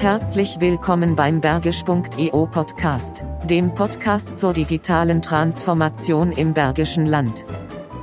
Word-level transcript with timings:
Herzlich 0.00 0.58
willkommen 0.60 1.14
beim 1.14 1.42
Bergisch.eu 1.42 2.46
Podcast, 2.46 3.22
dem 3.44 3.74
Podcast 3.74 4.38
zur 4.38 4.54
digitalen 4.54 5.20
Transformation 5.20 6.32
im 6.32 6.54
Bergischen 6.54 7.04
Land. 7.04 7.44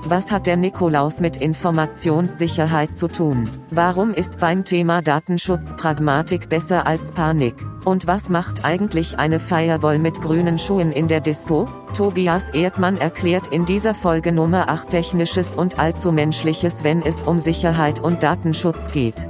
Was 0.03 0.31
hat 0.31 0.45
der 0.45 0.57
Nikolaus 0.57 1.21
mit 1.21 1.37
Informationssicherheit 1.37 2.93
zu 2.93 3.07
tun? 3.07 3.49
Warum 3.71 4.13
ist 4.13 4.37
beim 4.37 4.63
Thema 4.63 5.01
Datenschutz 5.01 5.75
Pragmatik 5.75 6.49
besser 6.49 6.85
als 6.85 7.11
Panik? 7.13 7.55
Und 7.83 8.05
was 8.05 8.29
macht 8.29 8.63
eigentlich 8.63 9.17
eine 9.17 9.39
Firewall 9.39 9.97
mit 9.97 10.21
grünen 10.21 10.59
Schuhen 10.59 10.91
in 10.91 11.07
der 11.07 11.19
Disco? 11.19 11.65
Tobias 11.97 12.51
Erdmann 12.51 12.97
erklärt 12.97 13.47
in 13.47 13.65
dieser 13.65 13.95
Folge 13.95 14.31
Nummer 14.31 14.69
8 14.69 14.89
Technisches 14.89 15.55
und 15.55 15.79
allzu 15.79 16.11
Menschliches, 16.11 16.83
wenn 16.83 17.01
es 17.01 17.23
um 17.23 17.39
Sicherheit 17.39 17.99
und 17.99 18.21
Datenschutz 18.21 18.91
geht. 18.91 19.27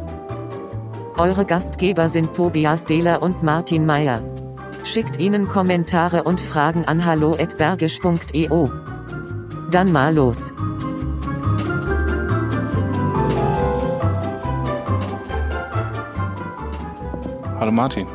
Eure 1.20 1.46
Gastgeber 1.46 2.10
sind 2.10 2.36
Tobias 2.36 2.86
Dehler 2.86 3.24
und 3.24 3.42
Martin 3.42 3.88
Meyer. 3.88 4.22
Schickt 4.84 5.20
ihnen 5.20 5.48
Kommentare 5.48 6.22
und 6.22 6.40
Fragen 6.40 6.86
an 6.86 7.06
hallo@bergisch.eu. 7.06 8.68
Dann 9.72 9.92
mal 9.92 10.14
los. 10.14 10.54
Hallo 17.60 17.72
Martin. 17.72 18.06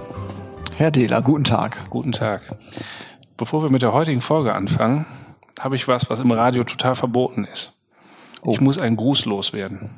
Herr 0.77 0.93
Dehler, 0.93 1.23
guten 1.23 1.43
Tag. 1.43 1.91
Guten 1.91 2.13
Tag. 2.13 2.55
Bevor 3.37 3.65
wir 3.65 3.71
mit 3.71 3.83
der 3.83 3.93
heutigen 3.93 4.21
Folge 4.21 4.55
anfangen, 4.55 5.07
habe 5.59 5.75
ich 5.75 5.89
was, 5.89 6.09
was 6.09 6.21
im 6.21 6.31
Radio 6.31 6.63
total 6.63 6.95
verboten 6.95 7.49
ist. 7.53 7.73
Oh. 8.43 8.53
Ich 8.53 8.61
muss 8.61 8.79
einen 8.79 8.95
Gruß 8.95 9.25
loswerden. 9.25 9.91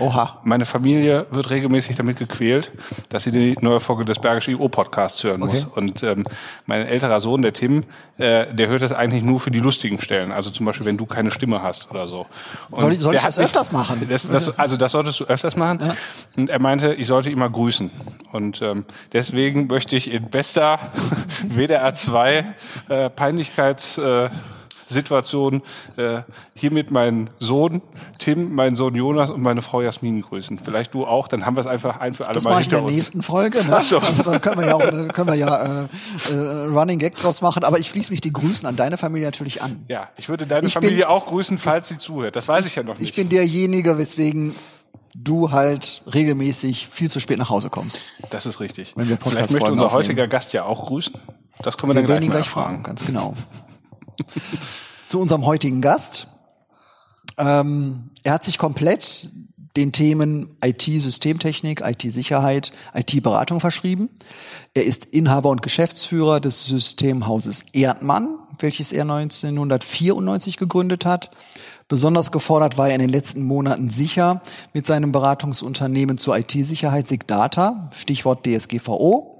Oha. 0.00 0.40
Meine 0.44 0.64
Familie 0.64 1.26
wird 1.30 1.50
regelmäßig 1.50 1.96
damit 1.96 2.18
gequält, 2.18 2.72
dass 3.08 3.24
sie 3.24 3.32
die 3.32 3.56
neue 3.60 3.80
Folge 3.80 4.04
des 4.04 4.18
Bergischen 4.18 4.54
IO 4.54 4.68
Podcasts 4.68 5.22
hören 5.24 5.42
okay. 5.42 5.52
muss. 5.52 5.64
Und 5.76 6.02
ähm, 6.02 6.24
mein 6.66 6.86
älterer 6.86 7.20
Sohn, 7.20 7.42
der 7.42 7.52
Tim, 7.52 7.84
äh, 8.16 8.52
der 8.54 8.68
hört 8.68 8.82
das 8.82 8.92
eigentlich 8.92 9.22
nur 9.22 9.40
für 9.40 9.50
die 9.50 9.60
lustigen 9.60 10.00
Stellen. 10.00 10.32
Also 10.32 10.50
zum 10.50 10.66
Beispiel, 10.66 10.86
wenn 10.86 10.96
du 10.96 11.06
keine 11.06 11.30
Stimme 11.30 11.62
hast 11.62 11.90
oder 11.90 12.08
so. 12.08 12.26
Und 12.70 12.80
soll 12.80 12.92
ich, 12.92 13.00
soll 13.00 13.14
ich 13.14 13.22
das 13.22 13.38
öfters 13.38 13.72
machen? 13.72 14.06
Das, 14.08 14.28
das, 14.28 14.58
also 14.58 14.76
das 14.76 14.92
solltest 14.92 15.20
du 15.20 15.24
öfters 15.24 15.56
machen. 15.56 15.80
Ja. 15.82 15.94
Und 16.36 16.48
er 16.48 16.60
meinte, 16.60 16.94
ich 16.94 17.06
sollte 17.06 17.30
ihn 17.30 17.38
mal 17.38 17.50
grüßen. 17.50 17.90
Und 18.32 18.62
ähm, 18.62 18.84
deswegen 19.12 19.66
möchte 19.66 19.96
ich 19.96 20.10
in 20.10 20.30
bester 20.30 20.78
WDR 21.48 21.92
2 21.92 22.44
äh, 22.88 23.10
Peinlichkeits 23.10 23.98
äh, 23.98 24.30
Situation 24.88 25.62
äh, 25.96 26.22
hiermit 26.54 26.90
meinen 26.90 27.30
Sohn 27.38 27.82
Tim, 28.18 28.54
meinen 28.54 28.76
Sohn 28.76 28.94
Jonas 28.94 29.30
und 29.30 29.42
meine 29.42 29.62
Frau 29.62 29.80
Jasmin 29.80 30.22
grüßen. 30.22 30.58
Vielleicht 30.58 30.94
du 30.94 31.06
auch, 31.06 31.28
dann 31.28 31.46
haben 31.46 31.56
wir 31.56 31.60
es 31.60 31.66
einfach 31.66 32.00
ein 32.00 32.14
für 32.14 32.26
alle 32.26 32.34
das 32.34 32.44
Mal 32.44 32.60
hinter 32.60 32.60
uns. 32.60 32.70
Das 32.70 32.78
in 32.78 32.86
der 32.86 32.94
nächsten 32.94 33.22
Folge. 33.22 33.64
Ne? 33.64 33.82
So. 33.82 33.98
Also 33.98 34.22
dann 34.22 34.40
können 34.40 34.60
wir 34.60 34.66
ja 34.66 34.74
auch, 34.74 34.80
dann 34.80 35.12
können 35.12 35.28
wir 35.28 35.34
ja 35.34 35.82
äh, 35.82 35.88
äh, 36.32 36.66
Running 36.66 36.98
Gag 36.98 37.16
draus 37.16 37.40
machen. 37.40 37.64
Aber 37.64 37.78
ich 37.78 37.88
schließe 37.88 38.10
mich 38.10 38.20
die 38.20 38.32
Grüßen 38.32 38.66
an 38.66 38.76
deine 38.76 38.96
Familie 38.96 39.26
natürlich 39.26 39.62
an. 39.62 39.84
Ja, 39.88 40.08
ich 40.16 40.28
würde 40.28 40.46
deine 40.46 40.66
ich 40.66 40.74
Familie 40.74 40.96
bin, 40.96 41.04
auch 41.06 41.26
grüßen, 41.26 41.58
falls 41.58 41.88
sie 41.88 41.98
zuhört. 41.98 42.36
Das 42.36 42.48
weiß 42.48 42.66
ich 42.66 42.74
ja 42.74 42.82
noch 42.82 42.98
nicht. 42.98 43.08
Ich 43.08 43.14
bin 43.14 43.28
derjenige, 43.28 43.98
weswegen 43.98 44.54
du 45.14 45.50
halt 45.50 46.02
regelmäßig 46.12 46.88
viel 46.90 47.10
zu 47.10 47.20
spät 47.20 47.38
nach 47.38 47.50
Hause 47.50 47.70
kommst. 47.70 48.00
Das 48.30 48.46
ist 48.46 48.60
richtig. 48.60 48.92
Wenn 48.96 49.08
wir 49.08 49.18
Vielleicht 49.18 49.52
möchte 49.52 49.72
unser 49.72 49.92
heutiger 49.92 50.28
Gast 50.28 50.52
ja 50.52 50.64
auch 50.64 50.86
grüßen. 50.86 51.14
Das 51.62 51.76
können 51.76 51.90
wir, 51.90 51.96
wir 51.96 52.02
dann 52.02 52.06
gleich, 52.06 52.28
mal 52.28 52.34
gleich 52.36 52.48
fragen. 52.48 52.82
Ganz 52.82 53.04
genau. 53.04 53.34
Zu 55.02 55.20
unserem 55.20 55.46
heutigen 55.46 55.80
Gast. 55.80 56.28
Ähm, 57.38 58.10
er 58.24 58.34
hat 58.34 58.44
sich 58.44 58.58
komplett 58.58 59.30
den 59.76 59.92
Themen 59.92 60.56
IT-Systemtechnik, 60.62 61.82
IT-Sicherheit, 61.82 62.72
IT-Beratung 62.94 63.60
verschrieben. 63.60 64.08
Er 64.74 64.84
ist 64.84 65.04
Inhaber 65.04 65.50
und 65.50 65.62
Geschäftsführer 65.62 66.40
des 66.40 66.64
Systemhauses 66.64 67.64
Erdmann, 67.72 68.38
welches 68.58 68.90
er 68.92 69.02
1994 69.02 70.56
gegründet 70.56 71.06
hat. 71.06 71.30
Besonders 71.86 72.32
gefordert 72.32 72.76
war 72.76 72.88
er 72.88 72.94
in 72.94 73.00
den 73.00 73.08
letzten 73.08 73.42
Monaten 73.42 73.88
sicher 73.88 74.42
mit 74.74 74.84
seinem 74.84 75.12
Beratungsunternehmen 75.12 76.18
zur 76.18 76.36
IT-Sicherheit 76.36 77.08
Sigdata, 77.08 77.88
Stichwort 77.94 78.46
DSGVO. 78.46 79.37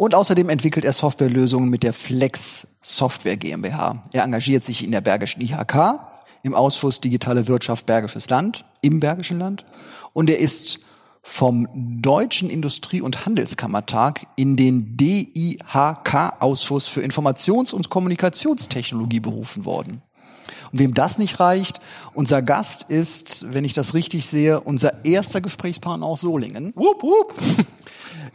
Und 0.00 0.14
außerdem 0.14 0.48
entwickelt 0.48 0.86
er 0.86 0.94
Softwarelösungen 0.94 1.68
mit 1.68 1.82
der 1.82 1.92
Flex 1.92 2.68
Software 2.80 3.36
GmbH. 3.36 4.02
Er 4.14 4.24
engagiert 4.24 4.64
sich 4.64 4.82
in 4.82 4.92
der 4.92 5.02
Bergischen 5.02 5.42
IHK, 5.42 6.00
im 6.42 6.54
Ausschuss 6.54 7.02
Digitale 7.02 7.48
Wirtschaft 7.48 7.84
Bergisches 7.84 8.30
Land, 8.30 8.64
im 8.80 8.98
Bergischen 8.98 9.38
Land. 9.38 9.66
Und 10.14 10.30
er 10.30 10.38
ist 10.38 10.78
vom 11.22 11.68
Deutschen 12.00 12.48
Industrie- 12.48 13.02
und 13.02 13.26
Handelskammertag 13.26 14.26
in 14.36 14.56
den 14.56 14.96
DIHK-Ausschuss 14.96 16.88
für 16.88 17.02
Informations- 17.02 17.74
und 17.74 17.90
Kommunikationstechnologie 17.90 19.20
berufen 19.20 19.66
worden. 19.66 20.00
Und 20.72 20.78
wem 20.78 20.94
das 20.94 21.18
nicht 21.18 21.40
reicht, 21.40 21.80
unser 22.14 22.42
Gast 22.42 22.84
ist, 22.84 23.52
wenn 23.52 23.64
ich 23.64 23.72
das 23.72 23.94
richtig 23.94 24.26
sehe, 24.26 24.60
unser 24.60 25.04
erster 25.04 25.40
Gesprächspartner 25.40 26.06
aus 26.06 26.20
Solingen. 26.20 26.72
Wupp, 26.76 27.02
wupp. 27.02 27.34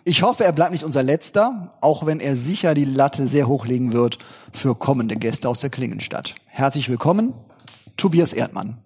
Ich 0.07 0.21
hoffe, 0.21 0.43
er 0.43 0.51
bleibt 0.51 0.71
nicht 0.71 0.83
unser 0.83 1.01
letzter, 1.01 1.71
auch 1.81 2.05
wenn 2.05 2.19
er 2.19 2.35
sicher 2.35 2.75
die 2.75 2.85
Latte 2.85 3.25
sehr 3.25 3.47
hochlegen 3.47 3.91
wird 3.91 4.19
für 4.53 4.75
kommende 4.75 5.15
Gäste 5.15 5.49
aus 5.49 5.61
der 5.61 5.71
Klingenstadt. 5.71 6.35
Herzlich 6.45 6.89
willkommen, 6.89 7.33
Tobias 7.97 8.31
Erdmann. 8.31 8.84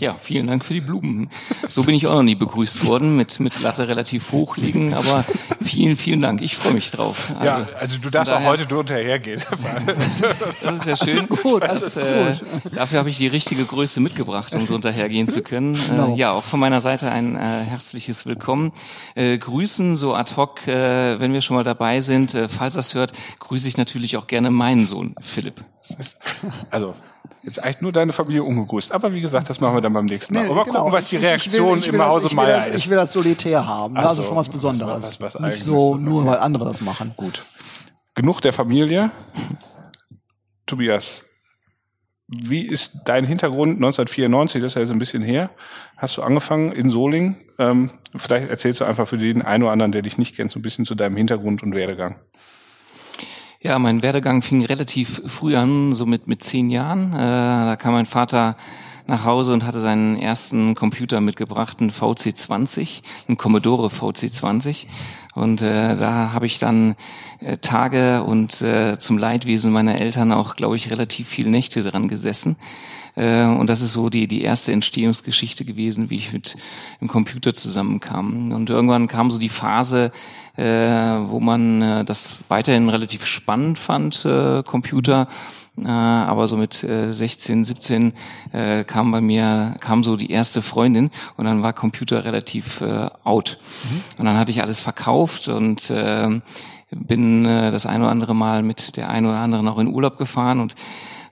Ja, 0.00 0.14
vielen 0.14 0.46
Dank 0.46 0.64
für 0.64 0.74
die 0.74 0.80
Blumen. 0.80 1.28
So 1.68 1.82
bin 1.82 1.94
ich 1.94 2.06
auch 2.06 2.14
noch 2.14 2.22
nie 2.22 2.36
begrüßt 2.36 2.84
worden, 2.86 3.16
mit, 3.16 3.40
mit 3.40 3.60
Latte 3.60 3.88
relativ 3.88 4.30
hoch 4.30 4.56
liegen, 4.56 4.94
aber 4.94 5.24
vielen, 5.62 5.96
vielen 5.96 6.20
Dank. 6.20 6.40
Ich 6.40 6.56
freue 6.56 6.74
mich 6.74 6.90
drauf. 6.90 7.32
Also, 7.38 7.44
ja, 7.44 7.68
also 7.78 7.98
du 7.98 8.08
darfst 8.08 8.30
daher, 8.30 8.46
auch 8.46 8.52
heute 8.52 8.66
drunter 8.66 8.94
hergehen. 8.94 9.42
das 10.62 10.76
ist 10.76 10.86
ja 10.86 10.96
schön. 10.96 11.16
Das 11.16 11.24
ist 11.24 11.42
gut. 11.42 11.62
Das, 11.64 11.80
das 11.80 11.96
ist 11.96 12.08
äh, 12.08 12.36
dafür 12.72 13.00
habe 13.00 13.10
ich 13.10 13.18
die 13.18 13.26
richtige 13.26 13.64
Größe 13.64 14.00
mitgebracht, 14.00 14.54
um 14.54 14.66
drunter 14.66 14.92
hergehen 14.92 15.26
zu 15.26 15.42
können. 15.42 15.74
Äh, 15.74 15.88
genau. 15.88 16.14
Äh, 16.14 16.18
ja, 16.18 16.32
auch 16.32 16.44
von 16.44 16.60
meiner 16.60 16.80
Seite 16.80 17.10
ein 17.10 17.34
äh, 17.34 17.38
herzliches 17.38 18.24
Willkommen. 18.24 18.72
Äh, 19.16 19.36
grüßen 19.38 19.96
so 19.96 20.14
ad 20.14 20.36
hoc, 20.36 20.68
äh, 20.68 21.18
wenn 21.18 21.32
wir 21.32 21.40
schon 21.40 21.56
mal 21.56 21.64
dabei 21.64 22.00
sind, 22.00 22.34
äh, 22.34 22.48
falls 22.48 22.74
das 22.74 22.94
hört, 22.94 23.12
grüße 23.40 23.66
ich 23.66 23.76
natürlich 23.76 24.16
auch 24.16 24.28
gerne 24.28 24.50
meinen 24.50 24.86
Sohn, 24.86 25.16
Philipp. 25.20 25.64
Also, 26.70 26.94
Jetzt 27.42 27.62
eigentlich 27.62 27.80
nur 27.80 27.92
deine 27.92 28.12
Familie 28.12 28.42
ungegrüßt. 28.42 28.92
Aber 28.92 29.12
wie 29.12 29.20
gesagt, 29.20 29.48
das 29.48 29.60
machen 29.60 29.74
wir 29.74 29.80
dann 29.80 29.92
beim 29.92 30.04
nächsten 30.04 30.34
Mal. 30.34 30.44
Nee, 30.44 30.50
Aber 30.50 30.64
genau. 30.64 30.80
gucken, 30.80 30.92
was 30.92 31.08
die 31.08 31.16
Reaktion 31.16 31.82
im 31.82 32.04
Hause 32.04 32.34
Meier 32.34 32.66
ist. 32.66 32.74
Ich 32.74 32.88
will 32.88 32.96
das 32.96 33.12
solitär 33.12 33.66
haben. 33.66 33.96
Ach 33.96 34.06
also 34.06 34.22
schon 34.22 34.36
was 34.36 34.48
Besonderes. 34.48 35.20
Was, 35.20 35.34
was 35.34 35.40
Nicht 35.40 35.64
so 35.64 35.96
nur, 35.96 36.26
weil 36.26 36.38
andere 36.38 36.64
das 36.64 36.80
machen. 36.80 37.14
Gut. 37.16 37.46
Genug 38.14 38.40
der 38.40 38.52
Familie. 38.52 39.10
Tobias, 40.66 41.24
wie 42.28 42.66
ist 42.66 43.02
dein 43.06 43.24
Hintergrund 43.24 43.76
1994? 43.76 44.60
Das 44.60 44.72
ist 44.72 44.74
ja 44.74 44.80
jetzt 44.82 44.90
ein 44.90 44.98
bisschen 44.98 45.22
her. 45.22 45.50
Hast 45.96 46.18
du 46.18 46.22
angefangen 46.22 46.72
in 46.72 46.90
Solingen? 46.90 47.36
Ähm, 47.58 47.90
vielleicht 48.14 48.50
erzählst 48.50 48.80
du 48.80 48.84
einfach 48.84 49.08
für 49.08 49.16
den 49.16 49.40
einen 49.40 49.62
oder 49.62 49.72
anderen, 49.72 49.92
der 49.92 50.02
dich 50.02 50.18
nicht 50.18 50.36
kennt, 50.36 50.52
so 50.52 50.58
ein 50.58 50.62
bisschen 50.62 50.84
zu 50.84 50.94
deinem 50.94 51.16
Hintergrund 51.16 51.62
und 51.62 51.74
Werdegang. 51.74 52.16
Ja, 53.60 53.76
mein 53.80 54.02
Werdegang 54.02 54.42
fing 54.42 54.64
relativ 54.64 55.20
früh 55.26 55.56
an, 55.56 55.92
so 55.92 56.06
mit, 56.06 56.28
mit 56.28 56.44
zehn 56.44 56.70
Jahren. 56.70 57.12
Äh, 57.12 57.16
da 57.16 57.74
kam 57.76 57.92
mein 57.92 58.06
Vater 58.06 58.56
nach 59.08 59.24
Hause 59.24 59.52
und 59.52 59.64
hatte 59.64 59.80
seinen 59.80 60.16
ersten 60.16 60.76
Computer 60.76 61.20
mitgebracht, 61.20 61.80
einen 61.80 61.90
VC20, 61.90 63.02
einen 63.26 63.36
Commodore 63.36 63.88
VC20. 63.88 64.86
Und 65.34 65.60
äh, 65.62 65.96
da 65.96 66.30
habe 66.32 66.46
ich 66.46 66.60
dann 66.60 66.94
äh, 67.40 67.56
Tage 67.56 68.22
und 68.22 68.62
äh, 68.62 68.96
zum 69.00 69.18
Leidwesen 69.18 69.72
meiner 69.72 70.00
Eltern 70.00 70.30
auch, 70.30 70.54
glaube 70.54 70.76
ich, 70.76 70.92
relativ 70.92 71.26
viele 71.26 71.50
Nächte 71.50 71.82
dran 71.82 72.06
gesessen. 72.06 72.58
Äh, 73.16 73.44
und 73.44 73.66
das 73.66 73.80
ist 73.80 73.92
so 73.92 74.08
die, 74.08 74.28
die 74.28 74.42
erste 74.42 74.70
Entstehungsgeschichte 74.70 75.64
gewesen, 75.64 76.10
wie 76.10 76.16
ich 76.16 76.32
mit 76.32 76.56
dem 77.00 77.08
Computer 77.08 77.54
zusammenkam. 77.54 78.52
Und 78.52 78.70
irgendwann 78.70 79.08
kam 79.08 79.32
so 79.32 79.40
die 79.40 79.48
Phase, 79.48 80.12
äh, 80.58 81.30
wo 81.30 81.38
man 81.38 81.82
äh, 81.82 82.04
das 82.04 82.34
weiterhin 82.48 82.88
relativ 82.88 83.24
spannend 83.24 83.78
fand, 83.78 84.24
äh, 84.24 84.62
Computer. 84.64 85.28
Äh, 85.80 85.88
aber 85.88 86.48
so 86.48 86.56
mit 86.56 86.82
äh, 86.82 87.12
16, 87.12 87.64
17 87.64 88.12
äh, 88.52 88.82
kam 88.82 89.12
bei 89.12 89.20
mir, 89.20 89.76
kam 89.80 90.02
so 90.02 90.16
die 90.16 90.32
erste 90.32 90.60
Freundin 90.60 91.10
und 91.36 91.44
dann 91.44 91.62
war 91.62 91.72
Computer 91.72 92.24
relativ 92.24 92.80
äh, 92.80 93.08
out. 93.22 93.58
Mhm. 93.84 94.00
Und 94.18 94.24
dann 94.24 94.36
hatte 94.36 94.50
ich 94.50 94.60
alles 94.60 94.80
verkauft 94.80 95.46
und 95.46 95.90
äh, 95.90 96.40
bin 96.90 97.44
äh, 97.44 97.70
das 97.70 97.86
ein 97.86 98.00
oder 98.00 98.10
andere 98.10 98.34
Mal 98.34 98.64
mit 98.64 98.96
der 98.96 99.10
ein 99.10 99.26
oder 99.26 99.38
anderen 99.38 99.68
auch 99.68 99.78
in 99.78 99.86
Urlaub 99.86 100.18
gefahren 100.18 100.58
und 100.58 100.74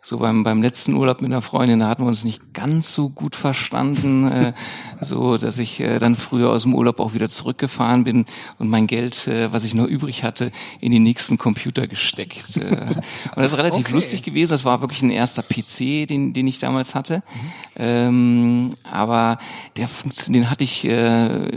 so 0.06 0.18
beim, 0.18 0.44
beim 0.44 0.62
letzten 0.62 0.94
Urlaub 0.94 1.20
mit 1.20 1.32
einer 1.32 1.42
Freundin, 1.42 1.80
da 1.80 1.88
hatten 1.88 2.04
wir 2.04 2.06
uns 2.06 2.22
nicht 2.22 2.54
ganz 2.54 2.92
so 2.92 3.08
gut 3.08 3.34
verstanden, 3.34 4.30
äh, 4.30 4.52
so 5.00 5.36
dass 5.36 5.58
ich 5.58 5.80
äh, 5.80 5.98
dann 5.98 6.14
früher 6.14 6.50
aus 6.50 6.62
dem 6.62 6.76
Urlaub 6.76 7.00
auch 7.00 7.12
wieder 7.12 7.28
zurückgefahren 7.28 8.04
bin 8.04 8.24
und 8.60 8.68
mein 8.68 8.86
Geld, 8.86 9.26
äh, 9.26 9.52
was 9.52 9.64
ich 9.64 9.74
noch 9.74 9.86
übrig 9.86 10.22
hatte, 10.22 10.52
in 10.80 10.92
den 10.92 11.02
nächsten 11.02 11.38
Computer 11.38 11.88
gesteckt. 11.88 12.56
Äh, 12.56 12.60
und 12.70 13.02
das 13.34 13.52
ist 13.52 13.58
relativ 13.58 13.80
okay. 13.80 13.94
lustig 13.94 14.22
gewesen. 14.22 14.52
Das 14.52 14.64
war 14.64 14.80
wirklich 14.80 15.02
ein 15.02 15.10
erster 15.10 15.42
PC, 15.42 16.06
den, 16.06 16.32
den 16.32 16.46
ich 16.46 16.60
damals 16.60 16.94
hatte. 16.94 17.16
Mhm. 17.16 17.50
Ähm, 17.78 18.70
aber 18.84 19.40
der 19.76 19.88
den 20.28 20.50
hatte 20.50 20.62
ich 20.62 20.84
äh, 20.84 21.50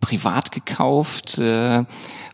privat 0.00 0.50
gekauft 0.50 1.38
äh, 1.38 1.84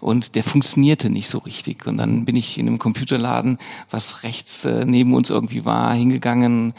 und 0.00 0.34
der 0.34 0.44
funktionierte 0.44 1.10
nicht 1.10 1.28
so 1.28 1.38
richtig. 1.38 1.86
Und 1.86 1.98
dann 1.98 2.24
bin 2.24 2.36
ich 2.36 2.58
in 2.58 2.66
einem 2.66 2.78
Computerladen, 2.78 3.58
was 3.90 4.22
rechts 4.22 4.64
äh, 4.64 4.86
neben 4.86 5.14
uns 5.14 5.30
irgendwie 5.42 5.64
war, 5.64 5.92
hingegangen 5.94 6.72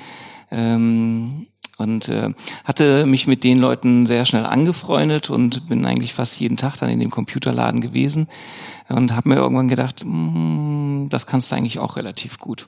ähm, 0.52 1.48
und 1.78 2.08
äh, 2.08 2.30
hatte 2.64 3.06
mich 3.06 3.28
mit 3.28 3.44
den 3.44 3.58
Leuten 3.58 4.06
sehr 4.06 4.26
schnell 4.26 4.46
angefreundet 4.46 5.30
und 5.30 5.68
bin 5.68 5.86
eigentlich 5.86 6.14
fast 6.14 6.40
jeden 6.40 6.58
Tag 6.58 6.78
dann 6.78 6.90
in 6.90 7.00
dem 7.00 7.12
Computerladen 7.12 7.82
gewesen 7.82 8.30
und 8.90 9.14
habe 9.16 9.30
mir 9.30 9.36
irgendwann 9.36 9.68
gedacht, 9.68 10.04
mh, 10.06 11.08
das 11.10 11.28
kannst 11.28 11.52
du 11.52 11.56
eigentlich 11.56 11.80
auch 11.80 11.98
relativ 11.98 12.40
gut. 12.40 12.68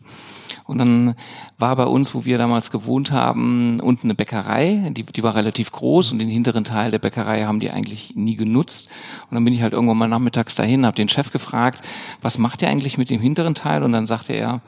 Und 0.68 0.80
dann 0.80 1.16
war 1.60 1.76
bei 1.76 1.86
uns, 1.86 2.16
wo 2.16 2.26
wir 2.26 2.40
damals 2.40 2.72
gewohnt 2.72 3.12
haben, 3.12 3.80
unten 3.80 4.08
eine 4.08 4.16
Bäckerei, 4.16 4.92
die, 4.92 5.04
die 5.04 5.22
war 5.22 5.36
relativ 5.36 5.72
groß 5.72 6.12
und 6.12 6.20
den 6.20 6.28
hinteren 6.28 6.64
Teil 6.64 6.90
der 6.90 6.98
Bäckerei 6.98 7.44
haben 7.44 7.60
die 7.60 7.70
eigentlich 7.70 8.16
nie 8.16 8.36
genutzt. 8.36 8.92
Und 9.30 9.36
dann 9.36 9.46
bin 9.46 9.54
ich 9.54 9.62
halt 9.62 9.74
irgendwann 9.74 9.98
mal 9.98 10.08
nachmittags 10.08 10.56
dahin, 10.56 10.86
habe 10.86 10.96
den 10.96 11.10
Chef 11.10 11.32
gefragt, 11.32 11.82
was 12.22 12.40
macht 12.40 12.64
ihr 12.64 12.70
eigentlich 12.70 12.98
mit 12.98 13.12
dem 13.12 13.22
hinteren 13.22 13.54
Teil? 13.54 13.84
Und 13.84 13.92
dann 13.92 14.08
sagte 14.08 14.34
er, 14.34 14.62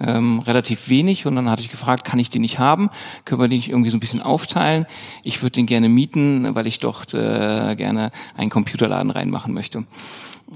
ähm, 0.00 0.40
relativ 0.40 0.88
wenig. 0.88 1.26
Und 1.26 1.36
dann 1.36 1.48
hatte 1.48 1.62
ich 1.62 1.70
gefragt, 1.70 2.04
kann 2.04 2.18
ich 2.18 2.30
den 2.30 2.42
nicht 2.42 2.58
haben? 2.58 2.90
Können 3.24 3.40
wir 3.40 3.48
den 3.48 3.56
nicht 3.56 3.68
irgendwie 3.68 3.90
so 3.90 3.96
ein 3.96 4.00
bisschen 4.00 4.22
aufteilen? 4.22 4.86
Ich 5.22 5.42
würde 5.42 5.52
den 5.52 5.66
gerne 5.66 5.88
mieten, 5.88 6.54
weil 6.54 6.66
ich 6.66 6.80
dort 6.80 7.14
äh, 7.14 7.76
gerne 7.76 8.10
einen 8.36 8.50
Computerladen 8.50 9.10
reinmachen 9.10 9.54
möchte. 9.54 9.84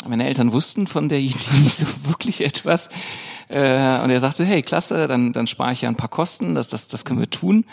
Meine 0.09 0.27
Eltern 0.27 0.53
wussten 0.53 0.87
von 0.87 1.09
der 1.09 1.21
Idee 1.21 1.37
nicht 1.63 1.77
so 1.77 1.87
wirklich 2.05 2.41
etwas. 2.45 2.91
Äh, 3.49 4.01
und 4.03 4.11
er 4.11 4.21
sagte, 4.21 4.45
hey, 4.45 4.63
klasse, 4.63 5.09
dann, 5.09 5.33
dann 5.33 5.47
spare 5.47 5.73
ich 5.73 5.83
ja 5.83 5.89
ein 5.89 5.97
paar 5.97 6.09
Kosten, 6.09 6.55
das, 6.55 6.69
das, 6.69 6.89
das 6.89 7.05
können 7.05 7.21
wir 7.21 7.31
tun. 7.31 7.65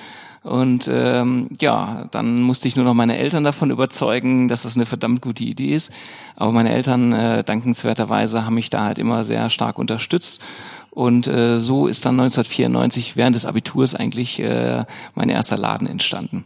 Und 0.46 0.88
ähm, 0.94 1.50
ja, 1.60 2.08
dann 2.12 2.44
musste 2.44 2.68
ich 2.68 2.76
nur 2.76 2.86
noch 2.86 2.94
meine 2.94 3.18
Eltern 3.18 3.44
davon 3.44 3.72
überzeugen, 3.72 4.48
dass 4.48 4.62
das 4.62 4.76
eine 4.76 4.86
verdammt 4.86 5.22
gute 5.22 5.44
Idee 5.44 5.74
ist. 5.74 5.92
Aber 6.36 6.52
meine 6.52 6.72
Eltern, 6.72 7.14
äh, 7.14 7.44
dankenswerterweise, 7.44 8.46
haben 8.46 8.54
mich 8.54 8.70
da 8.70 8.84
halt 8.84 9.00
immer 9.00 9.24
sehr 9.24 9.50
stark 9.50 9.80
unterstützt. 9.80 10.44
Und 10.92 11.26
äh, 11.26 11.60
so 11.60 11.88
ist 11.88 12.06
dann 12.06 12.20
1994 12.20 13.18
während 13.18 13.36
des 13.36 13.48
Abiturs 13.48 13.96
eigentlich 13.96 14.40
äh, 14.40 14.86
mein 15.16 15.30
erster 15.30 15.58
Laden 15.58 15.88
entstanden. 15.88 16.46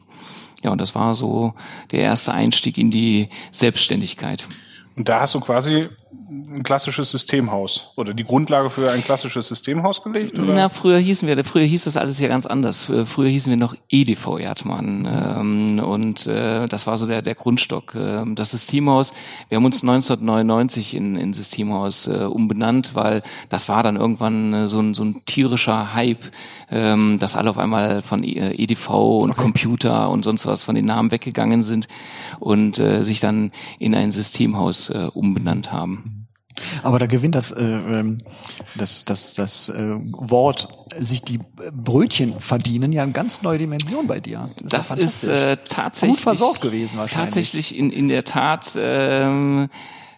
Ja, 0.64 0.72
und 0.72 0.80
das 0.80 0.96
war 0.96 1.14
so 1.14 1.54
der 1.92 2.00
erste 2.00 2.34
Einstieg 2.34 2.78
in 2.78 2.92
die 2.92 3.28
Selbstständigkeit. 3.52 4.48
Und 4.96 5.10
da 5.10 5.22
hast 5.22 5.36
du 5.36 5.42
quasi 5.42 5.90
ein 6.12 6.64
klassisches 6.64 7.12
Systemhaus 7.12 7.92
oder 7.96 8.14
die 8.14 8.24
Grundlage 8.24 8.70
für 8.70 8.92
ein 8.92 9.04
klassisches 9.04 9.48
Systemhaus 9.48 10.04
gelegt? 10.04 10.40
Oder? 10.40 10.54
Na, 10.54 10.70
früher 10.70 10.98
hießen 10.98 11.28
wir, 11.28 11.44
früher 11.44 11.66
hieß 11.66 11.84
das 11.84 11.98
alles 11.98 12.20
ja 12.20 12.28
ganz 12.28 12.46
anders. 12.46 12.92
Früher 13.06 13.30
hießen 13.30 13.52
wir 13.52 13.58
noch 13.58 13.76
EDV 13.90 14.40
Erdmann 14.40 15.08
ähm, 15.08 15.80
und 15.80 16.26
äh, 16.26 16.68
das 16.68 16.88
war 16.88 16.98
so 16.98 17.06
der, 17.06 17.22
der 17.22 17.36
Grundstock. 17.36 17.94
Ähm, 17.96 18.36
das 18.36 18.52
Systemhaus, 18.52 19.14
wir 19.50 19.58
haben 19.58 19.66
uns 19.66 19.84
1999 19.84 20.96
in, 20.96 21.16
in 21.16 21.34
Systemhaus 21.34 22.08
äh, 22.08 22.24
umbenannt, 22.24 22.96
weil 22.96 23.22
das 23.50 23.70
war 23.70 23.84
dann 23.84 23.96
irgendwann 23.96 24.54
äh, 24.54 24.68
so, 24.68 24.80
ein, 24.80 24.96
so 24.96 25.04
ein 25.04 25.22
tierischer 25.26 25.94
Hype, 25.94 26.24
ähm, 26.72 27.18
dass 27.20 27.36
alle 27.36 27.52
auf 27.52 27.60
einmal 27.60 28.02
von 28.02 28.24
EDV 28.24 28.90
und 29.22 29.32
okay. 29.32 29.42
Computer 29.42 30.10
und 30.10 30.24
sonst 30.24 30.48
was 30.48 30.64
von 30.64 30.74
den 30.74 30.86
Namen 30.86 31.12
weggegangen 31.12 31.62
sind 31.62 31.88
und 32.40 32.80
äh, 32.80 33.04
sich 33.04 33.20
dann 33.20 33.52
in 33.78 33.94
ein 33.94 34.12
Systemhaus 34.12 34.90
äh, 34.90 35.08
umbenannt 35.14 35.72
haben. 35.72 35.99
Aber 36.84 37.00
da 37.00 37.06
gewinnt 37.06 37.36
das, 37.36 37.52
äh, 37.52 37.64
ähm, 37.64 38.20
das, 38.76 39.06
das, 39.06 39.34
das 39.34 39.70
äh, 39.70 39.96
Wort, 40.12 40.68
sich 40.98 41.22
die 41.22 41.40
Brötchen 41.72 42.40
verdienen, 42.40 42.92
ja 42.92 43.04
eine 43.04 43.12
ganz 43.12 43.42
neue 43.42 43.58
Dimension 43.58 44.08
bei 44.08 44.20
dir. 44.20 44.50
Das, 44.62 44.90
das 44.90 44.98
ist, 44.98 45.24
ist 45.24 45.28
äh, 45.28 45.58
tatsächlich 45.68 46.18
gut 46.18 46.24
versorgt 46.24 46.62
gewesen 46.62 46.98
wahrscheinlich. 46.98 47.28
Tatsächlich 47.28 47.78
in, 47.78 47.92
in 47.92 48.08
der 48.10 48.24
Tat. 48.24 48.74
Ähm, 48.76 49.70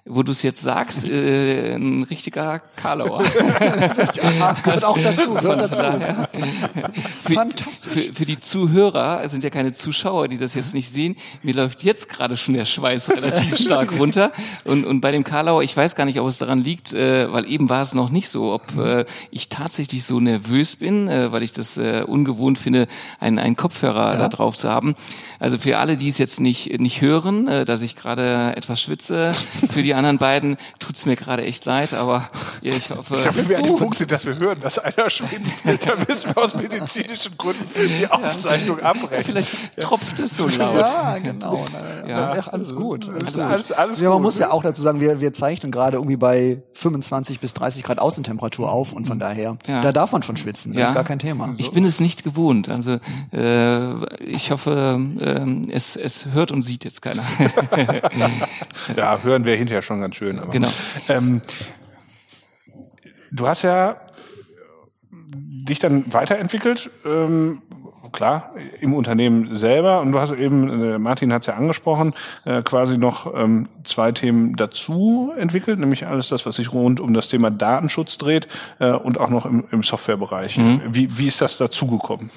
wo 0.06 0.24
du 0.24 0.32
es 0.32 0.42
jetzt 0.42 0.62
sagst, 0.62 1.08
äh, 1.10 1.76
ein 1.76 2.04
richtiger 2.04 2.60
Karlauer. 2.76 3.24
ja, 4.40 4.54
gehört 4.64 4.84
auch 4.84 4.98
dazu. 4.98 5.34
Gehört 5.36 5.62
dazu. 5.62 5.82
Daher, 5.82 6.30
für, 7.24 7.34
Fantastisch. 7.34 7.92
Für, 7.92 8.14
für, 8.14 8.26
die 8.26 8.40
Zuhörer, 8.40 9.22
es 9.24 9.32
sind 9.32 9.44
ja 9.44 9.52
keine 9.52 9.74
Zuschauer, 9.74 10.28
die 10.28 10.40
das 10.40 10.56
jetzt 10.56 10.74
nicht 10.74 10.90
sehen, 10.90 11.16
mir 11.44 11.54
läuft 11.54 11.84
jetzt 11.84 12.10
gerade 12.10 12.36
schon 12.36 12.56
der 12.56 12.66
Schweiß 12.66 13.12
relativ 13.12 13.60
stark 13.60 13.92
runter. 14.00 14.32
Und, 14.64 14.86
und 14.86 15.02
bei 15.02 15.12
dem 15.12 15.24
Karlauer, 15.24 15.62
ich 15.62 15.78
weiß 15.78 15.96
gar 15.96 16.06
nicht, 16.06 16.20
ob 16.20 16.28
es 16.28 16.40
daran 16.40 16.64
liegt, 16.64 16.94
äh, 16.94 17.32
weil 17.32 17.48
eben 17.48 17.70
war 17.70 17.84
es 17.84 17.94
noch 17.94 18.10
nicht 18.10 18.30
so, 18.30 18.54
ob 18.54 18.76
äh, 18.78 19.06
ich 19.30 19.50
tatsächlich 19.50 20.04
so 20.04 20.20
nervös 20.20 20.78
bin, 20.78 21.10
äh, 21.10 21.32
weil 21.32 21.44
ich 21.44 21.52
das 21.52 21.78
äh, 21.78 22.04
ungewohnt 22.08 22.58
finde, 22.58 22.88
einen, 23.20 23.38
einen 23.38 23.56
Kopfhörer 23.56 24.14
ja. 24.14 24.18
da 24.18 24.30
drauf 24.30 24.58
zu 24.58 24.68
haben. 24.68 24.96
Also 25.38 25.60
für 25.60 25.78
alle, 25.78 25.96
die 25.96 26.08
es 26.08 26.18
jetzt 26.18 26.40
nicht, 26.40 26.80
nicht 26.80 27.02
hören, 27.02 27.48
äh, 27.48 27.66
dass 27.66 27.84
ich 27.84 27.96
gerade 27.96 28.56
etwas 28.56 28.82
schwitze, 28.82 29.34
für 29.72 29.84
die 29.84 29.91
die 29.92 29.96
anderen 29.96 30.20
beiden 30.20 30.56
tut's 30.80 31.06
mir 31.06 31.18
gerade 31.18 31.44
echt 31.44 31.66
leid, 31.66 31.94
aber 31.94 32.30
ja, 32.62 32.74
ich 32.74 32.90
hoffe. 32.96 33.18
Ich 33.18 33.28
hoffe, 33.28 33.38
wenn 33.38 33.50
wir 33.50 33.58
an 33.58 33.64
dem 33.64 33.76
Punkt 33.76 33.98
sind, 33.98 34.10
dass 34.12 34.26
wir 34.26 34.38
hören, 34.38 34.60
dass 34.62 34.80
einer 34.80 35.10
schwitzt, 35.10 35.64
dann 35.86 36.06
müssen 36.08 36.34
wir 36.34 36.42
aus 36.42 36.56
medizinischen 36.56 37.38
Gründen 37.38 37.66
die 37.76 38.08
Aufzeichnung 38.08 38.78
ja. 38.78 38.86
abbrechen. 38.86 39.24
Vielleicht 39.26 39.52
tropft 39.82 40.18
es 40.20 40.38
so 40.38 40.48
laut. 40.48 40.78
Ja, 40.78 41.18
genau. 41.18 41.66
Ja. 42.08 42.36
Ja, 42.36 42.44
alles 42.48 42.74
gut. 42.74 43.10
Alles, 43.10 43.36
alles, 43.36 43.42
alles, 43.42 43.72
alles 43.74 44.00
ja, 44.00 44.08
man 44.08 44.20
gut, 44.20 44.24
muss 44.24 44.40
ja 44.40 44.52
auch 44.52 44.64
dazu 44.64 44.82
sagen, 44.82 45.02
wir, 45.02 45.20
wir 45.20 45.34
zeichnen 45.34 45.74
gerade 45.74 45.98
irgendwie 45.98 46.16
bei 46.16 46.62
25 46.74 47.42
bis 47.42 47.54
30 47.54 47.84
Grad 47.84 48.00
Außentemperatur 48.00 48.72
auf 48.72 48.94
und 48.94 49.08
von 49.08 49.20
daher, 49.20 49.58
ja. 49.68 49.82
da 49.82 49.92
darf 49.92 50.14
man 50.14 50.24
schon 50.24 50.38
schwitzen. 50.38 50.72
Das 50.72 50.82
ja. 50.82 50.88
ist 50.88 50.96
gar 50.96 51.04
kein 51.04 51.20
Thema. 51.20 51.54
Ich 51.58 51.72
bin 51.72 51.84
es 51.84 52.00
nicht 52.00 52.24
gewohnt. 52.24 52.70
Also 52.70 53.00
äh, 53.34 54.24
ich 54.24 54.52
hoffe, 54.52 55.02
äh, 55.20 55.72
es, 55.74 55.98
es 55.98 56.28
hört 56.34 56.52
und 56.52 56.62
sieht 56.62 56.86
jetzt 56.86 57.02
keiner. 57.02 57.24
ja, 58.96 59.20
hören 59.22 59.44
wir 59.44 59.58
hinterher 59.58 59.81
ja 59.82 59.86
schon 59.88 60.02
ganz 60.02 60.16
schön. 60.16 60.40
Aber, 60.40 60.52
genau. 60.52 60.70
Ähm, 61.10 61.42
du 63.32 63.48
hast 63.48 63.64
ja 63.64 63.98
dich 65.68 65.80
dann 65.80 66.12
weiterentwickelt, 66.14 66.90
ähm, 67.06 67.62
klar, 68.12 68.54
im 68.80 68.94
Unternehmen 68.94 69.56
selber. 69.56 70.02
Und 70.02 70.12
du 70.12 70.20
hast 70.20 70.34
eben, 70.34 70.84
äh, 70.84 71.00
Martin 71.00 71.32
hat 71.34 71.42
es 71.42 71.48
ja 71.48 71.56
angesprochen, 71.56 72.14
äh, 72.46 72.62
quasi 72.62 72.98
noch 72.98 73.34
ähm, 73.34 73.70
zwei 73.84 74.12
Themen 74.12 74.56
dazu 74.56 75.32
entwickelt, 75.38 75.80
nämlich 75.80 76.08
alles 76.08 76.30
das, 76.30 76.46
was 76.46 76.58
sich 76.58 76.74
rund 76.74 77.00
um 77.00 77.14
das 77.14 77.30
Thema 77.30 77.50
Datenschutz 77.50 78.18
dreht 78.18 78.48
äh, 78.80 78.92
und 78.92 79.20
auch 79.20 79.30
noch 79.30 79.46
im, 79.46 79.66
im 79.72 79.84
Softwarebereich. 79.84 80.58
Mhm. 80.58 80.82
Wie, 80.90 81.18
wie 81.18 81.28
ist 81.28 81.42
das 81.42 81.58
dazugekommen? 81.58 82.32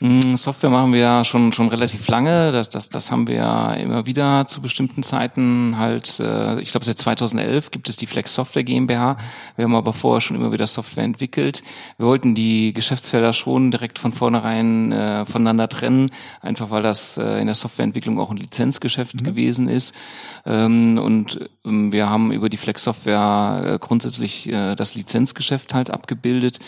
Mm, 0.00 0.36
Software 0.36 0.68
machen 0.68 0.92
wir 0.92 1.00
ja 1.00 1.24
schon 1.24 1.52
schon 1.52 1.68
relativ 1.68 2.06
lange. 2.08 2.52
Das 2.52 2.68
das 2.68 2.90
das 2.90 3.10
haben 3.10 3.26
wir 3.26 3.36
ja 3.36 3.72
immer 3.74 4.04
wieder 4.04 4.46
zu 4.46 4.60
bestimmten 4.60 5.02
Zeiten 5.02 5.76
halt. 5.78 6.20
Äh, 6.20 6.60
ich 6.60 6.70
glaube 6.70 6.84
seit 6.84 6.98
2011 6.98 7.70
gibt 7.70 7.88
es 7.88 7.96
die 7.96 8.06
Flex 8.06 8.34
Software 8.34 8.64
GmbH. 8.64 9.16
Wir 9.56 9.64
haben 9.64 9.74
aber 9.74 9.94
vorher 9.94 10.20
schon 10.20 10.36
immer 10.36 10.52
wieder 10.52 10.66
Software 10.66 11.04
entwickelt. 11.04 11.62
Wir 11.96 12.06
wollten 12.06 12.34
die 12.34 12.74
Geschäftsfelder 12.74 13.32
schon 13.32 13.70
direkt 13.70 13.98
von 13.98 14.12
vornherein 14.12 14.92
äh, 14.92 15.24
voneinander 15.24 15.68
trennen, 15.68 16.10
einfach 16.42 16.70
weil 16.70 16.82
das 16.82 17.16
äh, 17.16 17.40
in 17.40 17.46
der 17.46 17.54
Softwareentwicklung 17.54 18.20
auch 18.20 18.30
ein 18.30 18.36
Lizenzgeschäft 18.36 19.20
mhm. 19.20 19.24
gewesen 19.24 19.68
ist. 19.68 19.96
Ähm, 20.44 20.98
und 20.98 21.48
ähm, 21.64 21.92
wir 21.92 22.10
haben 22.10 22.32
über 22.32 22.50
die 22.50 22.58
Flex 22.58 22.82
Software 22.82 23.62
äh, 23.64 23.78
grundsätzlich 23.78 24.48
äh, 24.48 24.74
das 24.74 24.94
Lizenzgeschäft 24.94 25.72
halt 25.72 25.90
abgebildet, 25.90 26.60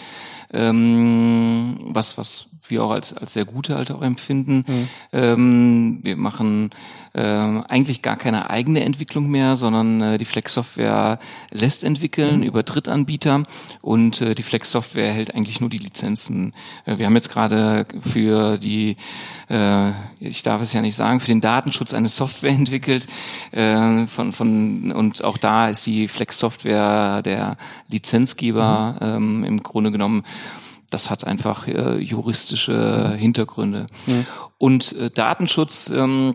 ähm, 0.53 1.79
was 1.81 2.19
was 2.19 2.59
wir 2.71 2.85
auch 2.85 2.91
als, 2.91 3.17
als 3.17 3.33
sehr 3.33 3.45
gute 3.45 3.75
halt 3.75 3.91
auch 3.91 4.03
empfinden. 4.03 4.65
Mhm. 4.67 4.89
Ähm, 5.13 5.99
wir 6.03 6.17
machen 6.17 6.71
äh, 7.15 7.21
eigentlich 7.21 8.03
gar 8.03 8.17
keine 8.17 8.51
eigene 8.51 8.85
Entwicklung 8.85 9.29
mehr, 9.29 9.57
sondern 9.57 10.01
äh, 10.01 10.19
die 10.19 10.25
Flex-Software 10.25 11.19
lässt 11.51 11.85
entwickeln 11.85 12.39
mhm. 12.39 12.43
über 12.45 12.63
Drittanbieter 12.63 13.45
und 13.83 14.21
äh, 14.21 14.35
die 14.35 14.43
Flex-Software 14.43 15.13
hält 15.13 15.35
eigentlich 15.35 15.61
nur 15.61 15.71
die 15.71 15.79
Lizenzen. 15.79 16.55
Äh, 16.85 16.99
wir 16.99 17.07
haben 17.07 17.17
jetzt 17.17 17.31
gerade 17.31 17.87
für 18.01 18.59
die, 18.59 18.97
äh, 19.49 19.91
ich 20.21 20.43
darf 20.43 20.63
es 20.63 20.73
ja 20.73 20.81
nicht 20.81 20.97
sagen, 20.97 21.21
für 21.21 21.29
den 21.29 21.41
Datenschutz 21.41 21.95
eine 21.95 22.09
Software 22.09 22.51
entwickelt 22.53 23.07
äh, 23.53 24.07
von, 24.07 24.33
von 24.33 24.93
und 24.93 25.25
auch 25.25 25.39
da 25.39 25.69
ist 25.69 25.87
die 25.87 26.09
Flex-Software 26.09 27.23
der 27.23 27.57
Lizenzgeber 27.89 28.97
mhm. 29.01 29.07
ähm, 29.07 29.45
im 29.45 29.63
Grunde 29.63 29.91
genommen 29.91 30.25
das 30.91 31.11
hat 31.11 31.27
einfach 31.27 31.67
äh, 31.67 31.99
juristische 31.99 33.15
Hintergründe. 33.17 33.87
Mhm. 34.07 34.27
Und 34.59 34.93
äh, 34.93 35.11
Datenschutz, 35.11 35.91
ähm, 35.91 36.35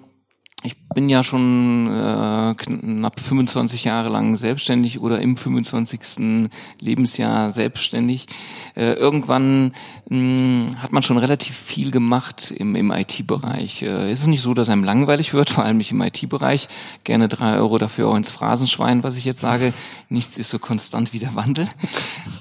ich 0.66 0.78
bin 0.96 1.10
ja 1.10 1.24
schon 1.24 1.88
äh, 1.88 2.56
knapp 2.56 3.20
25 3.20 3.84
Jahre 3.84 4.08
lang 4.08 4.38
selbstständig 4.38 5.02
oder 5.02 5.20
im 5.20 5.36
25. 5.36 6.50
Lebensjahr 6.80 7.50
selbstständig. 7.50 8.28
Äh, 8.76 8.94
irgendwann 8.94 9.74
mh, 10.08 10.10
hm, 10.10 10.82
hat 10.82 10.94
man 10.94 11.04
schon 11.04 11.18
relativ 11.18 11.58
viel 11.58 11.92
gemacht 11.92 12.52
im, 12.52 12.76
im 12.76 12.92
IT-Bereich. 12.92 13.84
Äh, 13.84 14.10
ist 14.10 14.22
es 14.22 14.28
nicht 14.28 14.42
so, 14.42 14.54
dass 14.54 14.70
einem 14.70 14.86
langweilig 14.86 15.34
wird, 15.34 15.50
vor 15.50 15.66
allem 15.66 15.78
nicht 15.78 15.92
im 15.92 16.02
IT-Bereich. 16.02 16.70
Gerne 17.04 17.28
drei 17.28 17.58
Euro 17.58 17.78
dafür 17.78 18.08
auch 18.08 18.16
ins 18.16 18.32
Phrasenschwein, 18.32 19.04
was 19.04 19.18
ich 19.18 19.26
jetzt 19.26 19.42
sage. 19.42 19.74
Nichts 20.08 20.38
ist 20.38 20.50
so 20.50 20.60
konstant 20.60 21.12
wie 21.12 21.20
der 21.20 21.36
Wandel. 21.36 21.68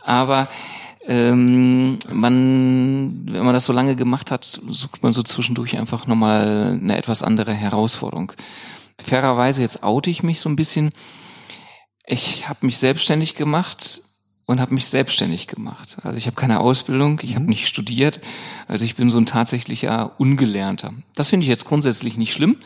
Aber 0.04 0.46
ähm, 1.06 1.98
man, 2.12 3.22
wenn 3.26 3.44
man 3.44 3.54
das 3.54 3.64
so 3.64 3.72
lange 3.72 3.96
gemacht 3.96 4.30
hat, 4.30 4.44
sucht 4.44 5.02
man 5.02 5.12
so 5.12 5.22
zwischendurch 5.22 5.76
einfach 5.76 6.06
nochmal 6.06 6.78
eine 6.80 6.96
etwas 6.96 7.22
andere 7.22 7.52
Herausforderung. 7.52 8.32
Fairerweise, 9.02 9.62
jetzt 9.62 9.82
oute 9.82 10.10
ich 10.10 10.22
mich 10.22 10.40
so 10.40 10.48
ein 10.48 10.56
bisschen. 10.56 10.92
Ich 12.06 12.48
habe 12.48 12.66
mich 12.66 12.78
selbstständig 12.78 13.34
gemacht 13.34 14.02
und 14.46 14.60
habe 14.60 14.74
mich 14.74 14.86
selbstständig 14.86 15.46
gemacht. 15.46 15.96
Also 16.02 16.18
ich 16.18 16.26
habe 16.26 16.36
keine 16.36 16.60
Ausbildung, 16.60 17.20
ich 17.22 17.34
habe 17.34 17.44
mhm. 17.44 17.50
nicht 17.50 17.68
studiert, 17.68 18.20
also 18.68 18.84
ich 18.84 18.96
bin 18.96 19.08
so 19.08 19.18
ein 19.18 19.26
tatsächlicher 19.26 20.12
Ungelernter. 20.18 20.92
Das 21.14 21.30
finde 21.30 21.44
ich 21.44 21.48
jetzt 21.48 21.64
grundsätzlich 21.64 22.16
nicht 22.16 22.32
schlimm, 22.32 22.56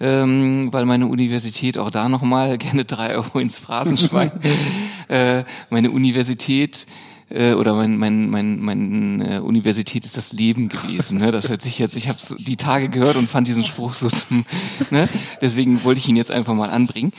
ähm, 0.00 0.72
weil 0.72 0.86
meine 0.86 1.06
Universität 1.06 1.78
auch 1.78 1.90
da 1.90 2.08
nochmal 2.08 2.58
gerne 2.58 2.84
drei 2.84 3.14
Euro 3.14 3.38
ins 3.38 3.58
Phrasenschwein. 3.58 4.32
äh, 5.08 5.44
meine 5.70 5.90
Universität 5.90 6.86
äh, 7.28 7.54
oder 7.54 7.74
mein, 7.74 7.96
mein, 7.96 8.30
mein, 8.30 8.60
mein 8.60 9.20
äh, 9.20 9.38
Universität 9.38 10.04
ist 10.04 10.16
das 10.16 10.32
Leben 10.32 10.68
gewesen. 10.68 11.18
Ne? 11.18 11.32
Das 11.32 11.48
hört 11.48 11.62
sich 11.62 11.78
jetzt, 11.78 11.96
ich 11.96 12.08
habe 12.08 12.18
die 12.38 12.56
Tage 12.56 12.88
gehört 12.88 13.16
und 13.16 13.28
fand 13.28 13.48
diesen 13.48 13.64
Spruch 13.64 13.94
so 13.94 14.08
zum, 14.08 14.44
ne? 14.90 15.08
deswegen 15.40 15.82
wollte 15.84 16.00
ich 16.00 16.08
ihn 16.08 16.16
jetzt 16.16 16.30
einfach 16.30 16.54
mal 16.54 16.70
anbringen. 16.70 17.12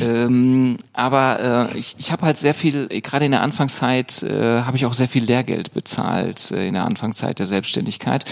Ähm, 0.00 0.78
aber 0.92 1.70
äh, 1.72 1.78
ich, 1.78 1.96
ich 1.98 2.12
habe 2.12 2.24
halt 2.24 2.38
sehr 2.38 2.54
viel, 2.54 2.88
gerade 3.02 3.24
in 3.24 3.32
der 3.32 3.42
Anfangszeit 3.42 4.22
äh, 4.22 4.62
habe 4.62 4.76
ich 4.76 4.86
auch 4.86 4.94
sehr 4.94 5.08
viel 5.08 5.24
Lehrgeld 5.24 5.74
bezahlt 5.74 6.52
äh, 6.52 6.68
in 6.68 6.74
der 6.74 6.86
Anfangszeit 6.86 7.38
der 7.38 7.46
Selbstständigkeit. 7.46 8.24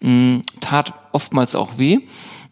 Ähm, 0.00 0.42
tat 0.60 0.94
oftmals 1.12 1.54
auch 1.54 1.78
weh. 1.78 2.00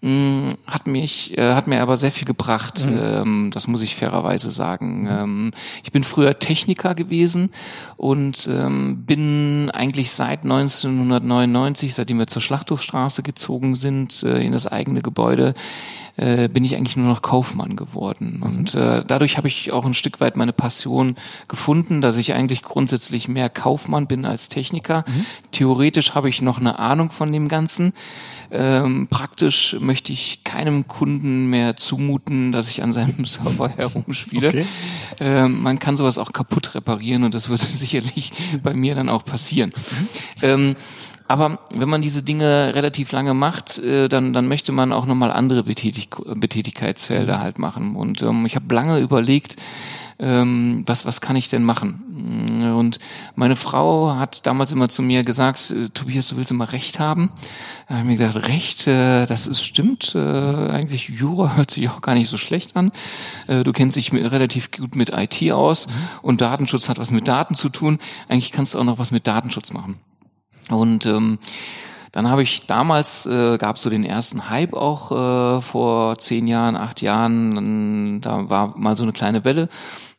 Mm, 0.03 0.53
hat 0.67 0.87
mich, 0.87 1.37
äh, 1.37 1.53
hat 1.53 1.67
mir 1.67 1.83
aber 1.83 1.99
sehr 1.99 2.11
viel 2.11 2.25
gebracht. 2.25 2.87
Mhm. 2.87 2.99
Ähm, 2.99 3.51
das 3.53 3.67
muss 3.67 3.83
ich 3.83 3.97
fairerweise 3.97 4.51
sagen. 4.51 5.07
Ähm, 5.11 5.51
ich 5.85 5.93
bin 5.93 6.05
früher 6.05 6.39
Techniker 6.39 6.95
gewesen 6.95 7.53
und 7.99 8.49
ähm, 8.51 9.05
bin 9.05 9.71
eigentlich 9.71 10.13
seit 10.13 10.43
1999, 10.45 11.95
seitdem 11.95 12.19
wir 12.19 12.29
zur 12.29 12.41
Schlachthofstraße 12.41 13.23
gezogen 13.23 13.75
sind, 13.75 14.23
äh, 14.23 14.43
in 14.43 14.53
das 14.53 14.67
eigene 14.67 15.03
Gebäude, 15.03 15.53
äh, 16.17 16.49
bin 16.49 16.65
ich 16.65 16.77
eigentlich 16.77 16.97
nur 16.97 17.09
noch 17.09 17.21
Kaufmann 17.21 17.77
geworden. 17.77 18.37
Mhm. 18.39 18.43
Und 18.43 18.75
äh, 18.75 19.05
dadurch 19.07 19.37
habe 19.37 19.49
ich 19.49 19.71
auch 19.71 19.85
ein 19.85 19.95
Stück 19.95 20.21
weit 20.21 20.37
meine 20.37 20.55
Passion 20.55 21.17
gefunden, 21.47 22.01
dass 22.01 22.17
ich 22.17 22.33
eigentlich 22.33 22.63
grundsätzlich 22.63 23.29
mehr 23.29 23.51
Kaufmann 23.51 24.07
bin 24.07 24.25
als 24.25 24.49
Techniker. 24.49 25.05
Mhm. 25.07 25.27
Theoretisch 25.51 26.15
habe 26.15 26.31
ich 26.31 26.41
noch 26.41 26.59
eine 26.59 26.79
Ahnung 26.79 27.11
von 27.11 27.31
dem 27.31 27.49
Ganzen. 27.49 27.93
Ähm, 28.53 29.07
praktisch 29.09 29.77
möchte 29.81 30.13
ich 30.13 30.43
keinem 30.45 30.89
Kunden 30.89 31.47
mehr 31.47 31.77
zumuten, 31.77 32.53
dass 32.53 32.69
ich 32.69 32.83
an 32.83 32.93
seinem 32.93 33.25
Server 33.25 33.69
herumspiele. 33.69 34.49
Okay. 34.49 34.67
Ähm, 35.21 35.63
man 35.63 35.79
kann 35.79 35.97
sowas 35.97 36.19
auch 36.19 36.33
kaputt 36.33 36.75
reparieren 36.75 37.25
und 37.25 37.35
das 37.35 37.49
wird 37.49 37.61
sicherlich 37.61 38.33
bei 38.63 38.75
mir 38.75 38.95
dann 38.95 39.09
auch 39.09 39.25
passieren. 39.25 39.73
Mhm. 39.75 40.09
Ähm, 40.43 40.77
aber 41.31 41.61
wenn 41.71 41.89
man 41.89 42.03
diese 42.03 42.25
Dinge 42.25 42.75
relativ 42.75 43.13
lange 43.13 43.35
macht, 43.35 43.79
äh, 43.79 44.09
dann, 44.09 44.33
dann 44.33 44.49
möchte 44.49 44.73
man 44.73 44.93
auch 44.93 45.07
nochmal 45.07 45.31
andere 45.31 45.63
Betätig 45.63 46.09
Betätigkeitsfelder 46.27 47.39
halt 47.39 47.57
machen. 47.61 47.95
Und 47.95 48.21
ähm, 48.23 48.47
ich 48.47 48.57
habe 48.57 48.75
lange 48.75 48.99
überlegt, 48.99 49.55
ähm, 50.21 50.85
was, 50.87 51.07
was 51.07 51.21
kann 51.21 51.37
ich 51.37 51.49
denn 51.49 51.65
machen? 51.65 52.75
Und 52.79 52.99
meine 53.35 53.57
Frau 53.57 54.15
hat 54.17 54.47
damals 54.47 54.71
immer 54.71 54.89
zu 54.89 55.03
mir 55.03 55.23
gesagt, 55.23 55.71
äh, 55.71 55.89
Tobias, 55.89 56.29
du 56.29 56.37
willst 56.37 56.51
immer 56.51 56.73
Recht 56.73 56.99
haben. 56.99 57.31
Da 57.89 57.95
habe 57.95 58.03
ich 58.03 58.19
mir 58.19 58.27
gedacht, 58.27 58.49
Recht, 58.49 58.87
äh, 58.87 59.27
das 59.27 59.47
ist 59.47 59.65
stimmt. 59.65 60.15
Äh, 60.15 60.19
eigentlich 60.19 61.09
Jura 61.09 61.53
hört 61.57 61.71
sich 61.71 61.89
auch 61.89 62.03
gar 62.03 62.15
nicht 62.15 62.29
so 62.29 62.37
schlecht 62.37 62.77
an. 62.77 62.93
Äh, 63.47 63.65
du 63.65 63.73
kennst 63.73 63.97
dich 63.97 64.13
mit, 64.13 64.31
relativ 64.31 64.71
gut 64.71 64.95
mit 64.95 65.11
IT 65.11 65.53
aus 65.53 65.87
mhm. 65.87 65.93
und 66.23 66.41
Datenschutz 66.41 66.89
hat 66.89 66.99
was 66.99 67.11
mit 67.11 67.27
Daten 67.27 67.55
zu 67.55 67.71
tun. 67.71 67.99
Eigentlich 68.29 68.53
kannst 68.53 68.75
du 68.75 68.79
auch 68.79 68.85
noch 68.85 68.99
was 68.99 69.11
mit 69.11 69.27
Datenschutz 69.27 69.73
machen. 69.73 69.99
Und 70.69 71.07
ähm, 71.07 71.39
dann 72.13 72.29
habe 72.29 72.43
ich 72.43 72.67
damals, 72.67 73.27
äh, 73.27 73.57
gab 73.57 73.77
es 73.77 73.83
so 73.83 73.91
den 73.91 74.05
ersten 74.05 74.51
Hype 74.51 74.75
auch 74.75 75.13
äh, 75.13 75.61
vor 75.63 76.19
zehn 76.19 76.49
Jahren, 76.49 76.77
acht 76.77 77.03
Jahren. 77.03 78.21
Da 78.21 78.51
war 78.51 78.77
mal 78.77 78.97
so 78.97 79.05
eine 79.05 79.13
kleine 79.13 79.45
Welle. 79.45 79.69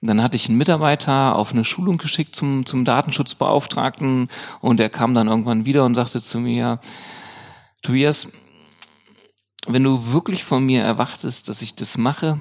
Dann 0.01 0.23
hatte 0.23 0.37
ich 0.37 0.47
einen 0.47 0.57
Mitarbeiter 0.57 1.35
auf 1.35 1.51
eine 1.51 1.65
Schulung 1.65 1.97
geschickt 1.97 2.35
zum, 2.35 2.65
zum 2.65 2.85
Datenschutzbeauftragten 2.85 4.29
und 4.61 4.77
der 4.77 4.89
kam 4.89 5.13
dann 5.13 5.27
irgendwann 5.27 5.65
wieder 5.65 5.85
und 5.85 5.95
sagte 5.95 6.21
zu 6.21 6.39
mir, 6.39 6.79
Tobias, 7.81 8.47
wenn 9.67 9.83
du 9.83 10.11
wirklich 10.11 10.43
von 10.43 10.65
mir 10.65 10.83
erwartest, 10.83 11.49
dass 11.49 11.61
ich 11.61 11.75
das 11.75 11.97
mache, 11.97 12.39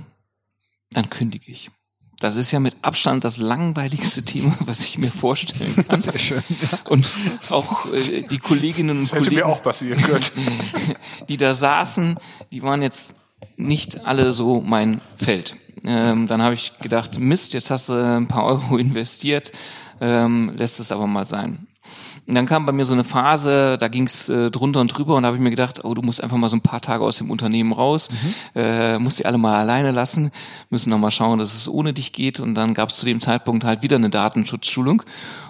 dann 0.92 1.10
kündige 1.10 1.50
ich. 1.50 1.70
Das 2.20 2.36
ist 2.36 2.50
ja 2.50 2.60
mit 2.60 2.76
Abstand 2.82 3.24
das 3.24 3.38
langweiligste 3.38 4.22
Thema, 4.22 4.54
was 4.66 4.84
ich 4.84 4.98
mir 4.98 5.10
vorstellen 5.10 5.74
kann. 5.86 6.00
Sehr 6.00 6.18
schön. 6.18 6.42
Ja. 6.48 6.78
Und 6.90 7.10
auch 7.48 7.90
äh, 7.92 8.22
die 8.22 8.38
Kolleginnen 8.38 8.98
und 8.98 9.04
das 9.04 9.12
hätte 9.12 9.24
Kollegen, 9.24 9.36
mir 9.36 9.46
auch 9.46 9.62
passieren 9.62 10.00
können. 10.02 10.60
die 11.28 11.38
da 11.38 11.54
saßen, 11.54 12.18
die 12.52 12.62
waren 12.62 12.82
jetzt 12.82 13.22
nicht 13.56 14.04
alle 14.04 14.32
so 14.32 14.60
mein 14.60 15.00
Feld. 15.16 15.56
Ähm, 15.82 16.26
dann 16.26 16.42
habe 16.42 16.54
ich 16.54 16.78
gedacht, 16.80 17.18
Mist, 17.18 17.54
jetzt 17.54 17.70
hast 17.70 17.88
du 17.88 17.94
ein 17.94 18.28
paar 18.28 18.44
Euro 18.44 18.76
investiert, 18.76 19.50
ähm, 20.02 20.52
lässt 20.56 20.78
es 20.78 20.92
aber 20.92 21.06
mal 21.06 21.24
sein. 21.24 21.66
Und 22.26 22.34
dann 22.34 22.46
kam 22.46 22.66
bei 22.66 22.72
mir 22.72 22.84
so 22.84 22.92
eine 22.94 23.04
Phase, 23.04 23.76
da 23.78 23.88
ging 23.88 24.04
es 24.04 24.28
äh, 24.28 24.50
drunter 24.50 24.80
und 24.80 24.88
drüber 24.88 25.16
und 25.16 25.22
da 25.22 25.28
habe 25.28 25.36
ich 25.36 25.42
mir 25.42 25.50
gedacht, 25.50 25.84
oh, 25.84 25.94
du 25.94 26.02
musst 26.02 26.22
einfach 26.22 26.36
mal 26.36 26.48
so 26.48 26.56
ein 26.56 26.60
paar 26.60 26.80
Tage 26.80 27.02
aus 27.04 27.16
dem 27.16 27.30
Unternehmen 27.30 27.72
raus, 27.72 28.10
mhm. 28.10 28.34
äh, 28.54 28.98
musst 28.98 29.18
die 29.18 29.26
alle 29.26 29.38
mal 29.38 29.60
alleine 29.60 29.90
lassen, 29.90 30.30
müssen 30.68 30.90
noch 30.90 30.98
mal 30.98 31.10
schauen, 31.10 31.38
dass 31.38 31.54
es 31.54 31.68
ohne 31.68 31.92
dich 31.92 32.12
geht. 32.12 32.40
Und 32.40 32.54
dann 32.54 32.74
gab 32.74 32.90
es 32.90 32.96
zu 32.96 33.06
dem 33.06 33.20
Zeitpunkt 33.20 33.64
halt 33.64 33.82
wieder 33.82 33.96
eine 33.96 34.10
Datenschutzschulung. 34.10 35.02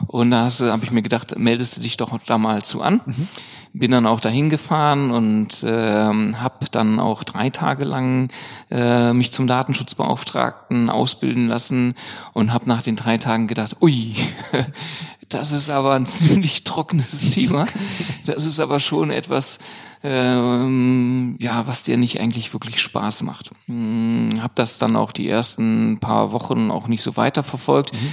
Und 0.06 0.30
da 0.30 0.48
habe 0.48 0.84
ich 0.84 0.90
mir 0.90 1.02
gedacht, 1.02 1.38
meldest 1.38 1.76
du 1.76 1.82
dich 1.82 1.96
doch 1.96 2.18
da 2.26 2.38
mal 2.38 2.62
zu 2.62 2.82
an. 2.82 3.00
Mhm. 3.04 3.28
Bin 3.72 3.92
dann 3.92 4.06
auch 4.06 4.18
dahin 4.18 4.50
gefahren 4.50 5.12
und 5.12 5.64
ähm, 5.64 6.40
habe 6.40 6.66
dann 6.72 6.98
auch 6.98 7.22
drei 7.22 7.50
Tage 7.50 7.84
lang 7.84 8.30
äh, 8.68 9.12
mich 9.12 9.32
zum 9.32 9.46
Datenschutzbeauftragten 9.46 10.90
ausbilden 10.90 11.46
lassen 11.46 11.94
und 12.32 12.52
habe 12.52 12.68
nach 12.68 12.82
den 12.82 12.96
drei 12.96 13.18
Tagen 13.18 13.46
gedacht, 13.46 13.76
ui, 13.80 14.16
das 15.30 15.52
ist 15.52 15.70
aber 15.70 15.94
ein 15.94 16.06
ziemlich 16.06 16.64
trockenes 16.64 17.30
Thema. 17.30 17.66
Das 18.26 18.46
ist 18.46 18.60
aber 18.60 18.80
schon 18.80 19.10
etwas, 19.10 19.60
ähm, 20.02 21.36
ja, 21.38 21.66
was 21.66 21.82
dir 21.82 21.96
nicht 21.96 22.20
eigentlich 22.20 22.52
wirklich 22.52 22.80
Spaß 22.80 23.22
macht. 23.22 23.50
Hm, 23.66 24.30
hab 24.40 24.54
das 24.56 24.78
dann 24.78 24.96
auch 24.96 25.12
die 25.12 25.28
ersten 25.28 25.98
paar 26.00 26.32
Wochen 26.32 26.70
auch 26.70 26.86
nicht 26.86 27.02
so 27.02 27.16
weiterverfolgt. 27.16 27.94
Mhm. 27.94 28.12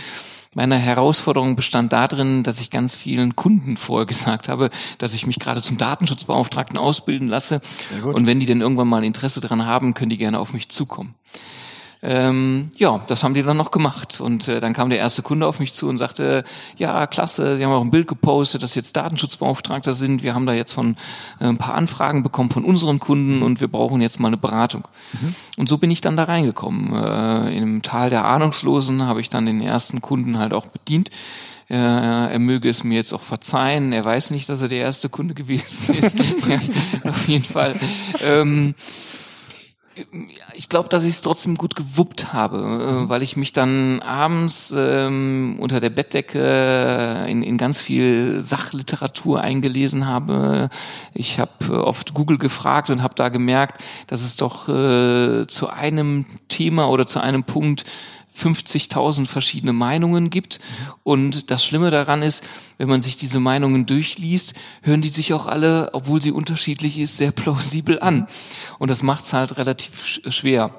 Meine 0.55 0.77
Herausforderung 0.77 1.55
bestand 1.55 1.93
darin, 1.93 2.41
dass 2.41 2.59
ich 2.59 2.71
ganz 2.71 2.95
vielen 2.95 3.35
Kunden 3.35 3.77
vorher 3.77 4.07
gesagt 4.07 4.49
habe, 4.49 4.71
dass 4.97 5.13
ich 5.13 5.27
mich 5.27 5.37
gerade 5.37 5.61
zum 5.61 5.77
Datenschutzbeauftragten 5.77 6.79
ausbilden 6.79 7.27
lasse. 7.27 7.61
Und 8.01 8.25
wenn 8.25 8.39
die 8.39 8.47
denn 8.47 8.61
irgendwann 8.61 8.87
mal 8.87 9.03
Interesse 9.03 9.39
dran 9.39 9.67
haben, 9.67 9.93
können 9.93 10.09
die 10.09 10.17
gerne 10.17 10.39
auf 10.39 10.53
mich 10.53 10.69
zukommen. 10.69 11.13
Ähm, 12.09 12.69
ja, 12.77 13.01
das 13.07 13.25
haben 13.25 13.33
die 13.33 13.43
dann 13.43 13.57
noch 13.57 13.69
gemacht. 13.69 14.21
Und 14.21 14.47
äh, 14.47 14.61
dann 14.61 14.71
kam 14.71 14.89
der 14.89 14.97
erste 14.97 15.23
Kunde 15.23 15.45
auf 15.45 15.59
mich 15.59 15.73
zu 15.73 15.89
und 15.89 15.97
sagte, 15.97 16.45
ja, 16.77 17.05
klasse, 17.05 17.57
Sie 17.57 17.65
haben 17.65 17.73
auch 17.73 17.81
ein 17.81 17.91
Bild 17.91 18.07
gepostet, 18.07 18.63
dass 18.63 18.75
jetzt 18.75 18.95
Datenschutzbeauftragter 18.95 19.91
sind. 19.91 20.23
Wir 20.23 20.33
haben 20.33 20.45
da 20.45 20.53
jetzt 20.53 20.71
von 20.71 20.95
äh, 21.41 21.47
ein 21.47 21.57
paar 21.57 21.75
Anfragen 21.75 22.23
bekommen 22.23 22.49
von 22.49 22.63
unseren 22.63 23.01
Kunden 23.01 23.43
und 23.43 23.59
wir 23.59 23.67
brauchen 23.67 23.99
jetzt 23.99 24.21
mal 24.21 24.29
eine 24.29 24.37
Beratung. 24.37 24.87
Mhm. 25.11 25.35
Und 25.57 25.67
so 25.67 25.77
bin 25.79 25.91
ich 25.91 25.99
dann 25.99 26.15
da 26.15 26.23
reingekommen. 26.23 26.93
Äh, 26.93 27.57
Im 27.57 27.81
Tal 27.81 28.09
der 28.09 28.23
Ahnungslosen 28.23 29.03
habe 29.03 29.19
ich 29.19 29.27
dann 29.27 29.45
den 29.45 29.61
ersten 29.61 29.99
Kunden 29.99 30.39
halt 30.39 30.53
auch 30.53 30.67
bedient. 30.67 31.09
Äh, 31.69 31.75
er 31.75 32.39
möge 32.39 32.69
es 32.69 32.85
mir 32.85 32.95
jetzt 32.95 33.11
auch 33.11 33.21
verzeihen. 33.21 33.91
Er 33.91 34.05
weiß 34.05 34.31
nicht, 34.31 34.47
dass 34.47 34.61
er 34.61 34.69
der 34.69 34.79
erste 34.79 35.09
Kunde 35.09 35.33
gewesen 35.33 35.93
ist. 35.93 36.17
ja, 36.47 36.59
auf 37.03 37.27
jeden 37.27 37.43
Fall. 37.43 37.75
Ähm, 38.23 38.75
ich 40.53 40.69
glaube, 40.69 40.89
dass 40.89 41.03
ich 41.03 41.11
es 41.11 41.21
trotzdem 41.21 41.55
gut 41.55 41.75
gewuppt 41.75 42.33
habe, 42.33 42.57
äh, 42.57 43.09
weil 43.09 43.21
ich 43.21 43.37
mich 43.37 43.53
dann 43.53 44.01
abends 44.01 44.73
ähm, 44.77 45.57
unter 45.59 45.79
der 45.79 45.89
Bettdecke 45.89 47.25
in, 47.27 47.43
in 47.43 47.57
ganz 47.57 47.81
viel 47.81 48.39
Sachliteratur 48.39 49.41
eingelesen 49.41 50.07
habe. 50.07 50.69
Ich 51.13 51.39
habe 51.39 51.83
oft 51.83 52.13
Google 52.13 52.37
gefragt 52.37 52.89
und 52.89 53.01
habe 53.01 53.15
da 53.15 53.29
gemerkt, 53.29 53.83
dass 54.07 54.21
es 54.21 54.35
doch 54.35 54.69
äh, 54.69 55.47
zu 55.47 55.69
einem 55.69 56.25
Thema 56.47 56.89
oder 56.89 57.05
zu 57.05 57.19
einem 57.19 57.43
Punkt 57.43 57.85
50.000 58.37 59.25
verschiedene 59.25 59.73
Meinungen 59.73 60.29
gibt. 60.29 60.59
Und 61.03 61.51
das 61.51 61.65
Schlimme 61.65 61.89
daran 61.89 62.21
ist, 62.21 62.43
wenn 62.77 62.89
man 62.89 63.01
sich 63.01 63.17
diese 63.17 63.39
Meinungen 63.39 63.85
durchliest, 63.85 64.53
hören 64.81 65.01
die 65.01 65.09
sich 65.09 65.33
auch 65.33 65.47
alle, 65.47 65.89
obwohl 65.93 66.21
sie 66.21 66.31
unterschiedlich 66.31 66.99
ist, 66.99 67.17
sehr 67.17 67.31
plausibel 67.31 67.99
an. 67.99 68.27
Und 68.79 68.89
das 68.89 69.03
macht 69.03 69.25
es 69.25 69.33
halt 69.33 69.57
relativ 69.57 70.21
schwer. 70.27 70.73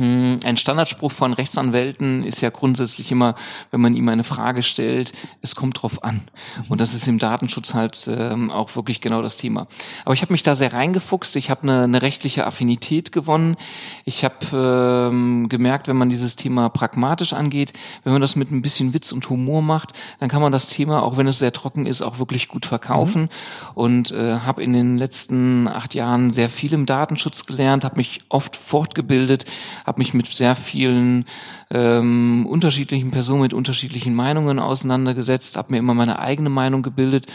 Hm, 0.00 0.40
ein 0.44 0.56
Standardspruch 0.56 1.12
von 1.12 1.34
Rechtsanwälten 1.34 2.24
ist 2.24 2.40
ja 2.40 2.48
grundsätzlich 2.48 3.12
immer, 3.12 3.34
wenn 3.70 3.82
man 3.82 3.94
ihm 3.94 4.08
eine 4.08 4.24
Frage 4.24 4.62
stellt, 4.62 5.12
es 5.42 5.54
kommt 5.54 5.82
drauf 5.82 6.02
an. 6.02 6.22
Und 6.70 6.80
das 6.80 6.94
ist 6.94 7.06
im 7.06 7.18
Datenschutz 7.18 7.74
halt 7.74 8.08
ähm, 8.10 8.50
auch 8.50 8.76
wirklich 8.76 9.02
genau 9.02 9.20
das 9.20 9.36
Thema. 9.36 9.66
Aber 10.06 10.14
ich 10.14 10.22
habe 10.22 10.32
mich 10.32 10.42
da 10.42 10.54
sehr 10.54 10.72
reingefuchst. 10.72 11.36
Ich 11.36 11.50
habe 11.50 11.64
eine, 11.64 11.82
eine 11.82 12.00
rechtliche 12.00 12.46
Affinität 12.46 13.12
gewonnen. 13.12 13.56
Ich 14.06 14.24
habe 14.24 15.10
ähm, 15.12 15.50
gemerkt, 15.50 15.86
wenn 15.86 15.98
man 15.98 16.08
dieses 16.08 16.34
Thema 16.34 16.70
pragmatisch 16.70 17.34
angeht, 17.34 17.74
wenn 18.02 18.14
man 18.14 18.22
das 18.22 18.36
mit 18.36 18.50
ein 18.50 18.62
bisschen 18.62 18.94
Witz 18.94 19.12
und 19.12 19.28
Humor 19.28 19.60
macht, 19.60 19.92
dann 20.18 20.30
kann 20.30 20.40
man 20.40 20.50
das 20.50 20.68
Thema, 20.68 21.02
auch 21.02 21.18
wenn 21.18 21.26
es 21.26 21.40
sehr 21.40 21.52
trocken 21.52 21.84
ist, 21.84 22.00
auch 22.00 22.18
wirklich 22.18 22.48
gut 22.48 22.64
verkaufen. 22.64 23.22
Mhm. 23.22 23.28
Und 23.74 24.12
äh, 24.12 24.38
habe 24.46 24.62
in 24.62 24.72
den 24.72 24.96
letzten 24.96 25.68
acht 25.68 25.94
Jahren 25.94 26.30
sehr 26.30 26.48
viel 26.48 26.72
im 26.72 26.86
Datenschutz 26.86 27.44
gelernt, 27.44 27.84
habe 27.84 27.96
mich 27.96 28.22
oft 28.30 28.56
fortgebildet 28.56 29.44
habe 29.90 29.98
mich 29.98 30.14
mit 30.14 30.28
sehr 30.28 30.54
vielen 30.54 31.24
ähm, 31.72 32.46
unterschiedlichen 32.46 33.10
Personen 33.10 33.42
mit 33.42 33.54
unterschiedlichen 33.54 34.14
Meinungen 34.14 34.58
auseinandergesetzt, 34.58 35.56
habe 35.56 35.72
mir 35.72 35.78
immer 35.78 35.94
meine 35.94 36.18
eigene 36.18 36.50
Meinung 36.50 36.82
gebildet 36.82 37.26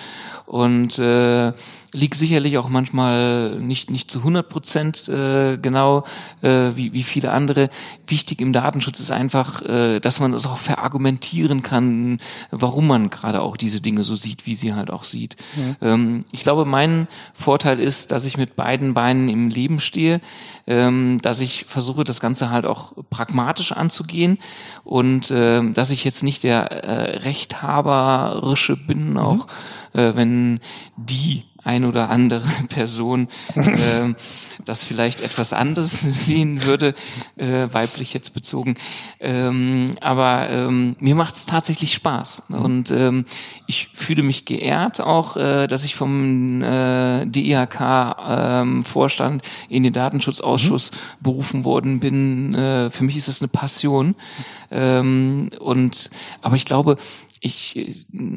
und 0.46 1.00
äh, 1.00 1.54
liegt 1.94 2.16
sicherlich 2.16 2.58
auch 2.58 2.68
manchmal 2.68 3.56
nicht 3.60 3.90
nicht 3.90 4.12
zu 4.12 4.20
100 4.20 4.50
Prozent 4.50 5.08
äh, 5.08 5.58
genau 5.58 6.04
äh, 6.42 6.72
wie, 6.76 6.92
wie 6.94 7.04
viele 7.04 7.32
andere. 7.32 7.70
Wichtig 8.06 8.42
im 8.42 8.52
Datenschutz 8.52 9.00
ist 9.00 9.12
einfach, 9.12 9.62
äh, 9.62 10.00
dass 10.02 10.20
man 10.20 10.34
es 10.34 10.46
auch 10.46 10.58
verargumentieren 10.58 11.62
kann, 11.62 12.20
warum 12.52 12.88
man 12.88 13.10
gerade 13.10 13.42
auch 13.42 13.56
diese 13.56 13.82
Dinge 13.82 14.04
so 14.04 14.16
sieht, 14.16 14.46
wie 14.46 14.56
sie 14.56 14.74
halt 14.74 14.92
auch 14.92 15.06
sieht. 15.06 15.38
Ja. 15.56 15.94
Ähm, 15.94 16.26
ich 16.32 16.44
glaube, 16.44 16.66
mein 16.66 17.08
Vorteil 17.34 17.80
ist, 17.80 18.12
dass 18.12 18.26
ich 18.26 18.38
mit 18.38 18.56
beiden 18.58 18.94
Beinen 18.94 19.30
im 19.30 19.50
Leben 19.50 19.80
stehe, 19.80 20.20
ähm, 20.68 21.20
dass 21.22 21.40
ich 21.40 21.66
versuche, 21.66 22.04
das 22.04 22.20
Ganze 22.20 22.50
halt 22.50 22.66
auch 22.66 22.92
pragmatisch 23.10 23.72
anzugehen 23.72 24.25
und 24.84 25.32
äh, 25.32 25.62
dass 25.72 25.92
ich 25.92 26.04
jetzt 26.04 26.24
nicht 26.24 26.44
der 26.44 26.72
äh, 26.72 27.18
Rechthaberische 27.20 28.78
bin, 28.78 29.12
mhm. 29.12 29.18
auch 29.18 29.48
äh, 29.94 30.16
wenn 30.16 30.60
die 30.98 31.44
ein 31.66 31.84
oder 31.84 32.10
andere 32.10 32.48
Person 32.70 33.28
äh, 33.56 34.14
das 34.64 34.84
vielleicht 34.84 35.22
etwas 35.22 35.52
anders 35.52 36.02
sehen 36.02 36.64
würde, 36.64 36.94
äh, 37.36 37.68
weiblich 37.72 38.14
jetzt 38.14 38.34
bezogen. 38.34 38.78
Ähm, 39.20 39.96
aber 40.00 40.50
ähm, 40.50 40.96
mir 41.00 41.16
macht 41.16 41.36
es 41.36 41.46
tatsächlich 41.46 41.94
Spaß 41.94 42.44
und 42.50 42.92
ähm, 42.92 43.26
ich 43.68 43.90
fühle 43.94 44.24
mich 44.24 44.46
geehrt 44.46 45.02
auch, 45.02 45.36
äh, 45.38 45.68
dass 45.68 45.84
ich 45.84 45.96
vom 45.96 46.62
äh, 46.62 47.26
DIHK-Vorstand 47.26 49.44
ähm, 49.44 49.52
in 49.70 49.84
den 49.84 49.94
Datenschutzausschuss 49.94 50.92
mhm. 50.92 50.98
berufen 51.22 51.66
worden 51.66 52.00
bin. 52.00 52.54
Äh, 52.54 52.92
für 52.92 53.04
mich 53.04 53.18
ist 53.18 53.28
das 53.28 53.42
eine 53.42 53.50
Passion 53.50 54.16
ähm, 54.72 55.50
und 55.60 56.10
aber 56.42 56.56
ich 56.56 56.66
glaube, 56.66 56.98
ich 57.46 57.78
äh, 57.78 57.94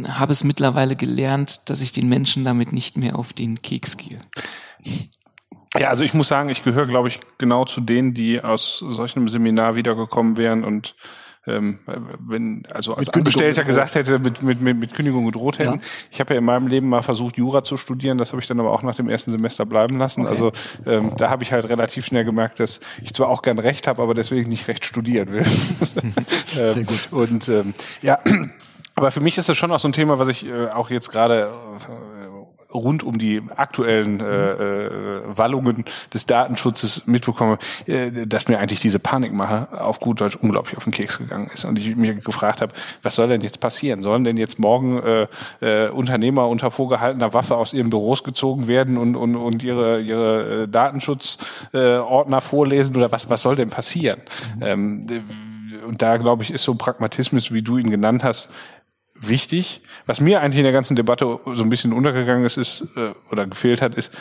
habe 0.07 0.33
es 0.33 0.45
mittlerweile 0.45 0.95
gelernt, 0.95 1.71
dass 1.71 1.81
ich 1.81 1.93
den 1.93 2.09
Menschen 2.09 2.45
damit 2.45 2.73
nicht 2.73 2.99
mehr 2.99 3.19
auf 3.19 3.33
den 3.33 3.63
Keks 3.63 3.97
gehe. 3.97 4.21
Ja, 5.77 5.89
also 5.89 6.05
ich 6.05 6.13
muss 6.13 6.29
sagen, 6.29 6.51
ich 6.51 6.63
gehöre, 6.63 6.87
glaube 6.87 7.09
ich, 7.09 7.19
genau 7.39 7.65
zu 7.65 7.81
denen, 7.81 8.13
die 8.13 8.43
aus 8.43 8.79
solch 8.87 9.17
einem 9.17 9.29
Seminar 9.29 9.77
wiedergekommen 9.77 10.37
wären 10.37 10.63
und 10.63 10.95
ähm, 11.47 11.79
wenn 12.21 12.67
also 12.71 12.95
als 12.95 13.09
Angestellter 13.09 13.65
gesagt 13.65 13.95
hätte, 13.95 14.19
mit, 14.19 14.43
mit, 14.43 14.61
mit, 14.61 14.77
mit 14.77 14.93
Kündigung 14.93 15.25
gedroht 15.25 15.59
hätten. 15.59 15.79
Ja. 15.79 15.87
Ich 16.11 16.21
habe 16.21 16.35
ja 16.35 16.39
in 16.39 16.45
meinem 16.45 16.67
Leben 16.67 16.91
mal 16.91 17.03
versucht, 17.03 17.39
Jura 17.39 17.65
zu 17.65 17.79
studieren, 17.79 18.19
das 18.19 18.33
habe 18.33 18.43
ich 18.43 18.49
dann 18.49 18.61
aber 18.61 18.71
auch 18.71 18.83
nach 18.83 18.97
dem 18.97 19.09
ersten 19.09 19.31
Semester 19.31 19.65
bleiben 19.65 19.97
lassen. 19.97 20.23
Okay. 20.23 20.31
Also 20.31 20.53
ähm, 20.85 21.13
da 21.17 21.31
habe 21.31 21.45
ich 21.45 21.53
halt 21.53 21.67
relativ 21.67 22.05
schnell 22.05 22.27
gemerkt, 22.27 22.61
dass 22.61 22.81
ich 23.03 23.15
zwar 23.15 23.31
auch 23.31 23.41
gern 23.41 23.59
Recht 23.59 23.87
habe, 23.87 24.03
aber 24.03 24.13
deswegen 24.13 24.51
nicht 24.51 24.69
Recht 24.69 24.85
studieren 24.85 25.33
will. 25.33 25.47
Sehr 26.49 26.77
ähm, 26.77 26.87
gut. 26.87 27.09
Und 27.13 27.49
ähm, 27.49 27.73
ja, 28.03 28.19
aber 28.99 29.13
für 29.13 29.21
mich 29.21 29.39
ist 29.39 29.49
das 29.49 29.57
schon 29.57 29.71
auch 29.71 29.79
so 29.79 29.87
ein 29.87 29.93
Thema, 29.93 30.19
was 30.19 30.27
ich 30.27 30.45
äh, 30.45 30.71
auch 30.71 30.91
jetzt 30.91 31.11
gerade 31.13 31.53
äh, 31.89 32.75
rund 32.75 33.05
um 33.05 33.17
die 33.17 33.41
aktuellen 33.55 34.19
äh, 34.19 34.25
äh, 34.25 35.21
Wallungen 35.25 35.85
des 36.13 36.27
Datenschutzes 36.27 37.07
mitbekomme, 37.07 37.59
äh, 37.87 38.27
dass 38.27 38.49
mir 38.49 38.59
eigentlich 38.59 38.81
diese 38.81 38.99
Panikmache 38.99 39.69
auf 39.81 40.01
gut 40.01 40.21
Deutsch 40.21 40.35
unglaublich 40.35 40.77
auf 40.77 40.83
den 40.83 40.93
Keks 40.93 41.19
gegangen 41.19 41.49
ist. 41.55 41.65
Und 41.65 41.79
ich 41.79 41.95
mir 41.95 42.17
gefragt 42.17 42.61
habe, 42.61 42.73
was 43.05 43.15
soll 43.15 43.29
denn 43.29 43.41
jetzt 43.41 43.61
passieren? 43.61 44.03
Sollen 44.03 44.25
denn 44.25 44.37
jetzt 44.37 44.59
morgen 44.59 45.01
äh, 45.01 45.27
äh, 45.61 45.91
Unternehmer 45.91 46.49
unter 46.49 46.73
vorgehaltener 46.73 47.33
Waffe 47.33 47.57
aus 47.57 47.73
ihren 47.73 47.91
Büros 47.91 48.25
gezogen 48.25 48.67
werden 48.67 48.99
und, 48.99 49.15
und, 49.15 49.37
und 49.37 49.63
ihre, 49.63 50.01
ihre 50.01 50.65
äh, 50.65 50.69
Datenschutzordner 50.69 52.37
äh, 52.37 52.41
vorlesen 52.41 52.97
oder 52.97 53.13
was, 53.13 53.31
was 53.31 53.43
soll 53.43 53.55
denn 53.55 53.71
passieren? 53.71 54.21
Mhm. 54.57 54.63
Ähm, 54.63 55.07
und 55.87 56.03
da, 56.03 56.19
glaube 56.19 56.43
ich, 56.43 56.51
ist 56.51 56.65
so 56.65 56.75
Pragmatismus, 56.75 57.51
wie 57.51 57.63
du 57.63 57.79
ihn 57.79 57.91
genannt 57.91 58.23
hast, 58.23 58.51
wichtig. 59.21 59.83
Was 60.07 60.21
mir 60.21 60.41
eigentlich 60.41 60.59
in 60.59 60.65
der 60.65 60.73
ganzen 60.73 60.97
Debatte 60.97 61.41
so 61.45 61.63
ein 61.63 61.71
bisschen 61.71 61.93
untergegangen 61.93 62.45
ist, 62.45 62.57
ist 62.57 62.87
äh, 62.97 63.13
oder 63.31 63.47
gefehlt 63.47 63.83
hat, 63.83 63.95
ist, 63.95 64.13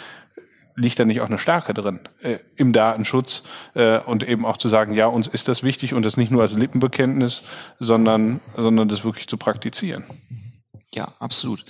liegt 0.76 1.00
da 1.00 1.06
nicht 1.06 1.22
auch 1.22 1.28
eine 1.28 1.40
Stärke 1.40 1.74
drin 1.74 2.00
äh, 2.22 2.38
im 2.56 2.72
Datenschutz 2.72 3.44
äh, 3.74 4.00
und 4.00 4.28
eben 4.28 4.46
auch 4.46 4.58
zu 4.58 4.70
sagen, 4.70 4.94
ja, 4.94 5.08
uns 5.08 5.28
ist 5.28 5.48
das 5.48 5.64
wichtig 5.64 5.94
und 5.94 6.04
das 6.04 6.18
nicht 6.18 6.32
nur 6.32 6.42
als 6.42 6.54
Lippenbekenntnis, 6.54 7.44
sondern 7.80 8.42
sondern 8.56 8.88
das 8.88 9.04
wirklich 9.04 9.28
zu 9.28 9.38
praktizieren. 9.38 10.06
Ja, 10.94 11.14
absolut. 11.20 11.66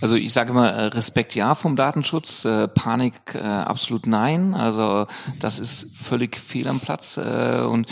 Also 0.00 0.14
ich 0.14 0.32
sage 0.32 0.50
immer 0.50 0.68
äh, 0.68 0.84
Respekt 0.86 1.34
ja 1.34 1.54
vom 1.54 1.76
Datenschutz, 1.76 2.44
äh, 2.44 2.68
Panik 2.68 3.34
äh, 3.34 3.38
absolut 3.38 4.06
nein. 4.06 4.54
Also 4.54 5.06
das 5.40 5.58
ist 5.58 5.98
völlig 5.98 6.38
fehl 6.38 6.68
am 6.68 6.80
Platz 6.80 7.18
äh, 7.18 7.60
und 7.60 7.86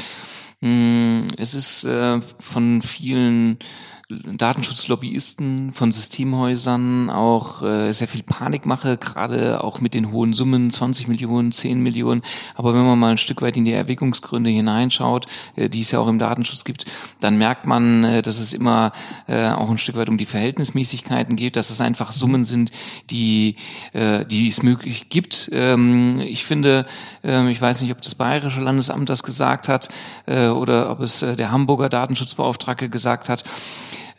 mh, 0.60 0.68
mm, 0.70 1.28
es 1.36 1.54
ist 1.54 1.84
äh, 1.84 2.20
von 2.38 2.80
vielen 2.82 3.58
Datenschutzlobbyisten, 4.10 5.72
von 5.72 5.92
Systemhäusern 5.92 7.10
auch 7.10 7.62
äh, 7.62 7.92
sehr 7.92 8.08
viel 8.08 8.22
Panikmache, 8.22 8.96
gerade 8.96 9.62
auch 9.62 9.80
mit 9.80 9.94
den 9.94 10.10
hohen 10.10 10.32
Summen, 10.32 10.70
20 10.70 11.06
Millionen, 11.06 11.52
10 11.52 11.80
Millionen. 11.80 12.22
Aber 12.56 12.74
wenn 12.74 12.84
man 12.84 12.98
mal 12.98 13.12
ein 13.12 13.18
Stück 13.18 13.40
weit 13.40 13.56
in 13.56 13.64
die 13.64 13.72
Erwägungsgründe 13.72 14.50
hineinschaut, 14.50 15.26
äh, 15.54 15.68
die 15.68 15.80
es 15.80 15.92
ja 15.92 16.00
auch 16.00 16.08
im 16.08 16.18
Datenschutz 16.18 16.64
gibt, 16.64 16.86
dann 17.20 17.38
merkt 17.38 17.66
man, 17.66 18.02
äh, 18.04 18.22
dass 18.22 18.40
es 18.40 18.52
immer 18.52 18.92
äh, 19.28 19.48
auch 19.50 19.70
ein 19.70 19.78
Stück 19.78 19.96
weit 19.96 20.08
um 20.08 20.18
die 20.18 20.26
Verhältnismäßigkeiten 20.26 21.36
geht, 21.36 21.54
dass 21.54 21.70
es 21.70 21.80
einfach 21.80 22.10
Summen 22.10 22.42
sind, 22.42 22.72
die, 23.10 23.56
äh, 23.92 24.24
die 24.26 24.48
es 24.48 24.62
möglich 24.62 25.08
gibt. 25.08 25.50
Ähm, 25.52 26.20
ich 26.20 26.44
finde, 26.44 26.86
äh, 27.22 27.48
ich 27.50 27.60
weiß 27.60 27.82
nicht, 27.82 27.92
ob 27.92 28.02
das 28.02 28.16
Bayerische 28.16 28.60
Landesamt 28.60 29.08
das 29.08 29.22
gesagt 29.22 29.68
hat 29.68 29.88
äh, 30.26 30.48
oder 30.48 30.90
ob 30.90 31.00
es 31.00 31.22
äh, 31.22 31.36
der 31.36 31.52
Hamburger 31.52 31.88
Datenschutzbeauftragte 31.88 32.88
gesagt 32.88 33.28
hat. 33.28 33.44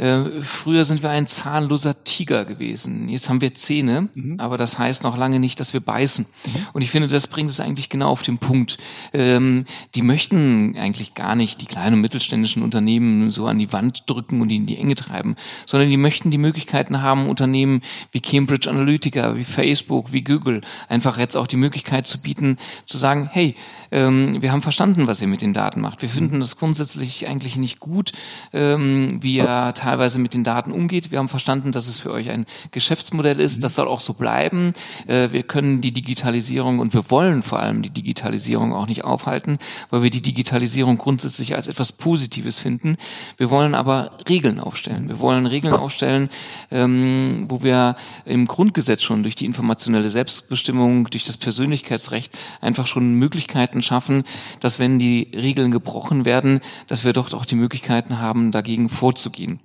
Äh, 0.02 0.42
früher 0.42 0.84
sind 0.84 1.04
wir 1.04 1.12
ein 1.12 1.28
zahnloser 1.28 2.04
Tiger 2.04 2.44
gewesen. 2.44 3.08
Jetzt 3.08 3.30
haben 3.30 3.40
wir 3.40 3.54
Zähne, 3.54 4.10
mhm. 4.16 4.40
aber 4.40 4.58
das 4.58 4.80
heißt 4.80 5.04
noch 5.04 5.16
lange 5.16 5.40
nicht, 5.40 5.60
dass 5.60 5.74
wir 5.74 5.80
beißen. 5.80 6.26
Mhm. 6.26 6.68
Und 6.74 6.82
ich 6.82 6.90
finde, 6.90 7.08
das 7.08 7.28
bringt 7.28 7.52
es 7.52 7.60
eigentlich 7.60 7.88
genau 7.88 8.10
auf 8.10 8.24
den 8.24 8.40
Punkt. 8.40 8.80
Ähm, 9.14 9.66
die 9.94 10.02
möchten 10.02 10.76
eigentlich 10.76 11.14
gar 11.14 11.36
nicht 11.36 11.62
die 11.62 11.68
kleinen 11.68 11.94
und 11.94 12.02
mittelständischen 12.02 12.64
Unternehmen 12.64 13.30
so 13.30 13.46
an 13.46 13.60
die 13.60 13.72
Wand 13.74 14.10
drücken 14.10 14.42
und 14.42 14.50
in 14.50 14.66
die 14.66 14.78
Enge 14.78 14.96
treiben, 14.96 15.36
sondern 15.68 15.92
die 15.92 15.98
möchten 15.98 16.32
die 16.32 16.40
Möglichkeiten 16.40 17.04
haben, 17.04 17.30
Unternehmen 17.30 17.82
wie 18.12 18.22
Cambridge 18.22 18.72
Analytica, 18.72 19.36
wie 19.36 19.44
Facebook, 19.44 20.12
wie 20.12 20.24
Google, 20.24 20.62
einfach 20.90 21.20
jetzt 21.20 21.38
auch 21.38 21.46
die 21.46 21.58
Möglichkeit 21.58 22.08
zu 22.08 22.24
bieten, 22.24 22.58
zu 22.88 22.98
sagen, 22.98 23.30
hey, 23.32 23.56
ähm, 23.92 24.42
wir 24.42 24.52
haben 24.52 24.64
verstanden, 24.64 25.06
was 25.06 25.22
ihr 25.22 25.28
mit 25.28 25.44
den 25.44 25.54
Daten 25.54 25.80
macht. 25.80 26.02
Wir 26.02 26.10
finden 26.10 26.40
das 26.40 26.58
grundsätzlich 26.58 27.28
eigentlich 27.28 27.56
nicht 27.58 27.80
gut, 27.80 28.14
ähm, 28.52 29.20
wie 29.22 29.36
ihr 29.36 29.74
teilweise 29.76 29.90
mit 30.17 30.34
den 30.34 30.43
Daten 30.43 30.71
umgeht. 30.71 31.12
Wir 31.12 31.19
haben 31.19 31.30
verstanden, 31.30 31.71
dass 31.71 31.88
es 31.88 31.97
für 31.97 32.12
euch 32.12 32.30
ein 32.30 32.45
Geschäftsmodell 32.71 33.39
ist. 33.39 33.63
Das 33.63 33.75
soll 33.75 33.88
auch 33.88 33.99
so 33.99 34.13
bleiben. 34.13 34.73
Äh, 35.08 35.32
wir 35.32 35.43
können 35.43 35.82
die 35.82 35.91
Digitalisierung 35.91 36.80
und 36.80 36.93
wir 36.93 37.10
wollen 37.12 37.41
vor 37.41 37.60
allem 37.60 37.82
die 37.82 37.89
Digitalisierung 37.89 38.73
auch 38.73 38.88
nicht 38.88 39.04
aufhalten, 39.04 39.58
weil 39.89 40.04
wir 40.04 40.10
die 40.10 40.21
Digitalisierung 40.21 40.97
grundsätzlich 40.97 41.56
als 41.56 41.67
etwas 41.67 41.91
Positives 41.91 42.60
finden. 42.60 42.97
Wir 43.38 43.49
wollen 43.49 43.75
aber 43.75 44.12
Regeln 44.27 44.60
aufstellen. 44.60 45.08
Wir 45.08 45.19
wollen 45.19 45.45
Regeln 45.45 45.73
aufstellen, 45.73 46.30
ähm, 46.71 47.45
wo 47.49 47.63
wir 47.63 47.95
im 48.25 48.47
Grundgesetz 48.47 49.01
schon 49.01 49.23
durch 49.23 49.36
die 49.36 49.45
informationelle 49.45 50.10
Selbstbestimmung, 50.10 51.10
durch 51.10 51.23
das 51.23 51.38
Persönlichkeitsrecht 51.38 52.38
einfach 52.62 52.88
schon 52.88 53.15
Möglichkeiten 53.15 53.82
schaffen, 53.82 54.23
dass 54.60 54.80
wenn 54.80 54.99
die 54.99 55.32
Regeln 55.34 55.71
gebrochen 55.71 56.25
werden, 56.25 56.60
dass 56.88 57.04
wir 57.04 57.13
doch 57.13 57.34
auch 57.34 57.45
die 57.45 57.56
Möglichkeiten 57.56 58.19
haben, 58.19 58.51
dagegen 58.51 58.89
vorzugehen. 58.89 59.60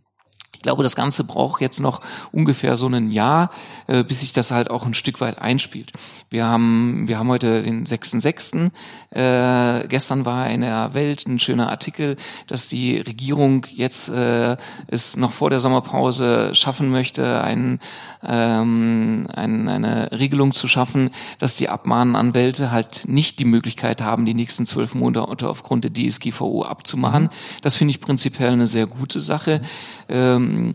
Ich 0.53 0.63
glaube, 0.63 0.83
das 0.83 0.97
Ganze 0.97 1.25
braucht 1.25 1.61
jetzt 1.61 1.81
noch 1.81 2.01
ungefähr 2.33 2.77
so 2.77 2.87
ein 2.89 3.11
Jahr, 3.11 3.51
äh, 3.87 4.03
bis 4.03 4.21
sich 4.21 4.33
das 4.33 4.51
halt 4.51 4.71
auch 4.71 4.87
ein 4.87 4.95
Stück 4.95 5.21
weit 5.21 5.39
einspielt. 5.39 5.93
Wir 6.31 6.47
haben, 6.47 7.05
wir 7.07 7.19
haben 7.19 7.29
heute 7.29 7.63
den 7.63 7.85
6.6. 7.85 8.71
Äh, 9.11 9.87
gestern 9.89 10.25
war 10.25 10.49
in 10.51 10.63
der 10.63 10.95
Welt 10.95 11.27
ein 11.27 11.39
schöner 11.39 11.69
Artikel, 11.69 12.17
dass 12.47 12.69
die 12.69 12.99
Regierung 12.99 13.67
jetzt 13.73 14.09
äh, 14.09 14.57
es 14.89 15.17
noch 15.17 15.33
vor 15.33 15.51
der 15.51 15.61
Sommerpause 15.61 16.55
schaffen 16.55 16.91
möchte, 16.91 17.43
ein, 17.43 17.79
ähm, 18.25 19.27
ein, 19.33 19.69
eine 19.69 20.11
Regelung 20.13 20.53
zu 20.53 20.69
schaffen, 20.69 21.11
dass 21.39 21.57
die 21.57 21.69
Abmahnanwälte 21.69 22.73
halt 22.73 23.05
nicht 23.07 23.39
die 23.39 23.45
Möglichkeit 23.45 24.03
haben, 24.03 24.27
die 24.27 24.35
nächsten 24.35 24.67
zwölf 24.67 24.95
Monate 24.95 25.49
aufgrund 25.49 25.85
der 25.85 25.93
DSGVO 25.93 26.65
abzumachen. 26.65 27.25
Mhm. 27.25 27.31
Das 27.63 27.77
finde 27.77 27.93
ich 27.93 28.01
prinzipiell 28.01 28.53
eine 28.53 28.67
sehr 28.67 28.87
gute 28.87 29.21
Sache. 29.21 29.61
Ähm, 30.09 30.36
ähm, 30.37 30.75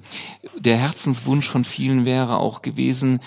der 0.58 0.78
Herzenswunsch 0.78 1.48
von 1.48 1.64
vielen 1.64 2.06
wäre 2.06 2.38
auch 2.38 2.62
gewesen, 2.62 3.22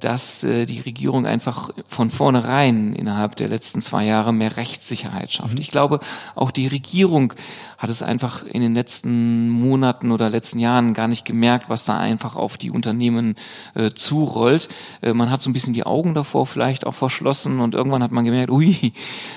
dass 0.00 0.44
äh, 0.44 0.66
die 0.66 0.80
Regierung 0.80 1.26
einfach 1.26 1.70
von 1.86 2.10
vornherein 2.10 2.94
innerhalb 2.94 3.36
der 3.36 3.48
letzten 3.48 3.82
zwei 3.82 4.04
Jahre 4.04 4.32
mehr 4.32 4.56
Rechtssicherheit 4.56 5.32
schafft. 5.32 5.54
Mhm. 5.54 5.60
Ich 5.60 5.70
glaube, 5.70 6.00
auch 6.34 6.50
die 6.50 6.66
Regierung 6.66 7.34
hat 7.78 7.90
es 7.90 8.02
einfach 8.02 8.44
in 8.44 8.60
den 8.60 8.74
letzten 8.74 9.48
Monaten 9.48 10.10
oder 10.10 10.30
letzten 10.30 10.58
Jahren 10.58 10.94
gar 10.94 11.08
nicht 11.08 11.24
gemerkt, 11.24 11.68
was 11.68 11.84
da 11.84 11.98
einfach 11.98 12.36
auf 12.36 12.58
die 12.58 12.70
Unternehmen 12.70 13.36
äh, 13.74 13.90
zurollt. 13.90 14.68
Äh, 15.00 15.12
man 15.12 15.30
hat 15.30 15.42
so 15.42 15.50
ein 15.50 15.52
bisschen 15.52 15.74
die 15.74 15.84
Augen 15.84 16.14
davor 16.14 16.46
vielleicht 16.46 16.86
auch 16.86 16.94
verschlossen 16.94 17.60
und 17.60 17.74
irgendwann 17.74 18.02
hat 18.02 18.12
man 18.12 18.24
gemerkt, 18.24 18.50
ui, 18.50 18.92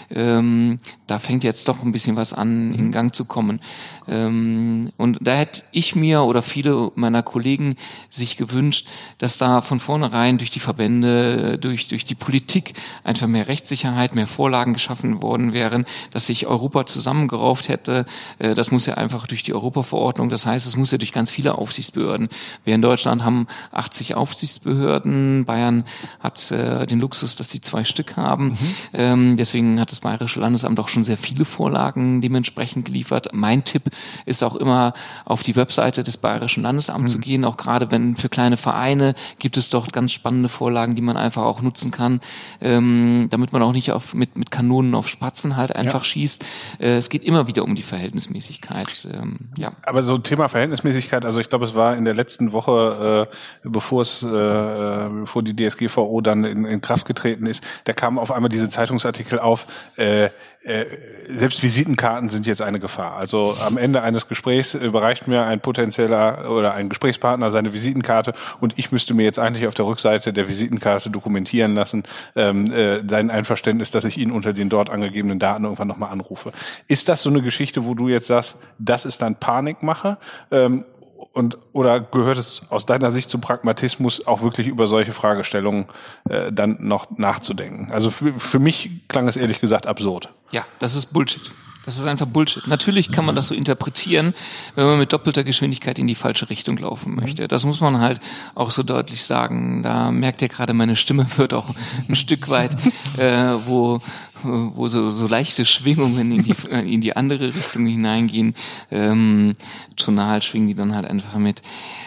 ähm, 0.09 0.79
da 1.07 1.19
fängt 1.19 1.43
jetzt 1.43 1.67
doch 1.67 1.83
ein 1.83 1.91
bisschen 1.91 2.15
was 2.15 2.33
an, 2.33 2.69
mhm. 2.69 2.75
in 2.75 2.91
Gang 2.91 3.13
zu 3.13 3.25
kommen. 3.25 3.59
Ähm, 4.07 4.91
und 4.97 5.17
da 5.21 5.35
hätte 5.35 5.63
ich 5.71 5.95
mir 5.95 6.23
oder 6.23 6.41
viele 6.41 6.91
meiner 6.95 7.23
Kollegen 7.23 7.75
sich 8.09 8.37
gewünscht, 8.37 8.87
dass 9.17 9.37
da 9.37 9.61
von 9.61 9.79
vornherein 9.79 10.37
durch 10.37 10.50
die 10.51 10.59
Verbände, 10.59 11.57
durch, 11.57 11.87
durch 11.87 12.05
die 12.05 12.15
Politik 12.15 12.73
einfach 13.03 13.27
mehr 13.27 13.47
Rechtssicherheit, 13.47 14.15
mehr 14.15 14.27
Vorlagen 14.27 14.73
geschaffen 14.73 15.21
worden 15.21 15.53
wären, 15.53 15.85
dass 16.11 16.27
sich 16.27 16.47
Europa 16.47 16.85
zusammengerauft 16.85 17.69
hätte, 17.69 18.05
äh, 18.39 18.55
das 18.55 18.71
muss 18.71 18.85
ja 18.85 18.95
einfach 18.95 19.27
durch 19.27 19.43
die 19.43 19.53
Europaverordnung, 19.53 20.29
das 20.29 20.45
heißt, 20.45 20.67
es 20.67 20.75
muss 20.75 20.91
ja 20.91 20.97
durch 20.97 21.11
ganz 21.11 21.29
viele 21.31 21.55
Aufsichtsbehörden. 21.57 22.29
Wir 22.63 22.75
in 22.75 22.81
Deutschland 22.81 23.23
haben 23.23 23.47
80 23.71 24.15
Aufsichtsbehörden, 24.15 25.45
Bayern 25.45 25.85
hat 26.19 26.51
äh, 26.51 26.85
den 26.85 26.99
Luxus, 26.99 27.35
dass 27.35 27.49
sie 27.49 27.61
zwei 27.61 27.83
Stück 27.83 28.17
haben. 28.17 28.49
Mhm. 28.49 28.57
Ähm, 28.93 29.37
deswegen 29.37 29.79
hat 29.79 29.91
das 29.91 29.99
Bayerische 29.99 30.39
Landesamt 30.39 30.79
auch 30.79 30.87
schon 30.87 31.03
sehr 31.03 31.17
viele 31.17 31.45
Vorlagen 31.45 32.21
dementsprechend 32.21 32.85
geliefert. 32.85 33.29
Mein 33.33 33.63
Tipp 33.63 33.83
ist 34.25 34.43
auch 34.43 34.55
immer, 34.55 34.93
auf 35.25 35.43
die 35.43 35.55
Webseite 35.55 36.03
des 36.03 36.17
Bayerischen 36.17 36.63
Landesamts 36.63 37.01
mhm. 37.01 37.07
zu 37.07 37.19
gehen, 37.19 37.45
auch 37.45 37.57
gerade 37.57 37.91
wenn 37.91 38.15
für 38.15 38.29
kleine 38.29 38.57
Vereine 38.57 39.15
gibt 39.39 39.57
es 39.57 39.69
dort 39.69 39.93
ganz 39.93 40.11
spannende 40.11 40.40
Vorlagen, 40.49 40.95
die 40.95 41.01
man 41.01 41.17
einfach 41.17 41.43
auch 41.43 41.61
nutzen 41.61 41.91
kann, 41.91 42.21
ähm, 42.61 43.27
damit 43.29 43.53
man 43.53 43.61
auch 43.61 43.73
nicht 43.73 43.91
auf, 43.91 44.13
mit, 44.13 44.37
mit 44.37 44.51
Kanonen 44.51 44.95
auf 44.95 45.07
Spatzen 45.07 45.57
halt 45.57 45.75
einfach 45.75 46.01
ja. 46.01 46.05
schießt. 46.05 46.45
Äh, 46.79 46.97
es 46.97 47.09
geht 47.09 47.23
immer 47.23 47.47
wieder 47.47 47.63
um 47.63 47.75
die 47.75 47.81
Verhältnismäßigkeit. 47.81 49.07
Ähm, 49.11 49.37
ja. 49.57 49.73
Aber 49.83 50.03
so 50.03 50.17
Thema 50.17 50.49
Verhältnismäßigkeit, 50.49 51.25
also 51.25 51.39
ich 51.39 51.49
glaube, 51.49 51.65
es 51.65 51.75
war 51.75 51.95
in 51.95 52.05
der 52.05 52.13
letzten 52.13 52.51
Woche, 52.51 53.27
äh, 53.31 53.67
bevor 53.67 54.01
es, 54.01 54.23
äh, 54.23 54.27
bevor 54.27 55.43
die 55.43 55.55
DSGVO 55.55 56.21
dann 56.21 56.43
in, 56.43 56.65
in 56.65 56.81
Kraft 56.81 57.05
getreten 57.05 57.45
ist, 57.45 57.63
da 57.85 57.93
kam 57.93 58.19
auf 58.19 58.31
einmal 58.31 58.49
diese 58.49 58.69
Zeitungsartikel 58.69 59.39
auf, 59.39 59.65
äh, 59.95 60.29
äh, 60.63 60.85
selbst 61.27 61.63
Visitenkarten 61.63 62.29
sind 62.29 62.45
jetzt 62.45 62.61
eine 62.61 62.79
Gefahr. 62.79 63.15
Also 63.15 63.55
am 63.65 63.77
Ende 63.77 64.01
eines 64.03 64.27
Gesprächs 64.27 64.75
überreicht 64.75 65.27
mir 65.27 65.43
ein 65.43 65.59
potenzieller 65.59 66.51
oder 66.51 66.73
ein 66.73 66.89
Gesprächspartner 66.89 67.49
seine 67.49 67.73
Visitenkarte 67.73 68.33
und 68.59 68.77
ich 68.77 68.91
müsste 68.91 69.13
mir 69.13 69.23
jetzt 69.23 69.39
eigentlich 69.39 69.65
auf 69.67 69.73
der 69.73 69.85
Rückseite 69.85 70.33
der 70.33 70.47
Visitenkarte 70.47 71.09
dokumentieren 71.09 71.73
lassen, 71.73 72.03
ähm, 72.35 72.71
äh, 72.71 73.01
sein 73.07 73.31
Einverständnis, 73.31 73.89
dass 73.91 74.03
ich 74.03 74.17
ihn 74.17 74.31
unter 74.31 74.53
den 74.53 74.69
dort 74.69 74.89
angegebenen 74.89 75.39
Daten 75.39 75.63
irgendwann 75.63 75.87
nochmal 75.87 76.11
anrufe. 76.11 76.51
Ist 76.87 77.09
das 77.09 77.23
so 77.23 77.29
eine 77.29 77.41
Geschichte, 77.41 77.85
wo 77.85 77.95
du 77.95 78.07
jetzt 78.07 78.27
sagst, 78.27 78.55
das 78.77 79.05
ist 79.05 79.21
dann 79.21 79.35
Panikmache? 79.35 80.17
Ähm, 80.51 80.85
und 81.33 81.57
oder 81.71 82.01
gehört 82.01 82.37
es 82.37 82.63
aus 82.69 82.85
deiner 82.85 83.11
Sicht 83.11 83.29
zum 83.29 83.41
Pragmatismus 83.41 84.27
auch 84.27 84.41
wirklich 84.41 84.67
über 84.67 84.87
solche 84.87 85.13
Fragestellungen 85.13 85.85
äh, 86.29 86.51
dann 86.51 86.77
noch 86.79 87.17
nachzudenken? 87.17 87.91
Also 87.91 88.11
für, 88.11 88.33
für 88.33 88.59
mich 88.59 89.07
klang 89.07 89.27
es 89.27 89.37
ehrlich 89.37 89.61
gesagt 89.61 89.87
absurd. 89.87 90.29
Ja, 90.51 90.65
das 90.79 90.95
ist 90.95 91.07
Bullshit. 91.07 91.51
Das 91.85 91.97
ist 91.97 92.05
einfach 92.05 92.27
Bullshit. 92.27 92.67
Natürlich 92.67 93.09
kann 93.09 93.25
man 93.25 93.35
das 93.35 93.47
so 93.47 93.55
interpretieren, 93.55 94.35
wenn 94.75 94.85
man 94.85 94.99
mit 94.99 95.13
doppelter 95.13 95.43
Geschwindigkeit 95.43 95.97
in 95.97 96.05
die 96.05 96.15
falsche 96.15 96.49
Richtung 96.49 96.77
laufen 96.77 97.15
möchte. 97.15 97.47
Das 97.47 97.65
muss 97.65 97.81
man 97.81 97.99
halt 97.99 98.19
auch 98.53 98.69
so 98.69 98.83
deutlich 98.83 99.23
sagen. 99.25 99.81
Da 99.81 100.11
merkt 100.11 100.43
ihr 100.43 100.47
gerade, 100.47 100.73
meine 100.73 100.95
Stimme 100.95 101.25
wird 101.37 101.53
auch 101.53 101.65
ein 102.07 102.15
Stück 102.15 102.49
weit, 102.49 102.75
äh, 103.17 103.55
wo, 103.65 103.99
wo 104.43 104.87
so, 104.87 105.11
so 105.11 105.27
leichte 105.27 105.65
Schwingungen 105.65 106.31
in 106.31 106.43
die, 106.43 106.55
in 106.93 107.01
die 107.01 107.15
andere 107.15 107.47
Richtung 107.47 107.85
hineingehen. 107.85 108.55
Ähm, 108.89 109.55
tonal 109.95 110.41
schwingen 110.41 110.67
die 110.67 110.75
dann 110.75 110.95
halt 110.95 111.05
einfach 111.05 111.37
mit. 111.37 111.61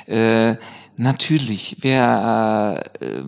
Äh, 0.07 0.57
Natürlich, 0.97 1.79
wer 1.81 2.85
äh, 3.01 3.21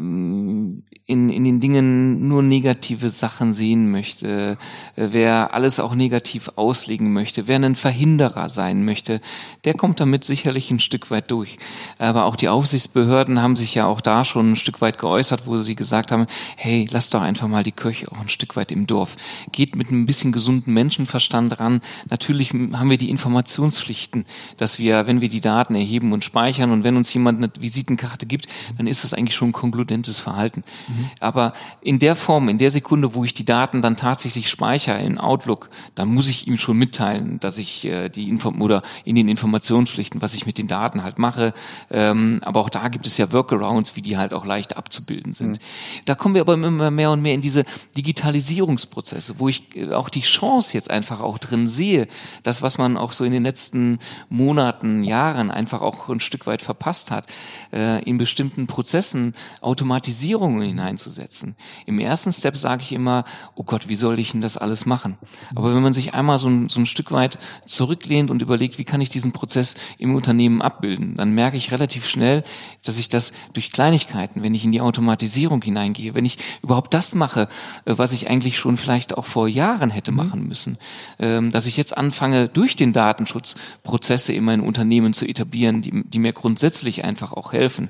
in, 1.08 1.30
in 1.30 1.44
den 1.44 1.60
Dingen 1.60 2.26
nur 2.26 2.42
negative 2.42 3.10
Sachen 3.10 3.52
sehen 3.52 3.92
möchte, 3.92 4.58
äh, 4.96 5.08
wer 5.12 5.54
alles 5.54 5.78
auch 5.78 5.94
negativ 5.94 6.50
auslegen 6.56 7.12
möchte, 7.12 7.46
wer 7.46 7.60
ein 7.60 7.76
Verhinderer 7.76 8.48
sein 8.48 8.84
möchte, 8.84 9.20
der 9.64 9.74
kommt 9.74 10.00
damit 10.00 10.24
sicherlich 10.24 10.68
ein 10.72 10.80
Stück 10.80 11.12
weit 11.12 11.30
durch. 11.30 11.58
Aber 11.98 12.24
auch 12.24 12.34
die 12.34 12.48
Aufsichtsbehörden 12.48 13.40
haben 13.40 13.54
sich 13.54 13.72
ja 13.76 13.86
auch 13.86 14.00
da 14.00 14.24
schon 14.24 14.52
ein 14.52 14.56
Stück 14.56 14.80
weit 14.80 14.98
geäußert, 14.98 15.46
wo 15.46 15.58
sie 15.58 15.76
gesagt 15.76 16.10
haben, 16.10 16.26
hey, 16.56 16.88
lass 16.90 17.10
doch 17.10 17.22
einfach 17.22 17.46
mal 17.46 17.62
die 17.62 17.72
Kirche 17.72 18.10
auch 18.10 18.20
ein 18.20 18.28
Stück 18.28 18.56
weit 18.56 18.72
im 18.72 18.88
Dorf. 18.88 19.16
Geht 19.52 19.76
mit 19.76 19.92
ein 19.92 20.06
bisschen 20.06 20.32
gesunden 20.32 20.74
Menschenverstand 20.74 21.60
ran. 21.60 21.82
Natürlich 22.10 22.50
haben 22.50 22.90
wir 22.90 22.98
die 22.98 23.10
Informationspflichten, 23.10 24.24
dass 24.56 24.80
wir, 24.80 25.06
wenn 25.06 25.20
wir 25.20 25.28
die 25.28 25.40
Daten 25.40 25.76
erheben 25.76 26.12
und 26.12 26.24
speichern 26.24 26.72
und 26.72 26.82
wenn 26.82 26.96
uns 26.96 27.14
jemand 27.14 27.38
eine 27.38 27.50
Visitenkarte 27.60 28.26
gibt, 28.26 28.48
dann 28.76 28.88
ist 28.88 29.04
das 29.04 29.14
eigentlich 29.14 29.36
schon 29.36 29.50
ein 29.50 29.52
konkludentes 29.52 30.18
Verhalten. 30.18 30.64
Mhm. 30.88 30.95
Aber 31.20 31.52
in 31.80 31.98
der 31.98 32.16
Form, 32.16 32.48
in 32.48 32.58
der 32.58 32.70
Sekunde, 32.70 33.14
wo 33.14 33.24
ich 33.24 33.34
die 33.34 33.44
Daten 33.44 33.82
dann 33.82 33.96
tatsächlich 33.96 34.48
speichere 34.48 35.00
in 35.00 35.18
Outlook, 35.18 35.68
dann 35.94 36.08
muss 36.08 36.28
ich 36.28 36.46
ihm 36.46 36.58
schon 36.58 36.76
mitteilen, 36.76 37.40
dass 37.40 37.58
ich 37.58 37.84
äh, 37.84 38.08
die 38.08 38.28
Inform 38.28 38.62
oder 38.62 38.82
in 39.04 39.14
den 39.14 39.28
Informationspflichten, 39.28 40.22
was 40.22 40.34
ich 40.34 40.46
mit 40.46 40.58
den 40.58 40.66
Daten 40.66 41.02
halt 41.02 41.18
mache. 41.18 41.52
Ähm, 41.90 42.40
aber 42.44 42.60
auch 42.60 42.70
da 42.70 42.88
gibt 42.88 43.06
es 43.06 43.18
ja 43.18 43.32
Workarounds, 43.32 43.96
wie 43.96 44.02
die 44.02 44.16
halt 44.16 44.32
auch 44.32 44.44
leicht 44.44 44.76
abzubilden 44.76 45.32
sind. 45.32 45.52
Mhm. 45.52 46.04
Da 46.04 46.14
kommen 46.14 46.34
wir 46.34 46.42
aber 46.42 46.54
immer 46.54 46.90
mehr 46.90 47.10
und 47.10 47.22
mehr 47.22 47.34
in 47.34 47.40
diese 47.40 47.64
Digitalisierungsprozesse, 47.96 49.38
wo 49.38 49.48
ich 49.48 49.76
äh, 49.76 49.92
auch 49.92 50.08
die 50.08 50.22
Chance 50.22 50.74
jetzt 50.74 50.90
einfach 50.90 51.20
auch 51.20 51.38
drin 51.38 51.66
sehe, 51.66 52.08
das, 52.42 52.62
was 52.62 52.78
man 52.78 52.96
auch 52.96 53.12
so 53.12 53.24
in 53.24 53.32
den 53.32 53.42
letzten 53.42 53.98
Monaten, 54.28 55.04
Jahren 55.04 55.50
einfach 55.50 55.80
auch 55.80 56.08
ein 56.08 56.20
Stück 56.20 56.46
weit 56.46 56.62
verpasst 56.62 57.10
hat, 57.10 57.26
äh, 57.72 58.02
in 58.04 58.18
bestimmten 58.18 58.66
Prozessen 58.66 59.34
Automatisierungen 59.60 60.60
hineinzusetzen. 60.86 61.56
Im 61.84 61.98
ersten 61.98 62.32
Step 62.32 62.56
sage 62.56 62.82
ich 62.82 62.92
immer, 62.92 63.24
oh 63.54 63.64
Gott, 63.64 63.88
wie 63.88 63.94
soll 63.94 64.18
ich 64.18 64.32
denn 64.32 64.40
das 64.40 64.56
alles 64.56 64.86
machen? 64.86 65.18
Aber 65.54 65.74
wenn 65.74 65.82
man 65.82 65.92
sich 65.92 66.14
einmal 66.14 66.38
so 66.38 66.48
ein, 66.48 66.68
so 66.68 66.80
ein 66.80 66.86
Stück 66.86 67.12
weit 67.12 67.38
zurücklehnt 67.66 68.30
und 68.30 68.42
überlegt, 68.42 68.78
wie 68.78 68.84
kann 68.84 69.00
ich 69.00 69.08
diesen 69.08 69.32
Prozess 69.32 69.74
im 69.98 70.14
Unternehmen 70.14 70.62
abbilden, 70.62 71.16
dann 71.16 71.32
merke 71.32 71.56
ich 71.56 71.72
relativ 71.72 72.08
schnell, 72.08 72.44
dass 72.84 72.98
ich 72.98 73.08
das 73.08 73.32
durch 73.52 73.72
Kleinigkeiten, 73.72 74.42
wenn 74.42 74.54
ich 74.54 74.64
in 74.64 74.72
die 74.72 74.80
Automatisierung 74.80 75.62
hineingehe, 75.62 76.14
wenn 76.14 76.24
ich 76.24 76.38
überhaupt 76.62 76.94
das 76.94 77.14
mache, 77.14 77.48
äh, 77.84 77.94
was 77.96 78.12
ich 78.12 78.30
eigentlich 78.30 78.58
schon 78.58 78.76
vielleicht 78.76 79.16
auch 79.16 79.24
vor 79.24 79.48
Jahren 79.48 79.90
hätte 79.90 80.12
mhm. 80.12 80.16
machen 80.16 80.48
müssen, 80.48 80.78
ähm, 81.18 81.50
dass 81.50 81.66
ich 81.66 81.76
jetzt 81.76 81.96
anfange, 81.96 82.48
durch 82.48 82.76
den 82.76 82.92
Datenschutz 82.92 83.56
Prozesse 83.82 84.32
in 84.32 84.44
mein 84.44 84.60
Unternehmen 84.60 85.12
zu 85.12 85.26
etablieren, 85.26 85.82
die, 85.82 86.04
die 86.04 86.18
mir 86.18 86.32
grundsätzlich 86.32 87.04
einfach 87.04 87.32
auch 87.32 87.52
helfen. 87.52 87.88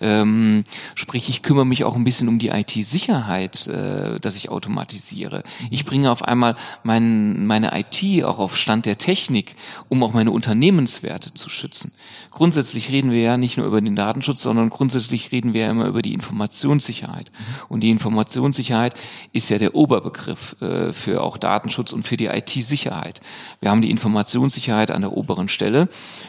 Ähm, 0.00 0.64
sprich, 0.94 1.28
ich 1.28 1.42
kümmere 1.42 1.66
mich 1.66 1.84
auch 1.84 1.94
ein 1.94 2.04
bisschen 2.04 2.28
um 2.30 2.38
die 2.38 2.48
IT-Sicherheit, 2.48 3.66
äh, 3.66 4.20
dass 4.20 4.36
ich 4.36 4.50
automatisiere. 4.50 5.42
Ich 5.68 5.84
bringe 5.84 6.10
auf 6.12 6.22
einmal 6.22 6.54
mein, 6.84 7.44
meine 7.44 7.72
IT 7.78 8.24
auch 8.24 8.38
auf 8.38 8.56
Stand 8.56 8.86
der 8.86 8.98
Technik, 8.98 9.56
um 9.88 10.02
auch 10.04 10.12
meine 10.12 10.30
Unternehmenswerte 10.30 11.34
zu 11.34 11.50
schützen. 11.50 11.92
Grundsätzlich 12.30 12.90
reden 12.90 13.10
wir 13.10 13.20
ja 13.20 13.36
nicht 13.36 13.56
nur 13.56 13.66
über 13.66 13.80
den 13.80 13.96
Datenschutz, 13.96 14.42
sondern 14.42 14.70
grundsätzlich 14.70 15.32
reden 15.32 15.52
wir 15.52 15.62
ja 15.62 15.70
immer 15.70 15.86
über 15.86 16.02
die 16.02 16.14
Informationssicherheit. 16.14 17.32
Und 17.68 17.80
die 17.80 17.90
Informationssicherheit 17.90 18.94
ist 19.32 19.48
ja 19.48 19.58
der 19.58 19.74
Oberbegriff 19.74 20.56
äh, 20.62 20.92
für 20.92 21.22
auch 21.22 21.36
Datenschutz 21.36 21.92
und 21.92 22.06
für 22.06 22.16
die 22.16 22.26
IT-Sicherheit. 22.26 23.20
Wir 23.58 23.70
haben 23.70 23.82
die 23.82 23.90
Informationssicherheit 23.90 24.92
an 24.92 25.02
der 25.02 25.12
oberen 25.12 25.48
Stelle. 25.48 25.88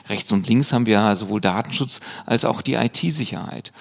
Rechts 0.09 0.31
und 0.31 0.47
links 0.47 0.73
haben 0.73 0.87
wir 0.87 1.15
sowohl 1.15 1.41
Datenschutz 1.41 2.01
als 2.25 2.43
auch 2.43 2.63
die 2.63 2.73
IT-Sicherheit. 2.73 3.71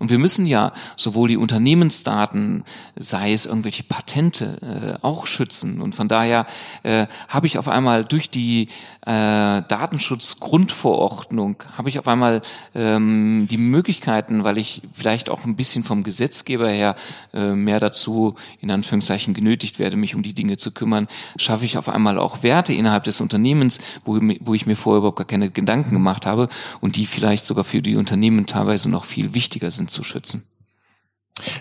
Und 0.00 0.10
wir 0.10 0.18
müssen 0.18 0.46
ja 0.46 0.72
sowohl 0.96 1.28
die 1.28 1.36
Unternehmensdaten, 1.36 2.64
sei 2.96 3.34
es 3.34 3.44
irgendwelche 3.44 3.82
Patente, 3.82 4.98
äh, 5.02 5.06
auch 5.06 5.26
schützen. 5.26 5.82
Und 5.82 5.94
von 5.94 6.08
daher 6.08 6.46
äh, 6.82 7.06
habe 7.28 7.46
ich 7.46 7.58
auf 7.58 7.68
einmal 7.68 8.06
durch 8.06 8.30
die 8.30 8.68
äh, 9.02 9.62
Datenschutzgrundverordnung 9.62 11.56
habe 11.76 11.88
ich 11.88 11.98
auf 11.98 12.06
einmal 12.06 12.42
ähm, 12.74 13.46
die 13.50 13.56
Möglichkeiten, 13.56 14.44
weil 14.44 14.58
ich 14.58 14.82
vielleicht 14.92 15.30
auch 15.30 15.44
ein 15.44 15.56
bisschen 15.56 15.84
vom 15.84 16.02
Gesetzgeber 16.02 16.68
her 16.68 16.96
äh, 17.32 17.52
mehr 17.52 17.80
dazu 17.80 18.36
in 18.60 18.70
Anführungszeichen 18.70 19.34
genötigt 19.34 19.78
werde, 19.78 19.96
mich 19.96 20.14
um 20.14 20.22
die 20.22 20.34
Dinge 20.34 20.58
zu 20.58 20.72
kümmern, 20.72 21.08
schaffe 21.36 21.64
ich 21.64 21.78
auf 21.78 21.88
einmal 21.88 22.18
auch 22.18 22.42
Werte 22.42 22.72
innerhalb 22.72 23.04
des 23.04 23.20
Unternehmens, 23.20 23.80
wo, 24.04 24.18
wo 24.40 24.54
ich 24.54 24.66
mir 24.66 24.76
vorher 24.76 24.98
überhaupt 24.98 25.18
gar 25.18 25.26
keine 25.26 25.50
Gedanken 25.50 25.94
gemacht 25.94 26.26
habe 26.26 26.48
und 26.80 26.96
die 26.96 27.06
vielleicht 27.06 27.46
sogar 27.46 27.64
für 27.64 27.82
die 27.82 27.96
Unternehmen 27.96 28.46
teilweise 28.46 28.90
noch 28.90 29.04
viel 29.04 29.34
wichtiger 29.34 29.70
sind 29.70 29.89
zu 29.90 30.04
schützen. 30.04 30.46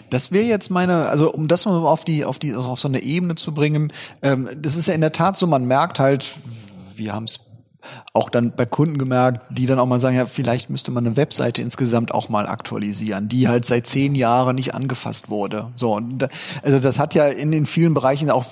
Das 0.10 0.32
wäre 0.32 0.46
jetzt 0.46 0.72
meine, 0.72 1.08
also 1.08 1.32
um 1.32 1.48
das 1.48 1.66
mal 1.66 1.78
auf 1.78 2.04
die, 2.04 2.26
auf 2.26 2.40
die, 2.40 2.54
also 2.54 2.70
auf 2.70 2.80
so 2.80 2.88
eine 2.88 3.02
Ebene 3.02 3.36
zu 3.36 3.54
bringen, 3.54 3.94
ähm, 4.22 4.50
das 4.58 4.76
ist 4.76 4.88
ja 4.88 4.94
in 4.94 5.02
der 5.02 5.14
Tat 5.14 5.38
so, 5.38 5.48
man 5.48 5.66
merkt 5.66 6.00
halt, 6.00 6.36
wir 6.96 7.14
haben 7.14 7.26
es 7.26 7.40
auch 8.14 8.30
dann 8.30 8.56
bei 8.56 8.66
Kunden 8.66 8.98
gemerkt, 8.98 9.42
die 9.50 9.66
dann 9.66 9.80
auch 9.80 9.86
mal 9.86 10.00
sagen, 10.00 10.18
ja, 10.18 10.26
vielleicht 10.26 10.70
müsste 10.70 10.92
man 10.92 11.06
eine 11.06 11.16
Webseite 11.16 11.62
insgesamt 11.62 12.14
auch 12.14 12.30
mal 12.30 12.46
aktualisieren, 12.46 13.30
die 13.30 13.48
halt 13.48 13.66
seit 13.66 13.88
zehn 13.88 14.16
Jahren 14.16 14.56
nicht 14.56 14.76
angefasst 14.76 15.30
wurde. 15.30 15.72
So, 15.76 15.96
und, 15.96 16.28
also 16.62 16.80
das 16.80 17.00
hat 17.00 17.16
ja 17.16 17.28
in 17.28 17.52
den 17.52 17.66
vielen 17.66 17.94
Bereichen 17.94 18.30
auch 18.30 18.46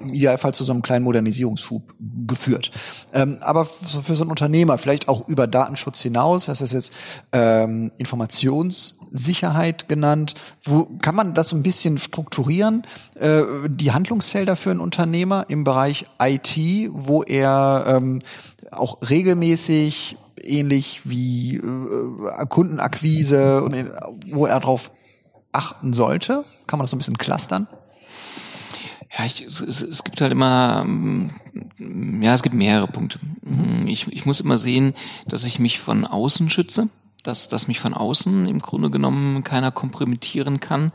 im 0.00 0.14
Idealfall 0.14 0.54
zu 0.54 0.64
so 0.64 0.72
einem 0.72 0.82
kleinen 0.82 1.04
Modernisierungsschub 1.04 1.94
geführt. 2.26 2.70
Ähm, 3.12 3.38
aber 3.40 3.64
für 3.64 4.16
so 4.16 4.22
einen 4.22 4.30
Unternehmer, 4.30 4.78
vielleicht 4.78 5.08
auch 5.08 5.26
über 5.28 5.46
Datenschutz 5.46 6.00
hinaus, 6.00 6.46
das 6.46 6.60
ist 6.60 6.72
jetzt 6.72 6.92
ähm, 7.32 7.92
Informationssicherheit 7.98 9.88
genannt, 9.88 10.34
wo 10.64 10.86
kann 11.02 11.14
man 11.14 11.34
das 11.34 11.48
so 11.48 11.56
ein 11.56 11.62
bisschen 11.62 11.98
strukturieren, 11.98 12.84
äh, 13.14 13.42
die 13.68 13.92
Handlungsfelder 13.92 14.56
für 14.56 14.70
einen 14.70 14.80
Unternehmer 14.80 15.46
im 15.48 15.64
Bereich 15.64 16.06
IT, 16.20 16.56
wo 16.92 17.22
er 17.22 17.84
ähm, 17.86 18.20
auch 18.70 18.98
regelmäßig 19.08 20.16
ähnlich 20.42 21.02
wie 21.04 21.56
äh, 21.56 22.46
Kundenakquise 22.48 23.62
und 23.62 23.74
äh, 23.74 23.86
wo 24.30 24.46
er 24.46 24.60
darauf 24.60 24.92
achten 25.52 25.92
sollte? 25.92 26.44
Kann 26.66 26.78
man 26.78 26.84
das 26.84 26.90
so 26.90 26.96
ein 26.96 26.98
bisschen 26.98 27.18
clustern? 27.18 27.66
Ja, 29.16 29.24
ich, 29.24 29.42
es, 29.42 29.60
es 29.60 30.04
gibt 30.04 30.20
halt 30.20 30.32
immer, 30.32 30.84
ähm, 30.86 31.30
ja, 32.22 32.32
es 32.32 32.42
gibt 32.42 32.54
mehrere 32.54 32.86
Punkte. 32.86 33.18
Ich, 33.86 34.06
ich 34.08 34.24
muss 34.24 34.40
immer 34.40 34.58
sehen, 34.58 34.94
dass 35.26 35.46
ich 35.46 35.58
mich 35.58 35.80
von 35.80 36.06
außen 36.06 36.48
schütze 36.50 36.88
dass, 37.22 37.48
dass 37.48 37.68
mich 37.68 37.80
von 37.80 37.94
außen 37.94 38.46
im 38.48 38.60
Grunde 38.60 38.90
genommen 38.90 39.44
keiner 39.44 39.70
kompromittieren 39.70 40.60
kann. 40.60 40.92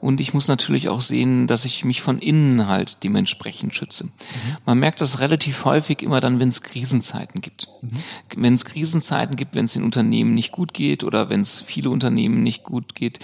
Und 0.00 0.20
ich 0.20 0.34
muss 0.34 0.48
natürlich 0.48 0.88
auch 0.88 1.00
sehen, 1.00 1.46
dass 1.46 1.64
ich 1.64 1.84
mich 1.84 2.02
von 2.02 2.18
innen 2.18 2.66
halt 2.66 3.02
dementsprechend 3.02 3.74
schütze. 3.74 4.04
Mhm. 4.04 4.10
Man 4.64 4.78
merkt 4.78 5.00
das 5.00 5.20
relativ 5.20 5.64
häufig 5.64 6.02
immer 6.02 6.20
dann, 6.20 6.38
wenn 6.40 6.48
es 6.48 6.62
Krisenzeiten 6.62 7.40
gibt. 7.40 7.68
Mhm. 7.82 7.90
Wenn 8.36 8.54
es 8.54 8.64
Krisenzeiten 8.64 9.36
gibt, 9.36 9.54
wenn 9.54 9.64
es 9.64 9.72
den 9.72 9.84
Unternehmen 9.84 10.34
nicht 10.34 10.52
gut 10.52 10.74
geht 10.74 11.04
oder 11.04 11.28
wenn 11.28 11.40
es 11.40 11.60
viele 11.60 11.90
Unternehmen 11.90 12.42
nicht 12.42 12.62
gut 12.62 12.94
geht, 12.94 13.18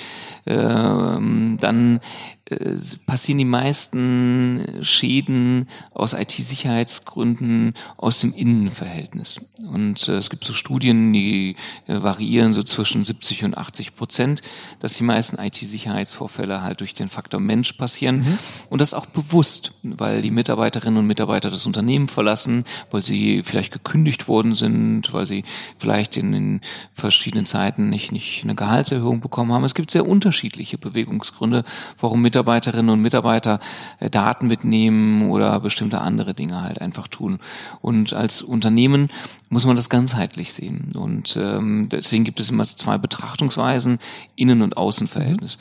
äh, 0.45 0.55
dann 0.57 2.01
äh, 2.47 2.77
passieren 3.07 3.39
die 3.39 3.45
meisten 3.45 4.65
Schäden 4.83 5.69
aus 5.93 6.13
IT-Sicherheitsgründen 6.13 7.75
aus 7.97 8.21
dem 8.21 8.33
Innenverhältnis. 8.35 9.41
Und 9.71 10.09
äh, 10.09 10.17
es 10.17 10.31
gibt 10.31 10.45
so 10.45 10.53
Studien, 10.53 11.13
die 11.13 11.57
äh, 11.87 12.03
variieren 12.43 12.53
so 12.53 12.63
zwischen 12.63 13.05
70 13.05 13.45
und 13.45 13.57
80 13.57 13.97
Prozent, 13.97 14.43
dass 14.81 14.95
die 14.95 15.05
meisten 15.05 15.41
IT-Sicherheitsvorfälle 15.41 16.63
halt 16.63 16.81
durch 16.81 16.95
den 16.95 17.09
Faktor 17.09 17.41
Mensch 17.41 17.73
passieren. 17.73 18.21
Mhm. 18.21 18.39
Und 18.71 18.81
das 18.81 18.95
auch 18.95 19.07
bewusst, 19.07 19.81
weil 19.83 20.23
die 20.23 20.31
Mitarbeiterinnen 20.31 20.99
und 20.99 21.07
Mitarbeiter 21.07 21.51
das 21.51 21.67
Unternehmen 21.67 22.09
verlassen, 22.09 22.65
weil 22.91 23.03
sie 23.03 23.43
vielleicht 23.43 23.73
gekündigt 23.73 24.29
worden 24.29 24.55
sind, 24.55 25.13
weil 25.13 25.27
sie 25.27 25.45
vielleicht 25.79 26.17
in 26.17 26.33
den 26.33 26.61
verschiedenen 26.93 27.47
Zeiten 27.47 27.89
nicht, 27.89 28.13
nicht 28.13 28.43
eine 28.45 28.55
Gehaltserhöhung 28.55 29.21
bekommen 29.21 29.53
haben. 29.53 29.65
Es 29.65 29.75
gibt 29.75 29.91
sehr 29.91 30.07
unterschiedliche 30.07 30.79
Bewegungsgründe, 30.79 31.65
warum 32.01 32.23
Mitarbeiter 32.23 32.53
Mitarbeiterinnen 32.53 32.91
und 32.91 33.01
Mitarbeiter 33.01 33.61
äh, 34.01 34.11
Daten 34.11 34.47
mitnehmen 34.47 35.31
oder 35.31 35.61
bestimmte 35.61 36.01
andere 36.01 36.35
Dinge 36.35 36.63
halt 36.63 36.81
einfach 36.81 37.09
tun. 37.09 37.39
Und 37.81 38.13
als 38.13 38.43
Unternehmen 38.43 39.11
muss 39.49 39.67
man 39.67 39.77
das 39.77 39.91
ganzheitlich 39.91 40.53
sehen. 40.53 40.89
Und 40.97 41.37
ähm, 41.41 41.89
deswegen 41.91 42.25
gibt 42.33 42.41
es 42.41 42.49
immer 42.49 42.65
zwei 42.65 42.97
Betrachtungsweisen, 42.97 43.99
Innen- 44.37 44.63
und 44.63 44.79
Außenverhältnis. 44.79 45.59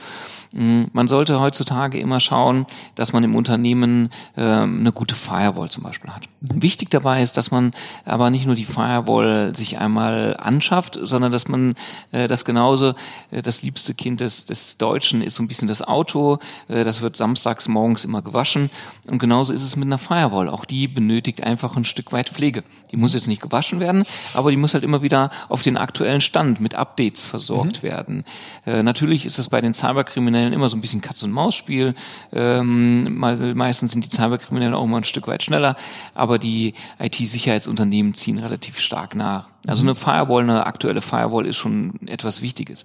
Mhm. 0.54 0.88
Man 0.94 1.08
sollte 1.08 1.40
heutzutage 1.40 2.00
immer 2.00 2.20
schauen, 2.20 2.66
dass 2.96 3.14
man 3.14 3.24
im 3.24 3.36
Unternehmen 3.36 4.10
ähm, 4.38 4.80
eine 4.80 4.92
gute 4.92 5.16
Firewall 5.16 5.70
zum 5.70 5.84
Beispiel 5.84 6.12
hat. 6.12 6.24
Wichtig 6.42 6.90
dabei 6.90 7.22
ist, 7.22 7.38
dass 7.38 7.52
man 7.52 7.74
aber 8.06 8.30
nicht 8.30 8.46
nur 8.46 8.56
die 8.56 8.66
Firewall 8.66 9.56
sich 9.56 9.80
einmal 9.80 10.36
anschafft, 10.38 11.00
sondern 11.02 11.32
dass 11.32 11.48
man 11.48 11.76
äh, 12.12 12.28
das 12.28 12.46
genauso, 12.46 12.94
äh, 13.32 13.42
das 13.42 13.64
liebste 13.64 13.94
Kind 13.94 14.22
des, 14.22 14.46
des 14.46 14.78
Deutschen 14.78 15.22
ist 15.22 15.36
so 15.36 15.44
ein 15.44 15.48
bisschen 15.48 15.68
das 15.68 15.82
Auto, 15.82 16.40
äh, 16.68 16.84
das 16.84 17.02
wird 17.02 17.16
samstags 17.16 17.68
morgens 17.68 18.04
immer 18.04 18.22
gewaschen 18.22 18.70
und 19.08 19.20
genauso 19.20 19.54
ist 19.54 19.64
es 19.64 19.76
mit 19.76 19.86
einer 19.86 19.98
Firewall. 19.98 20.50
Auch 20.50 20.66
die 20.66 20.88
benötigt 20.88 21.44
einfach 21.44 21.76
ein 21.76 21.86
Stück 21.86 22.12
weit 22.12 22.30
Pflege. 22.30 22.64
Die 22.92 22.98
muss 22.98 23.14
jetzt 23.14 23.28
nicht 23.28 23.42
gewaschen 23.42 23.80
werden, 23.80 24.04
aber 24.34 24.52
die 24.52 24.58
muss 24.58 24.74
halt 24.74 24.84
immer 24.84 25.02
wieder 25.02 25.30
auf 25.48 25.62
den 25.62 25.78
aktuellen 25.78 26.22
Stand 26.22 26.60
mit 26.62 26.76
Updates 26.76 27.26
versorgt 27.26 27.84
mhm. 27.84 27.88
werden. 27.88 28.26
Äh, 28.66 28.84
natürlich 28.84 29.26
ist 29.26 29.40
es 29.40 29.50
bei 29.50 29.62
den 29.62 29.74
Cyberkriminellen 29.74 30.54
immer 30.54 30.70
so 30.70 30.78
ein 30.78 30.82
bisschen 30.82 31.02
Katz-und-Maus-Spiel. 31.02 31.96
Ähm, 32.32 33.18
meistens 33.18 33.92
sind 33.92 34.06
die 34.06 34.10
Cyberkriminellen 34.10 34.74
auch 34.74 34.84
immer 34.84 34.98
ein 34.98 35.04
Stück 35.04 35.28
weit 35.28 35.44
schneller, 35.44 35.76
aber 36.14 36.40
die 36.40 36.74
IT-Sicherheitsunternehmen 37.00 38.14
ziehen 38.14 38.38
relativ 38.38 38.80
stark 38.80 39.16
nach. 39.16 39.50
Also 39.68 39.84
eine 39.84 39.94
Firewall, 39.94 40.44
eine 40.44 40.66
aktuelle 40.66 41.02
Firewall 41.02 41.46
ist 41.46 41.58
schon 41.58 42.00
etwas 42.08 42.42
Wichtiges. 42.42 42.84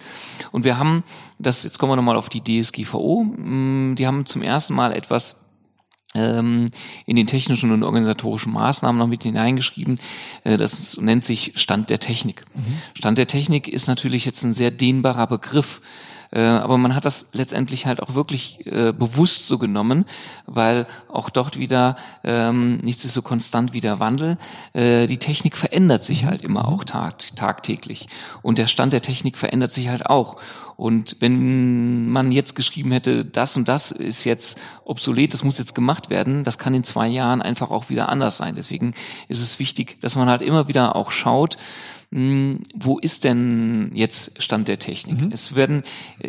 Und 0.53 0.65
wir 0.65 0.79
haben, 0.79 1.05
das 1.39 1.65
jetzt 1.65 1.79
kommen 1.79 1.93
wir 1.93 1.97
nochmal 1.97 2.17
auf 2.17 2.29
die 2.29 2.43
DSGVO, 2.43 3.25
mm, 3.25 3.95
die 3.97 4.07
haben 4.07 4.27
zum 4.27 4.43
ersten 4.43 4.75
Mal 4.75 4.93
etwas 4.93 5.46
in 6.16 7.16
den 7.16 7.26
technischen 7.26 7.72
und 7.72 7.83
organisatorischen 7.83 8.52
Maßnahmen 8.52 8.98
noch 8.98 9.07
mit 9.07 9.22
hineingeschrieben. 9.22 9.98
Äh, 10.44 10.57
das 10.57 10.96
nennt 11.00 11.24
sich 11.24 11.52
Stand 11.57 11.90
der 11.90 12.00
Technik. 12.00 12.44
Mhm. 12.55 12.79
Stand 12.94 13.18
der 13.18 13.26
Technik 13.26 13.68
ist 13.68 13.87
natürlich 13.87 14.24
jetzt 14.24 14.42
ein 14.42 14.52
sehr 14.52 14.70
dehnbarer 14.70 15.26
Begriff. 15.26 15.81
Äh, 16.31 16.41
aber 16.41 16.79
man 16.79 16.95
hat 16.95 17.05
das 17.05 17.35
letztendlich 17.35 17.87
halt 17.87 18.03
auch 18.03 18.15
wirklich 18.15 18.67
äh, 18.67 18.93
bewusst 18.93 19.49
so 19.49 19.59
genommen, 19.59 20.05
weil 20.47 20.87
auch 21.09 21.31
dort 21.31 21.59
wieder 21.59 21.97
ähm, 22.25 22.79
nichts 22.79 23.05
ist 23.05 23.15
so 23.15 23.23
konstant 23.23 23.73
wie 23.73 23.81
der 23.81 24.01
Wandel. 24.01 24.39
Äh, 24.73 25.07
die 25.07 25.19
Technik 25.19 25.57
verändert 25.57 26.05
sich 26.05 26.25
halt 26.25 26.43
immer 26.43 26.69
auch 26.69 26.85
tag 26.85 27.35
tagtäglich. 27.37 28.09
Und 28.43 28.59
der 28.59 28.67
Stand 28.67 28.93
der 28.93 29.03
Technik 29.03 29.37
verändert 29.37 29.73
sich 29.73 29.89
halt 29.89 30.07
auch. 30.07 30.37
Und 30.77 31.17
wenn 31.21 32.11
man 32.11 32.31
jetzt 32.31 32.55
geschrieben 32.55 32.93
hätte, 32.93 33.25
das 33.25 33.57
und 33.57 33.67
das 33.67 33.91
ist 33.91 34.25
jetzt 34.25 34.61
obsolet, 34.85 35.33
das 35.33 35.43
muss 35.43 35.59
jetzt 35.59 35.75
gemacht 35.75 36.11
werden, 36.11 36.45
das 36.45 36.59
kann 36.59 36.75
in 36.75 36.85
zwei 36.85 37.09
Jahren 37.09 37.41
einfach 37.41 37.71
auch 37.71 37.89
wieder 37.89 38.11
anders 38.11 38.37
sein. 38.37 38.55
Deswegen 38.57 38.95
ist 39.29 39.41
es 39.41 39.59
wichtig, 39.59 39.99
dass 40.03 40.17
man 40.17 40.29
halt 40.29 40.43
immer 40.43 40.69
wieder 40.69 40.95
auch 40.95 41.12
schaut, 41.12 41.57
wo 42.74 42.98
ist 42.98 43.24
denn 43.24 43.90
jetzt 43.92 44.42
Stand 44.42 44.68
der 44.68 44.79
Technik? 44.79 45.20
Mhm. 45.20 45.31
Es 45.33 45.55
werden 45.55 45.83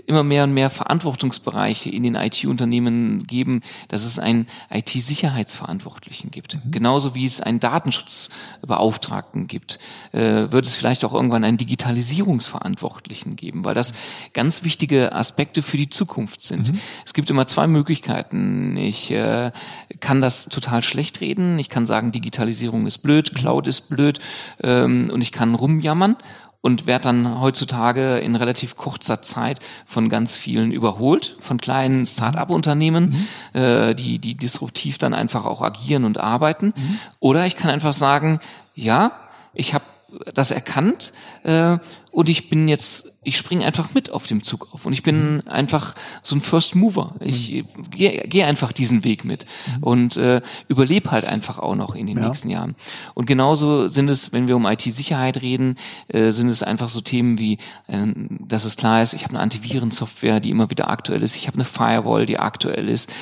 immer 0.06 0.24
mehr 0.24 0.44
und 0.44 0.54
mehr 0.54 0.70
Verantwortungsbereiche 0.70 1.90
in 1.90 2.04
den 2.04 2.16
IT-Unternehmen 2.16 3.24
geben, 3.24 3.62
dass 3.88 4.04
es 4.04 4.20
einen 4.20 4.48
IT-Sicherheitsverantwortlichen 4.70 6.30
gibt. 6.30 6.56
Mhm. 6.56 6.72
Genauso 6.72 7.16
wie 7.16 7.24
es 7.24 7.40
einen 7.40 7.62
Datenschutzbeauftragten 7.62 9.48
gibt, 9.48 9.80
äh, 10.12 10.52
wird 10.52 10.66
es 10.66 10.76
vielleicht 10.76 11.06
auch 11.06 11.14
irgendwann 11.14 11.46
einen 11.46 11.56
Digitalisierungsverantwortlichen 11.56 13.38
geben, 13.38 13.64
weil 13.64 13.74
das 13.74 13.94
ganz 14.34 14.66
wichtige 14.66 15.14
Aspekte 15.14 15.62
für 15.62 15.78
die 15.78 15.90
Zukunft 15.90 16.44
sind. 16.44 16.74
Mhm. 16.74 16.80
Es 17.06 17.14
gibt 17.14 17.30
immer 17.30 17.48
zwei 17.48 17.66
Möglichkeiten. 17.66 18.76
Ich 18.76 19.10
äh, 19.12 19.54
kann 20.02 20.20
das 20.20 20.50
total 20.50 20.84
schlecht 20.84 21.22
reden. 21.22 21.60
Ich 21.60 21.70
kann 21.70 21.86
sagen, 21.86 22.12
Digitalisierung 22.12 22.86
ist 22.88 22.98
blöd, 22.98 23.34
Cloud 23.34 23.68
ist 23.68 23.90
blöd 23.90 24.20
ähm, 24.62 25.10
und 25.14 25.22
ich 25.22 25.32
kann 25.32 25.56
rumjammern 25.78 26.18
und 26.62 26.86
werde 26.86 27.04
dann 27.04 27.40
heutzutage 27.40 28.18
in 28.18 28.36
relativ 28.36 28.76
kurzer 28.76 29.22
Zeit 29.22 29.60
von 29.86 30.10
ganz 30.10 30.36
vielen 30.36 30.72
überholt, 30.72 31.38
von 31.40 31.60
kleinen 31.60 32.06
Start-up-Unternehmen, 32.06 33.28
mhm. 33.54 33.60
äh, 33.60 33.94
die, 33.94 34.20
die 34.20 34.36
disruptiv 34.36 34.98
dann 34.98 35.14
einfach 35.14 35.46
auch 35.46 35.62
agieren 35.62 36.04
und 36.04 36.18
arbeiten. 36.18 36.74
Mhm. 36.76 37.00
Oder 37.20 37.46
ich 37.46 37.56
kann 37.56 37.70
einfach 37.70 37.94
sagen, 37.94 38.40
ja, 38.74 39.12
ich 39.54 39.74
habe 39.74 39.86
das 40.34 40.52
erkannt 40.52 41.14
äh, 41.44 41.78
und 42.18 42.30
ich 42.30 42.50
bin 42.50 42.68
jetzt, 42.68 43.20
ich 43.24 43.38
springe 43.38 43.64
einfach 43.64 43.94
mit 43.94 44.10
auf 44.10 44.26
dem 44.26 44.42
Zug 44.42 44.74
auf 44.74 44.88
und 44.88 44.94
ich 44.94 45.04
bin 45.04 45.36
mhm. 45.36 45.44
einfach 45.46 45.94
so 46.24 46.36
ein 46.36 46.42
First 46.42 46.74
Mover. 46.74 47.14
Ich 47.20 47.64
mhm. 47.64 47.92
gehe 47.92 48.24
geh 48.28 48.44
einfach 48.44 48.74
diesen 48.74 49.04
Weg 49.04 49.24
mit 49.24 49.46
mhm. 49.68 49.84
und 49.84 50.18
äh, 50.18 50.42
überlebe 50.68 51.12
halt 51.12 51.26
einfach 51.26 51.60
auch 51.60 51.76
noch 51.76 51.94
in 51.94 52.08
den 52.08 52.18
ja. 52.18 52.28
nächsten 52.28 52.50
Jahren. 52.50 52.76
Und 53.14 53.28
genauso 53.28 53.88
sind 53.88 54.10
es, 54.10 54.34
wenn 54.34 54.48
wir 54.48 54.56
um 54.56 54.66
IT-Sicherheit 54.66 55.44
reden, 55.44 55.76
äh, 56.08 56.32
sind 56.32 56.50
es 56.50 56.64
einfach 56.64 56.90
so 56.90 57.02
Themen 57.02 57.38
wie, 57.38 57.60
äh, 57.86 58.08
dass 58.48 58.66
es 58.66 58.78
klar 58.78 59.04
ist, 59.04 59.14
ich 59.14 59.24
habe 59.24 59.36
eine 59.36 59.42
Antivirensoftware, 59.42 60.40
die 60.40 60.50
immer 60.50 60.72
wieder 60.72 60.90
aktuell 60.90 61.22
ist, 61.22 61.36
ich 61.36 61.46
habe 61.46 61.58
eine 61.58 61.66
Firewall, 61.66 62.26
die 62.26 62.40
aktuell 62.40 62.90
ist 62.90 63.14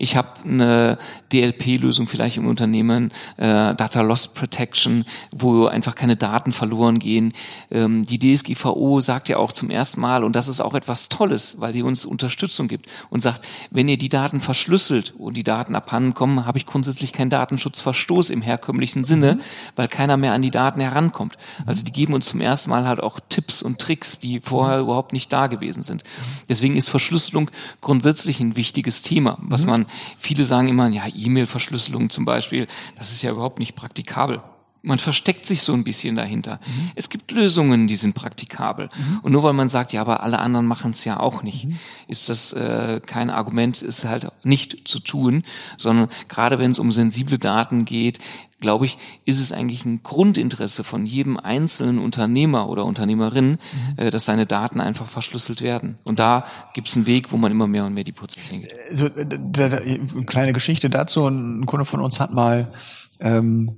ich 0.00 0.16
habe 0.16 0.28
eine 0.44 0.98
DLP-Lösung 1.30 2.08
vielleicht 2.08 2.38
im 2.38 2.46
Unternehmen, 2.46 3.12
äh, 3.36 3.74
Data 3.74 4.00
Loss 4.00 4.28
Protection, 4.32 5.04
wo 5.30 5.66
einfach 5.66 5.94
keine 5.94 6.16
Daten 6.16 6.52
verloren 6.52 6.98
gehen. 6.98 7.34
Ähm, 7.70 8.06
die 8.06 8.18
DSGVO 8.18 9.00
sagt 9.00 9.28
ja 9.28 9.36
auch 9.36 9.52
zum 9.52 9.68
ersten 9.68 10.00
Mal, 10.00 10.24
und 10.24 10.34
das 10.34 10.48
ist 10.48 10.60
auch 10.62 10.72
etwas 10.72 11.10
Tolles, 11.10 11.60
weil 11.60 11.74
die 11.74 11.82
uns 11.82 12.06
Unterstützung 12.06 12.66
gibt 12.66 12.86
und 13.10 13.20
sagt, 13.20 13.46
wenn 13.70 13.88
ihr 13.88 13.98
die 13.98 14.08
Daten 14.08 14.40
verschlüsselt 14.40 15.12
und 15.18 15.36
die 15.36 15.44
Daten 15.44 15.74
abhanden 15.74 16.14
kommen, 16.14 16.46
habe 16.46 16.56
ich 16.56 16.64
grundsätzlich 16.64 17.12
keinen 17.12 17.30
Datenschutzverstoß 17.30 18.30
im 18.30 18.40
herkömmlichen 18.40 19.04
Sinne, 19.04 19.34
mhm. 19.34 19.40
weil 19.76 19.88
keiner 19.88 20.16
mehr 20.16 20.32
an 20.32 20.40
die 20.40 20.50
Daten 20.50 20.80
herankommt. 20.80 21.36
Also 21.66 21.84
die 21.84 21.92
geben 21.92 22.14
uns 22.14 22.26
zum 22.26 22.40
ersten 22.40 22.70
Mal 22.70 22.86
halt 22.86 23.00
auch 23.00 23.20
Tipps 23.28 23.60
und 23.60 23.78
Tricks, 23.78 24.18
die 24.18 24.40
vorher 24.40 24.78
mhm. 24.78 24.84
überhaupt 24.84 25.12
nicht 25.12 25.30
da 25.30 25.46
gewesen 25.46 25.82
sind. 25.82 26.04
Deswegen 26.48 26.76
ist 26.76 26.88
Verschlüsselung 26.88 27.50
grundsätzlich 27.82 28.40
ein 28.40 28.56
wichtiges 28.56 29.02
Thema, 29.02 29.36
was 29.42 29.64
mhm. 29.64 29.70
man 29.70 29.86
Viele 30.18 30.44
sagen 30.44 30.68
immer, 30.68 30.88
ja, 30.88 31.04
E-Mail-Verschlüsselung 31.14 32.10
zum 32.10 32.24
Beispiel, 32.24 32.66
das 32.96 33.12
ist 33.12 33.22
ja 33.22 33.32
überhaupt 33.32 33.58
nicht 33.58 33.74
praktikabel. 33.74 34.42
Man 34.82 34.98
versteckt 34.98 35.44
sich 35.44 35.62
so 35.62 35.74
ein 35.74 35.84
bisschen 35.84 36.16
dahinter. 36.16 36.58
Mhm. 36.66 36.90
Es 36.94 37.10
gibt 37.10 37.32
Lösungen, 37.32 37.86
die 37.86 37.96
sind 37.96 38.14
praktikabel. 38.14 38.88
Mhm. 38.96 39.18
Und 39.20 39.32
nur 39.32 39.42
weil 39.42 39.52
man 39.52 39.68
sagt, 39.68 39.92
ja, 39.92 40.00
aber 40.00 40.22
alle 40.22 40.38
anderen 40.38 40.64
machen 40.64 40.92
es 40.92 41.04
ja 41.04 41.20
auch 41.20 41.42
nicht, 41.42 41.66
mhm. 41.66 41.78
ist 42.08 42.30
das 42.30 42.54
äh, 42.54 43.00
kein 43.04 43.28
Argument, 43.28 43.82
ist 43.82 44.06
halt 44.06 44.28
nicht 44.42 44.88
zu 44.88 45.00
tun, 45.00 45.42
sondern 45.76 46.08
gerade 46.28 46.58
wenn 46.58 46.70
es 46.70 46.78
um 46.78 46.92
sensible 46.92 47.38
Daten 47.38 47.84
geht, 47.84 48.20
glaube 48.60 48.84
ich, 48.84 48.98
ist 49.24 49.40
es 49.40 49.52
eigentlich 49.52 49.84
ein 49.84 50.02
Grundinteresse 50.02 50.84
von 50.84 51.06
jedem 51.06 51.38
einzelnen 51.38 51.98
Unternehmer 51.98 52.68
oder 52.68 52.84
Unternehmerin, 52.84 53.50
mhm. 53.50 53.58
äh, 53.96 54.10
dass 54.10 54.24
seine 54.24 54.46
Daten 54.46 54.80
einfach 54.80 55.06
verschlüsselt 55.06 55.62
werden. 55.62 55.98
Und 56.04 56.18
da 56.18 56.44
gibt 56.74 56.88
es 56.88 56.96
einen 56.96 57.06
Weg, 57.06 57.32
wo 57.32 57.36
man 57.36 57.50
immer 57.50 57.66
mehr 57.66 57.84
und 57.84 57.94
mehr 57.94 58.04
die 58.04 58.12
Prozesse 58.12 58.52
hingeht. 58.52 58.74
Also, 58.90 59.08
da, 59.08 59.68
da, 59.68 59.76
eine 59.78 60.24
kleine 60.26 60.52
Geschichte 60.52 60.90
dazu. 60.90 61.26
Ein 61.26 61.66
Kunde 61.66 61.84
von 61.84 62.00
uns 62.00 62.20
hat 62.20 62.32
mal 62.32 62.72
ähm, 63.20 63.76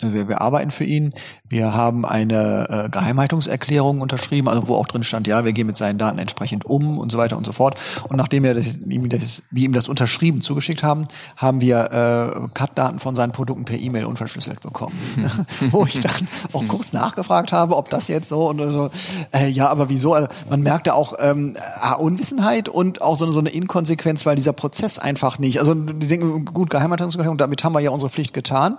wir, 0.00 0.28
wir 0.28 0.40
arbeiten 0.40 0.70
für 0.70 0.84
ihn. 0.84 1.14
Wir 1.48 1.72
haben 1.72 2.04
eine 2.04 2.66
äh, 2.68 2.88
Geheimhaltungserklärung 2.88 4.00
unterschrieben, 4.00 4.48
also 4.48 4.66
wo 4.66 4.74
auch 4.74 4.86
drin 4.86 5.04
stand, 5.04 5.26
ja, 5.28 5.44
wir 5.44 5.52
gehen 5.52 5.68
mit 5.68 5.76
seinen 5.76 5.98
Daten 5.98 6.18
entsprechend 6.18 6.64
um 6.64 6.98
und 6.98 7.12
so 7.12 7.18
weiter 7.18 7.36
und 7.36 7.46
so 7.46 7.52
fort. 7.52 7.80
Und 8.08 8.16
nachdem 8.16 8.42
wir 8.42 8.54
das, 8.54 8.66
ihm, 8.88 9.08
das, 9.08 9.42
wir 9.50 9.64
ihm 9.64 9.72
das 9.72 9.88
unterschrieben 9.88 10.42
zugeschickt 10.42 10.82
haben, 10.82 11.06
haben 11.36 11.60
wir 11.60 11.92
äh, 11.92 12.48
Cut-Daten 12.54 12.98
von 12.98 13.14
seinen 13.14 13.32
Produkten 13.32 13.64
per 13.64 13.78
E-Mail 13.78 14.04
unverschlüsselt 14.04 14.60
bekommen. 14.60 14.94
wo 15.70 15.84
ich 15.86 16.00
dann 16.00 16.28
auch 16.52 16.66
kurz 16.66 16.92
nachgefragt 16.92 17.52
habe, 17.52 17.76
ob 17.76 17.88
das 17.90 18.08
jetzt 18.08 18.28
so 18.28 18.48
und 18.48 18.58
so. 18.60 18.90
Äh, 19.32 19.48
ja, 19.48 19.68
aber 19.68 19.88
wieso? 19.88 20.14
Also 20.14 20.28
man 20.50 20.60
merkte 20.60 20.94
auch 20.94 21.14
ähm, 21.20 21.56
Unwissenheit 21.98 22.68
und 22.68 23.00
auch 23.00 23.16
so, 23.16 23.30
so 23.30 23.38
eine 23.38 23.50
Inkonsequenz, 23.50 24.26
weil 24.26 24.36
dieser 24.36 24.52
Prozess 24.52 24.98
einfach 24.98 25.38
nicht. 25.38 25.60
Also 25.60 25.74
die 25.74 26.08
denken, 26.08 26.44
gut, 26.46 26.70
Geheimhaltungserklärung, 26.70 27.38
damit 27.38 27.62
haben 27.62 27.74
wir 27.74 27.80
ja 27.80 27.90
unsere 27.90 28.10
Pflicht 28.10 28.34
getan. 28.34 28.78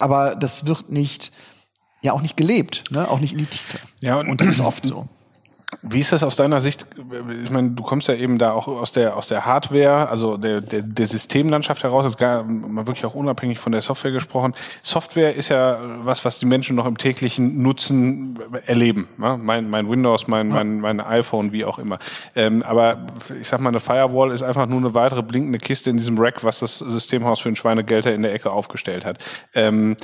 Aber 0.00 0.34
das 0.36 0.66
wird 0.66 0.90
nicht, 0.90 1.32
ja 2.02 2.12
auch 2.12 2.22
nicht 2.22 2.36
gelebt, 2.36 2.84
ne? 2.90 3.08
auch 3.08 3.20
nicht 3.20 3.32
in 3.32 3.38
die 3.38 3.46
Tiefe. 3.46 3.78
Ja, 4.00 4.16
und, 4.16 4.28
und 4.28 4.40
das 4.40 4.48
ist 4.48 4.60
oft 4.60 4.84
so. 4.84 5.08
Wie 5.80 6.00
ist 6.00 6.12
das 6.12 6.22
aus 6.22 6.36
deiner 6.36 6.60
Sicht? 6.60 6.84
Ich 7.44 7.50
meine, 7.50 7.70
du 7.70 7.82
kommst 7.82 8.06
ja 8.06 8.14
eben 8.14 8.38
da 8.38 8.52
auch 8.52 8.68
aus 8.68 8.92
der 8.92 9.16
aus 9.16 9.28
der 9.28 9.46
Hardware, 9.46 10.08
also 10.08 10.36
der 10.36 10.60
der, 10.60 10.82
der 10.82 11.06
Systemlandschaft 11.06 11.82
heraus, 11.82 12.04
jetzt 12.04 12.18
gar 12.18 12.44
mal 12.44 12.86
wirklich 12.86 13.06
auch 13.06 13.14
unabhängig 13.14 13.58
von 13.58 13.72
der 13.72 13.80
Software 13.80 14.10
gesprochen. 14.10 14.54
Software 14.82 15.34
ist 15.34 15.48
ja 15.48 15.78
was, 16.04 16.24
was 16.26 16.38
die 16.38 16.46
Menschen 16.46 16.76
noch 16.76 16.84
im 16.84 16.98
täglichen 16.98 17.62
Nutzen 17.62 18.38
erleben. 18.66 19.08
Ne? 19.16 19.38
Mein 19.40 19.70
mein 19.70 19.88
Windows, 19.88 20.26
mein 20.26 20.48
mein 20.48 20.78
mein 20.78 21.00
iPhone, 21.00 21.52
wie 21.52 21.64
auch 21.64 21.78
immer. 21.78 21.98
Ähm, 22.36 22.62
aber 22.62 23.06
ich 23.40 23.48
sag 23.48 23.60
mal, 23.60 23.70
eine 23.70 23.80
Firewall 23.80 24.30
ist 24.30 24.42
einfach 24.42 24.66
nur 24.66 24.78
eine 24.78 24.92
weitere 24.92 25.22
blinkende 25.22 25.58
Kiste 25.58 25.88
in 25.88 25.96
diesem 25.96 26.18
Rack, 26.18 26.44
was 26.44 26.58
das 26.58 26.78
Systemhaus 26.78 27.40
für 27.40 27.48
ein 27.48 27.56
Schweinegelder 27.56 28.14
in 28.14 28.22
der 28.22 28.34
Ecke 28.34 28.50
aufgestellt 28.50 29.06
hat. 29.06 29.18
Ähm, 29.54 29.96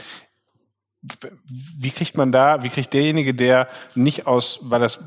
wie 1.79 1.91
kriegt 1.91 2.17
man 2.17 2.33
da, 2.33 2.63
wie 2.63 2.71
kriegt 2.71 2.93
derjenige, 2.93 3.35
der 3.35 3.69
nicht 3.95 4.27
aus, 4.27 4.61
weil 4.63 4.81
das 4.81 5.05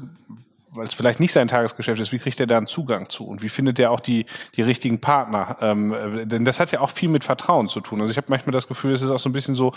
weil 0.73 0.87
es 0.87 0.93
vielleicht 0.93 1.19
nicht 1.19 1.31
sein 1.33 1.47
Tagesgeschäft 1.47 2.01
ist, 2.01 2.11
wie 2.11 2.19
kriegt 2.19 2.39
er 2.39 2.47
da 2.47 2.57
einen 2.57 2.67
Zugang 2.67 3.09
zu 3.09 3.25
und 3.25 3.41
wie 3.41 3.49
findet 3.49 3.79
er 3.79 3.91
auch 3.91 3.99
die 3.99 4.25
die 4.55 4.61
richtigen 4.61 5.01
Partner? 5.01 5.57
Ähm, 5.61 6.23
denn 6.25 6.45
das 6.45 6.59
hat 6.59 6.71
ja 6.71 6.79
auch 6.81 6.91
viel 6.91 7.09
mit 7.09 7.23
Vertrauen 7.23 7.69
zu 7.69 7.81
tun. 7.81 8.01
Also 8.01 8.11
ich 8.11 8.17
habe 8.17 8.27
manchmal 8.29 8.53
das 8.53 8.67
Gefühl, 8.67 8.93
es 8.93 9.01
ist 9.01 9.11
auch 9.11 9.19
so 9.19 9.29
ein 9.29 9.33
bisschen 9.33 9.55
so, 9.55 9.73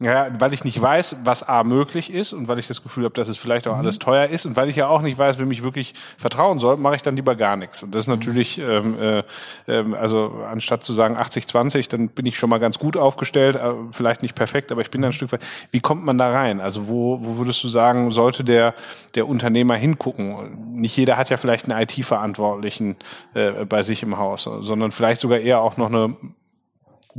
ja, 0.00 0.28
weil 0.38 0.52
ich 0.52 0.62
nicht 0.62 0.80
weiß, 0.80 1.16
was 1.24 1.42
A 1.42 1.64
möglich 1.64 2.12
ist 2.12 2.32
und 2.32 2.46
weil 2.46 2.60
ich 2.60 2.68
das 2.68 2.84
Gefühl 2.84 3.04
habe, 3.04 3.14
dass 3.14 3.26
es 3.26 3.36
vielleicht 3.36 3.66
auch 3.66 3.74
mhm. 3.74 3.80
alles 3.80 3.98
teuer 3.98 4.28
ist 4.28 4.46
und 4.46 4.54
weil 4.54 4.68
ich 4.68 4.76
ja 4.76 4.86
auch 4.86 5.02
nicht 5.02 5.18
weiß, 5.18 5.40
wem 5.40 5.50
ich 5.50 5.64
wirklich 5.64 5.92
vertrauen 6.18 6.60
soll, 6.60 6.76
mache 6.76 6.94
ich 6.94 7.02
dann 7.02 7.16
lieber 7.16 7.34
gar 7.34 7.56
nichts. 7.56 7.82
Und 7.82 7.92
das 7.92 8.02
ist 8.02 8.06
mhm. 8.06 8.14
natürlich, 8.14 8.58
ähm, 8.58 8.96
äh, 8.96 9.24
äh, 9.66 9.94
also 9.96 10.40
anstatt 10.48 10.84
zu 10.84 10.92
sagen 10.92 11.16
80-20, 11.16 11.88
dann 11.90 12.10
bin 12.10 12.26
ich 12.26 12.38
schon 12.38 12.48
mal 12.48 12.58
ganz 12.58 12.78
gut 12.78 12.96
aufgestellt, 12.96 13.56
äh, 13.56 13.72
vielleicht 13.90 14.22
nicht 14.22 14.36
perfekt, 14.36 14.70
aber 14.70 14.82
ich 14.82 14.90
bin 14.90 15.02
da 15.02 15.08
ein 15.08 15.12
Stück 15.12 15.32
weit. 15.32 15.40
Wie 15.72 15.80
kommt 15.80 16.04
man 16.04 16.16
da 16.16 16.30
rein? 16.30 16.60
Also 16.60 16.86
wo, 16.86 17.20
wo 17.20 17.38
würdest 17.38 17.64
du 17.64 17.68
sagen, 17.68 18.12
sollte 18.12 18.44
der, 18.44 18.74
der 19.16 19.26
Unternehmer 19.26 19.74
hingucken? 19.74 20.76
Nicht 20.80 20.96
jeder 20.96 21.16
hat 21.16 21.28
ja 21.28 21.38
vielleicht 21.38 21.68
einen 21.68 21.82
IT-Verantwortlichen 21.82 22.94
äh, 23.34 23.64
bei 23.64 23.82
sich 23.82 24.04
im 24.04 24.16
Haus, 24.16 24.44
sondern 24.44 24.92
vielleicht 24.92 25.20
sogar 25.20 25.40
eher 25.40 25.60
auch 25.60 25.76
noch 25.76 25.88
eine 25.88 26.14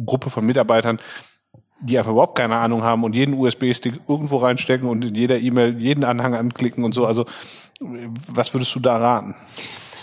Gruppe 0.05 0.29
von 0.29 0.45
Mitarbeitern, 0.45 0.99
die 1.81 1.97
einfach 1.97 2.11
überhaupt 2.11 2.37
keine 2.37 2.57
Ahnung 2.57 2.83
haben 2.83 3.03
und 3.03 3.13
jeden 3.15 3.33
USB-Stick 3.33 4.01
irgendwo 4.07 4.37
reinstecken 4.37 4.87
und 4.87 5.05
in 5.05 5.15
jeder 5.15 5.39
E-Mail 5.39 5.79
jeden 5.79 6.03
Anhang 6.03 6.35
anklicken 6.35 6.83
und 6.83 6.93
so. 6.93 7.05
Also 7.05 7.25
was 8.27 8.53
würdest 8.53 8.75
du 8.75 8.79
da 8.79 8.97
raten? 8.97 9.35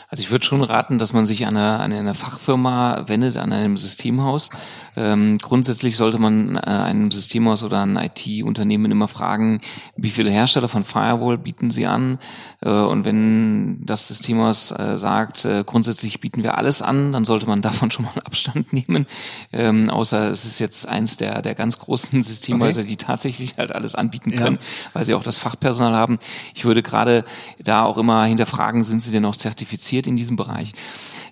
Also 0.09 0.23
ich 0.23 0.31
würde 0.31 0.45
schon 0.45 0.63
raten, 0.63 0.99
dass 0.99 1.13
man 1.13 1.27
sich 1.27 1.47
an 1.47 1.57
eine, 1.57 1.81
an 1.81 1.93
eine 1.93 2.15
Fachfirma 2.15 3.05
wendet, 3.09 3.37
an 3.37 3.53
einem 3.53 3.77
Systemhaus. 3.77 4.51
Ähm, 4.97 5.39
grundsätzlich 5.39 5.97
sollte 5.97 6.19
man 6.19 6.57
äh, 6.57 6.61
einem 6.61 7.11
Systemhaus 7.11 7.65
oder 7.65 7.85
ein 7.85 7.97
IT-Unternehmen 7.97 8.93
immer 8.93 9.09
fragen, 9.09 9.61
wie 9.97 10.11
viele 10.11 10.31
Hersteller 10.31 10.69
von 10.69 10.85
Firewall 10.85 11.39
bieten 11.39 11.73
sie 11.73 11.87
an. 11.87 12.19
Äh, 12.63 12.71
und 12.71 13.05
wenn 13.05 13.85
das 13.85 14.07
Systemhaus 14.07 14.71
äh, 14.71 14.97
sagt, 14.97 15.45
äh, 15.45 15.65
grundsätzlich 15.67 16.21
bieten 16.21 16.45
wir 16.45 16.57
alles 16.57 16.83
an, 16.83 17.11
dann 17.11 17.25
sollte 17.25 17.47
man 17.47 17.61
davon 17.67 17.91
schon 17.91 18.05
mal 18.05 18.13
Abstand 18.25 18.73
nehmen. 18.73 19.07
Ähm, 19.53 19.91
außer 19.91 20.31
es 20.31 20.45
ist 20.45 20.61
jetzt 20.61 20.89
eins 20.89 21.17
der, 21.17 21.43
der 21.43 21.57
ganz 21.57 21.81
großen 21.81 22.23
Systemhäuser, 22.23 22.83
okay. 22.83 22.91
die 22.91 22.97
tatsächlich 22.97 23.59
halt 23.59 23.75
alles 23.75 23.97
anbieten 23.97 24.31
können, 24.31 24.59
ja. 24.61 24.91
weil 24.93 25.05
sie 25.05 25.15
auch 25.15 25.25
das 25.25 25.41
Fachpersonal 25.41 25.95
haben. 25.95 26.19
Ich 26.55 26.65
würde 26.65 26.83
gerade 26.83 27.25
da 27.59 27.85
auch 27.85 27.99
immer 27.99 28.25
hinterfragen, 28.25 28.85
sind 28.85 29.03
sie 29.03 29.11
denn 29.11 29.25
auch 29.25 29.37
zertifiziert? 29.37 29.96
Passiert 29.97 30.07
in 30.07 30.17
diesem 30.17 30.37
Bereich. 30.37 30.73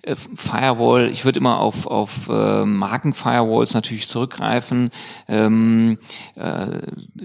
Äh, 0.02 0.16
Firewall, 0.16 1.10
ich 1.10 1.24
würde 1.24 1.38
immer 1.38 1.60
auf, 1.60 1.86
auf 1.86 2.28
äh, 2.28 2.64
Marken-Firewalls 2.64 3.74
natürlich 3.74 4.08
zurückgreifen, 4.08 4.90
ähm, 5.28 5.98
äh, 6.34 6.66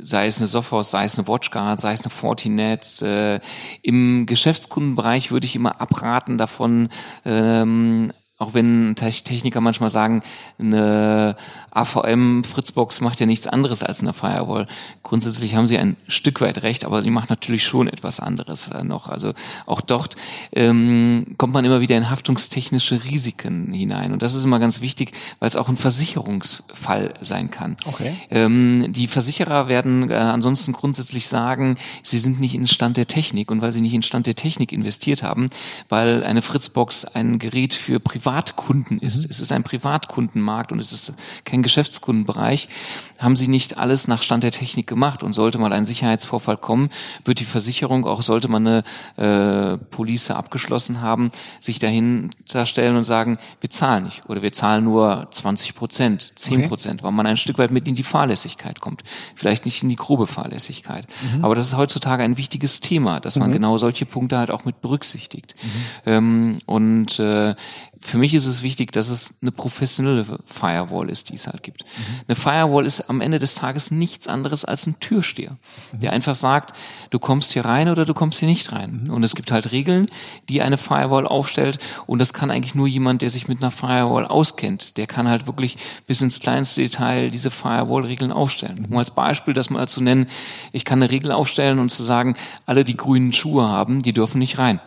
sei 0.04 0.28
es 0.28 0.40
eine 0.40 0.48
Softhouse, 0.48 0.92
sei 0.92 1.06
es 1.06 1.18
eine 1.18 1.28
WatchGuard, 1.28 1.80
sei 1.80 1.94
es 1.94 2.02
eine 2.02 2.10
Fortinet. 2.10 3.02
Äh, 3.02 3.40
Im 3.82 4.26
Geschäftskundenbereich 4.26 5.32
würde 5.32 5.46
ich 5.46 5.56
immer 5.56 5.80
abraten 5.80 6.38
davon, 6.38 6.90
ähm, 7.26 8.12
auch 8.40 8.54
wenn 8.54 8.96
Techniker 8.96 9.60
manchmal 9.60 9.90
sagen, 9.90 10.24
eine 10.58 11.36
AVM 11.72 12.46
Fritzbox 12.46 13.02
macht 13.02 13.20
ja 13.20 13.26
nichts 13.26 13.48
anderes 13.48 13.84
als 13.84 14.02
eine 14.02 14.14
Firewall. 14.14 14.66
Grundsätzlich 15.04 15.56
haben 15.56 15.68
sie 15.68 15.78
ein 15.78 15.98
Stück 16.08 16.40
weit 16.40 16.64
recht, 16.64 16.86
aber 16.86 17.04
sie 17.04 17.10
macht 17.10 17.30
natürlich 17.30 17.66
schon 17.66 17.90
etwas 17.90 18.22
anderes 18.22 18.70
äh, 18.70 18.86
noch. 18.86 19.10
Also 19.10 19.34
auch 19.66 19.82
dort 19.82 20.16
ähm, 20.54 21.36
kommt 21.38 21.52
man 21.52 21.66
immer 21.66 21.82
wieder 21.82 21.98
in 21.98 22.10
haftungstechnische 22.10 23.04
Risiken 23.04 23.74
hinein. 23.74 24.14
Und 24.14 24.22
das 24.22 24.36
ist 24.36 24.46
immer 24.46 24.60
ganz 24.60 24.80
wichtig, 24.80 25.12
weil 25.40 25.50
es 25.50 25.58
auch 25.58 25.68
ein 25.68 25.76
Versicherungsfall 25.76 27.16
sein 27.20 27.52
kann. 27.52 27.76
Okay. 27.86 28.14
Ähm, 28.30 28.94
die 28.94 29.08
Versicherer 29.08 29.68
werden 29.68 30.10
äh, 30.10 30.14
ansonsten 30.14 30.72
grundsätzlich 30.72 31.28
sagen, 31.28 31.76
sie 32.04 32.18
sind 32.18 32.40
nicht 32.40 32.56
in 32.56 32.68
Stand 32.68 32.96
der 32.96 33.08
Technik 33.08 33.52
und 33.52 33.62
weil 33.62 33.74
sie 33.74 33.82
nicht 33.82 33.94
in 33.94 34.02
Stand 34.04 34.28
der 34.28 34.36
Technik 34.36 34.72
investiert 34.72 35.24
haben, 35.24 35.50
weil 35.90 36.24
eine 36.24 36.42
Fritzbox 36.42 37.04
ein 37.04 37.38
Gerät 37.38 37.74
für 37.74 38.00
Privat 38.00 38.29
Privatkunden 38.30 39.00
ist. 39.00 39.24
Mhm. 39.24 39.32
Es 39.32 39.40
ist 39.40 39.52
ein 39.52 39.64
Privatkundenmarkt 39.64 40.72
und 40.72 40.80
es 40.80 40.92
ist 40.92 41.16
kein 41.46 41.64
Geschäftskundenbereich. 41.64 42.70
Haben 43.18 43.36
sie 43.36 43.48
nicht 43.48 43.78
alles 43.78 44.08
nach 44.08 44.22
Stand 44.22 44.44
der 44.44 44.52
Technik 44.52 44.86
gemacht 44.86 45.24
und 45.24 45.34
sollte 45.34 45.58
mal 45.58 45.74
ein 45.74 45.84
Sicherheitsvorfall 45.84 46.58
kommen, 46.58 46.90
wird 47.26 47.40
die 47.40 47.46
Versicherung, 47.46 48.06
auch 48.06 48.22
sollte 48.22 48.48
man 48.48 48.68
eine 48.68 48.84
äh, 49.18 49.78
Police 49.78 50.32
abgeschlossen 50.32 51.02
haben, 51.02 51.32
sich 51.60 51.80
dahinter 51.80 52.66
stellen 52.66 52.96
und 52.96 53.04
sagen, 53.04 53.40
wir 53.62 53.70
zahlen 53.72 54.06
nicht 54.06 54.30
oder 54.30 54.42
wir 54.42 54.52
zahlen 54.52 54.84
nur 54.84 55.28
20 55.32 55.76
Prozent, 55.76 56.34
10 56.36 56.68
Prozent, 56.68 57.02
okay. 57.02 57.06
weil 57.06 57.12
man 57.12 57.26
ein 57.26 57.38
Stück 57.38 57.58
weit 57.58 57.72
mit 57.72 57.88
in 57.88 57.96
die 57.96 58.04
Fahrlässigkeit 58.04 58.80
kommt. 58.80 59.04
Vielleicht 59.36 59.66
nicht 59.66 59.82
in 59.82 59.90
die 59.90 59.96
grobe 59.96 60.28
Fahrlässigkeit. 60.28 61.08
Mhm. 61.34 61.44
Aber 61.44 61.56
das 61.56 61.66
ist 61.66 61.78
heutzutage 61.78 62.24
ein 62.24 62.38
wichtiges 62.38 62.80
Thema, 62.80 63.20
dass 63.20 63.38
man 63.38 63.50
mhm. 63.50 63.54
genau 63.54 63.78
solche 63.78 64.06
Punkte 64.06 64.38
halt 64.38 64.52
auch 64.52 64.66
mit 64.66 64.82
berücksichtigt. 64.82 65.56
Mhm. 65.62 65.70
Ähm, 66.06 66.58
und 66.68 67.20
äh, 67.20 67.56
für 68.02 68.18
mich 68.20 68.34
ist 68.34 68.46
es 68.46 68.64
wichtig, 68.64 68.92
dass 68.92 69.10
es 69.10 69.40
eine 69.42 69.52
professionelle 69.52 70.26
Firewall 70.46 71.10
ist, 71.10 71.30
die 71.30 71.36
es 71.36 71.48
halt 71.48 71.64
gibt. 71.64 71.84
Mhm. 71.84 72.22
Eine 72.28 72.36
Firewall 72.36 72.86
ist 72.86 73.10
am 73.10 73.22
Ende 73.22 73.40
des 73.40 73.56
Tages 73.56 73.92
nichts 73.92 74.28
anderes 74.28 74.66
als 74.66 74.86
ein 74.88 75.00
Türsteher, 75.00 75.58
mhm. 75.92 76.00
der 76.00 76.14
einfach 76.14 76.36
sagt, 76.36 76.76
du 77.10 77.20
kommst 77.20 77.54
hier 77.54 77.66
rein 77.66 77.90
oder 77.90 78.06
du 78.06 78.14
kommst 78.14 78.40
hier 78.40 78.48
nicht 78.48 78.72
rein. 78.72 79.04
Mhm. 79.04 79.14
Und 79.14 79.24
es 79.24 79.36
gibt 79.36 79.52
halt 79.52 79.72
Regeln, 79.72 80.10
die 80.50 80.62
eine 80.62 80.78
Firewall 80.78 81.26
aufstellt. 81.26 81.80
Und 82.06 82.20
das 82.20 82.34
kann 82.34 82.52
eigentlich 82.52 82.76
nur 82.76 82.88
jemand, 82.88 83.22
der 83.22 83.30
sich 83.30 83.48
mit 83.48 83.62
einer 83.62 83.72
Firewall 83.72 84.26
auskennt. 84.26 84.98
Der 84.98 85.08
kann 85.08 85.28
halt 85.28 85.48
wirklich 85.48 85.78
bis 86.06 86.22
ins 86.22 86.40
kleinste 86.40 86.82
Detail 86.82 87.32
diese 87.32 87.52
Firewall-Regeln 87.52 88.32
aufstellen. 88.32 88.88
Um 88.90 88.98
als 88.98 89.12
Beispiel 89.12 89.54
das 89.54 89.70
mal 89.70 89.88
zu 89.88 90.02
nennen, 90.02 90.28
ich 90.72 90.86
kann 90.86 91.02
eine 91.02 91.12
Regel 91.12 91.32
aufstellen 91.32 91.80
und 91.80 91.90
zu 91.90 92.04
sagen, 92.04 92.36
alle, 92.66 92.84
die 92.84 92.98
grünen 92.98 93.34
Schuhe 93.34 93.68
haben, 93.68 94.02
die 94.02 94.14
dürfen 94.14 94.40
nicht 94.40 94.58
rein. 94.58 94.80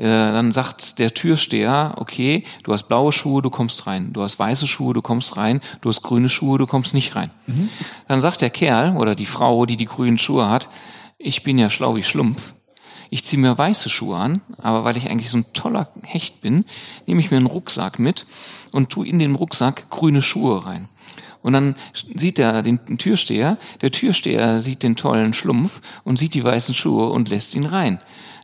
Äh, 0.00 0.32
dann 0.32 0.50
sagt 0.50 0.98
der 0.98 1.12
Türsteher, 1.12 1.92
okay, 1.98 2.44
du 2.62 2.72
hast 2.72 2.84
blaue 2.84 3.12
Schuhe, 3.12 3.42
du 3.42 3.50
kommst 3.50 3.86
rein. 3.86 4.14
Du 4.14 4.22
hast 4.22 4.38
weiße 4.38 4.66
Schuhe, 4.66 4.94
du 4.94 5.02
kommst 5.02 5.36
rein. 5.36 5.60
Du 5.82 5.90
hast 5.90 6.00
grüne 6.02 6.30
Schuhe, 6.30 6.56
du 6.56 6.66
kommst 6.66 6.94
nicht 6.94 7.16
rein. 7.16 7.30
Mhm. 7.46 7.68
Dann 8.08 8.18
sagt 8.18 8.40
der 8.40 8.48
Kerl 8.48 8.96
oder 8.96 9.14
die 9.14 9.26
Frau, 9.26 9.66
die 9.66 9.76
die 9.76 9.84
grünen 9.84 10.16
Schuhe 10.16 10.48
hat, 10.48 10.70
ich 11.18 11.42
bin 11.42 11.58
ja 11.58 11.68
schlau 11.68 11.96
wie 11.96 12.02
Schlumpf. 12.02 12.54
Ich 13.10 13.24
ziehe 13.24 13.42
mir 13.42 13.58
weiße 13.58 13.90
Schuhe 13.90 14.16
an, 14.16 14.40
aber 14.56 14.84
weil 14.84 14.96
ich 14.96 15.10
eigentlich 15.10 15.28
so 15.28 15.36
ein 15.36 15.52
toller 15.52 15.90
Hecht 16.02 16.40
bin, 16.40 16.64
nehme 17.06 17.20
ich 17.20 17.30
mir 17.30 17.36
einen 17.36 17.44
Rucksack 17.44 17.98
mit 17.98 18.24
und 18.72 18.88
tu 18.88 19.02
in 19.02 19.18
den 19.18 19.34
Rucksack 19.34 19.90
grüne 19.90 20.22
Schuhe 20.22 20.64
rein. 20.64 20.88
Und 21.42 21.52
dann 21.52 21.74
sieht 22.14 22.38
er 22.38 22.62
den 22.62 22.78
Türsteher, 22.96 23.58
der 23.82 23.90
Türsteher 23.90 24.62
sieht 24.62 24.82
den 24.82 24.96
tollen 24.96 25.34
Schlumpf 25.34 25.82
und 26.04 26.18
sieht 26.18 26.32
die 26.32 26.44
weißen 26.44 26.74
Schuhe 26.74 27.10
und 27.10 27.28
lässt 27.28 27.54
ihn 27.54 27.66
rein. 27.66 28.00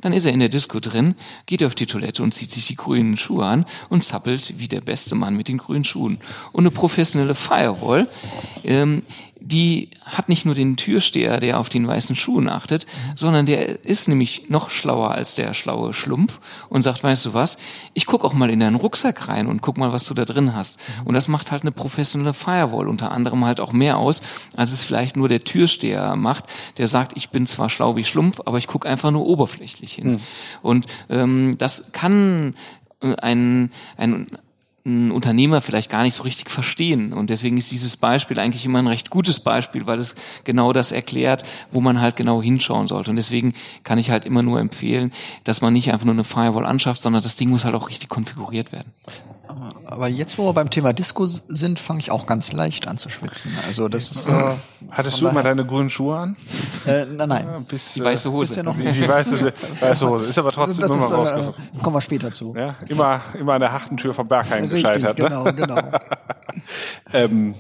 Dann 0.06 0.12
ist 0.12 0.24
er 0.24 0.32
in 0.32 0.38
der 0.38 0.48
Disco 0.48 0.78
drin, 0.78 1.16
geht 1.46 1.64
auf 1.64 1.74
die 1.74 1.86
Toilette 1.86 2.22
und 2.22 2.30
zieht 2.30 2.52
sich 2.52 2.68
die 2.68 2.76
grünen 2.76 3.16
Schuhe 3.16 3.44
an 3.44 3.66
und 3.88 4.04
zappelt 4.04 4.56
wie 4.56 4.68
der 4.68 4.80
beste 4.80 5.16
Mann 5.16 5.36
mit 5.36 5.48
den 5.48 5.58
grünen 5.58 5.82
Schuhen. 5.82 6.18
Und 6.52 6.62
eine 6.62 6.70
professionelle 6.70 7.34
Firewall, 7.34 8.06
ähm, 8.62 9.02
die 9.46 9.90
hat 10.04 10.28
nicht 10.28 10.44
nur 10.44 10.54
den 10.54 10.76
Türsteher, 10.76 11.38
der 11.38 11.60
auf 11.60 11.68
den 11.68 11.86
weißen 11.86 12.16
Schuhen 12.16 12.48
achtet, 12.48 12.86
sondern 13.14 13.46
der 13.46 13.84
ist 13.84 14.08
nämlich 14.08 14.48
noch 14.48 14.70
schlauer 14.70 15.12
als 15.12 15.36
der 15.36 15.54
schlaue 15.54 15.92
Schlumpf 15.92 16.40
und 16.68 16.82
sagt, 16.82 17.04
weißt 17.04 17.26
du 17.26 17.34
was, 17.34 17.58
ich 17.94 18.06
guck 18.06 18.24
auch 18.24 18.32
mal 18.32 18.50
in 18.50 18.60
deinen 18.60 18.74
Rucksack 18.74 19.28
rein 19.28 19.46
und 19.46 19.62
guck 19.62 19.78
mal, 19.78 19.92
was 19.92 20.04
du 20.06 20.14
da 20.14 20.24
drin 20.24 20.54
hast. 20.54 20.80
Und 21.04 21.14
das 21.14 21.28
macht 21.28 21.52
halt 21.52 21.62
eine 21.62 21.70
professionelle 21.72 22.34
Firewall 22.34 22.88
unter 22.88 23.12
anderem 23.12 23.44
halt 23.44 23.60
auch 23.60 23.72
mehr 23.72 23.98
aus, 23.98 24.22
als 24.56 24.72
es 24.72 24.82
vielleicht 24.82 25.16
nur 25.16 25.28
der 25.28 25.44
Türsteher 25.44 26.16
macht, 26.16 26.44
der 26.78 26.88
sagt, 26.88 27.12
ich 27.16 27.30
bin 27.30 27.46
zwar 27.46 27.70
schlau 27.70 27.94
wie 27.94 28.04
Schlumpf, 28.04 28.40
aber 28.44 28.58
ich 28.58 28.66
guck 28.66 28.84
einfach 28.84 29.12
nur 29.12 29.26
oberflächlich 29.26 29.94
hin. 29.94 30.12
Mhm. 30.12 30.20
Und 30.62 30.86
ähm, 31.08 31.54
das 31.58 31.92
kann 31.92 32.54
ein, 33.00 33.70
ein 33.96 34.26
ein 34.86 35.10
Unternehmer 35.10 35.60
vielleicht 35.60 35.90
gar 35.90 36.02
nicht 36.02 36.14
so 36.14 36.22
richtig 36.22 36.48
verstehen. 36.48 37.12
Und 37.12 37.28
deswegen 37.28 37.58
ist 37.58 37.70
dieses 37.72 37.96
Beispiel 37.96 38.38
eigentlich 38.38 38.64
immer 38.64 38.78
ein 38.78 38.86
recht 38.86 39.10
gutes 39.10 39.40
Beispiel, 39.40 39.86
weil 39.86 39.98
es 39.98 40.14
genau 40.44 40.72
das 40.72 40.92
erklärt, 40.92 41.44
wo 41.72 41.80
man 41.80 42.00
halt 42.00 42.16
genau 42.16 42.40
hinschauen 42.40 42.86
sollte. 42.86 43.10
Und 43.10 43.16
deswegen 43.16 43.54
kann 43.82 43.98
ich 43.98 44.10
halt 44.10 44.24
immer 44.24 44.42
nur 44.42 44.60
empfehlen, 44.60 45.10
dass 45.44 45.60
man 45.60 45.72
nicht 45.72 45.92
einfach 45.92 46.06
nur 46.06 46.14
eine 46.14 46.24
Firewall 46.24 46.64
anschafft, 46.64 47.02
sondern 47.02 47.22
das 47.22 47.36
Ding 47.36 47.50
muss 47.50 47.64
halt 47.64 47.74
auch 47.74 47.88
richtig 47.88 48.08
konfiguriert 48.08 48.72
werden. 48.72 48.92
Aber 49.84 50.08
jetzt, 50.08 50.38
wo 50.38 50.46
wir 50.46 50.52
beim 50.52 50.70
Thema 50.70 50.92
Disco 50.92 51.26
sind, 51.26 51.78
fange 51.78 52.00
ich 52.00 52.10
auch 52.10 52.26
ganz 52.26 52.52
leicht 52.52 52.88
an 52.88 52.98
zu 52.98 53.08
schwitzen. 53.08 53.52
Also 53.66 53.88
das 53.88 54.10
ist. 54.10 54.28
Äh, 54.28 54.54
Hattest 54.90 55.20
du 55.20 55.28
immer 55.28 55.42
deine 55.42 55.64
grünen 55.64 55.90
Schuhe 55.90 56.18
an? 56.18 56.36
Äh, 56.86 57.06
nein, 57.06 57.28
nein. 57.28 57.46
Ja, 57.46 57.58
bis, 57.60 57.94
die 57.94 58.02
weiße 58.02 58.30
Hose. 58.30 58.56
Ja 58.56 58.62
noch 58.64 58.76
die, 58.76 58.90
die 58.90 59.08
weiße, 59.08 59.52
weiße 59.80 60.08
Hose. 60.08 60.26
Ist 60.26 60.38
aber 60.38 60.48
trotzdem 60.48 60.88
das 60.88 60.90
immer 60.90 61.04
ist, 61.04 61.12
rausgekommen. 61.12 61.54
Äh, 61.74 61.82
kommen 61.82 61.96
wir 61.96 62.00
später 62.00 62.32
zu. 62.32 62.54
Ja, 62.56 62.74
immer, 62.88 63.20
immer 63.38 63.54
an 63.54 63.60
der 63.60 63.72
Hachtentür 63.72 64.12
vom 64.12 64.26
Bergheim 64.26 64.68
gescheitert. 64.82 65.16
Genau, 65.16 65.44
ne? 65.44 65.54
genau. 65.54 65.80
ähm, 67.12 67.54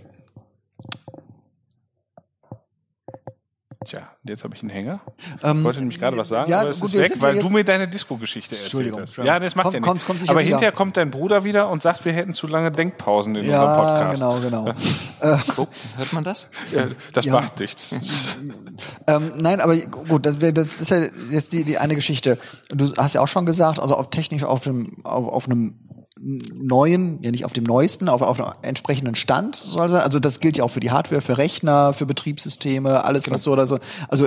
Tja, 3.86 4.00
jetzt 4.24 4.42
habe 4.42 4.52
ich 4.56 4.62
einen 4.62 4.70
Hänger. 4.70 5.00
Ähm, 5.44 5.58
ich 5.58 5.64
wollte 5.64 5.78
nämlich 5.78 6.00
gerade 6.00 6.16
was 6.16 6.28
sagen, 6.28 6.50
ja, 6.50 6.62
aber 6.62 6.70
es 6.70 6.80
gut, 6.80 6.92
ist 6.92 7.00
weg, 7.00 7.12
weil 7.20 7.38
du 7.38 7.48
mir 7.48 7.62
deine 7.62 7.86
Disco-Geschichte 7.86 8.56
erzählt 8.56 8.92
hast. 8.98 9.16
Ja, 9.18 9.38
das 9.38 9.54
macht 9.54 9.64
kommt, 9.64 9.74
ja 9.74 9.80
nichts. 9.80 10.04
Kommt, 10.06 10.18
kommt 10.18 10.28
aber 10.28 10.40
hinterher 10.40 10.68
wieder. 10.68 10.76
kommt 10.76 10.96
dein 10.96 11.12
Bruder 11.12 11.44
wieder 11.44 11.68
und 11.68 11.82
sagt, 11.82 12.04
wir 12.04 12.12
hätten 12.12 12.32
zu 12.32 12.48
lange 12.48 12.72
Denkpausen 12.72 13.36
in 13.36 13.44
ja, 13.44 13.62
unserem 13.62 13.76
Podcast. 13.76 14.20
genau, 14.20 14.40
genau. 14.40 14.68
äh, 15.20 15.38
oh, 15.56 15.68
hört 15.96 16.12
man 16.12 16.24
das? 16.24 16.50
Ja, 16.74 16.86
das 17.12 17.26
ja. 17.26 17.32
macht 17.32 17.60
nichts. 17.60 17.94
ähm, 19.06 19.32
nein, 19.36 19.60
aber 19.60 19.76
gut, 19.76 20.26
das, 20.26 20.38
das 20.38 20.66
ist 20.80 20.90
ja 20.90 21.06
jetzt 21.30 21.52
die, 21.52 21.62
die 21.62 21.78
eine 21.78 21.94
Geschichte. 21.94 22.38
Du 22.70 22.92
hast 22.96 23.14
ja 23.14 23.20
auch 23.20 23.28
schon 23.28 23.46
gesagt, 23.46 23.78
also 23.78 23.96
auch 23.96 24.10
technisch 24.10 24.42
auf 24.42 24.64
dem, 24.64 25.04
auf, 25.04 25.28
auf 25.28 25.46
einem 25.46 25.85
neuen, 26.26 27.22
ja 27.22 27.30
nicht 27.30 27.44
auf 27.44 27.52
dem 27.52 27.64
neuesten, 27.64 28.08
auf, 28.08 28.20
auf 28.20 28.40
einem 28.40 28.52
entsprechenden 28.62 29.14
Stand 29.14 29.54
soll 29.54 29.88
sein. 29.88 30.00
Also 30.00 30.18
das 30.18 30.40
gilt 30.40 30.56
ja 30.58 30.64
auch 30.64 30.70
für 30.70 30.80
die 30.80 30.90
Hardware, 30.90 31.20
für 31.20 31.38
Rechner, 31.38 31.92
für 31.92 32.04
Betriebssysteme, 32.04 33.04
alles 33.04 33.24
genau. 33.24 33.34
was 33.36 33.44
so 33.44 33.52
oder 33.52 33.66
so. 33.66 33.78
Also 34.08 34.26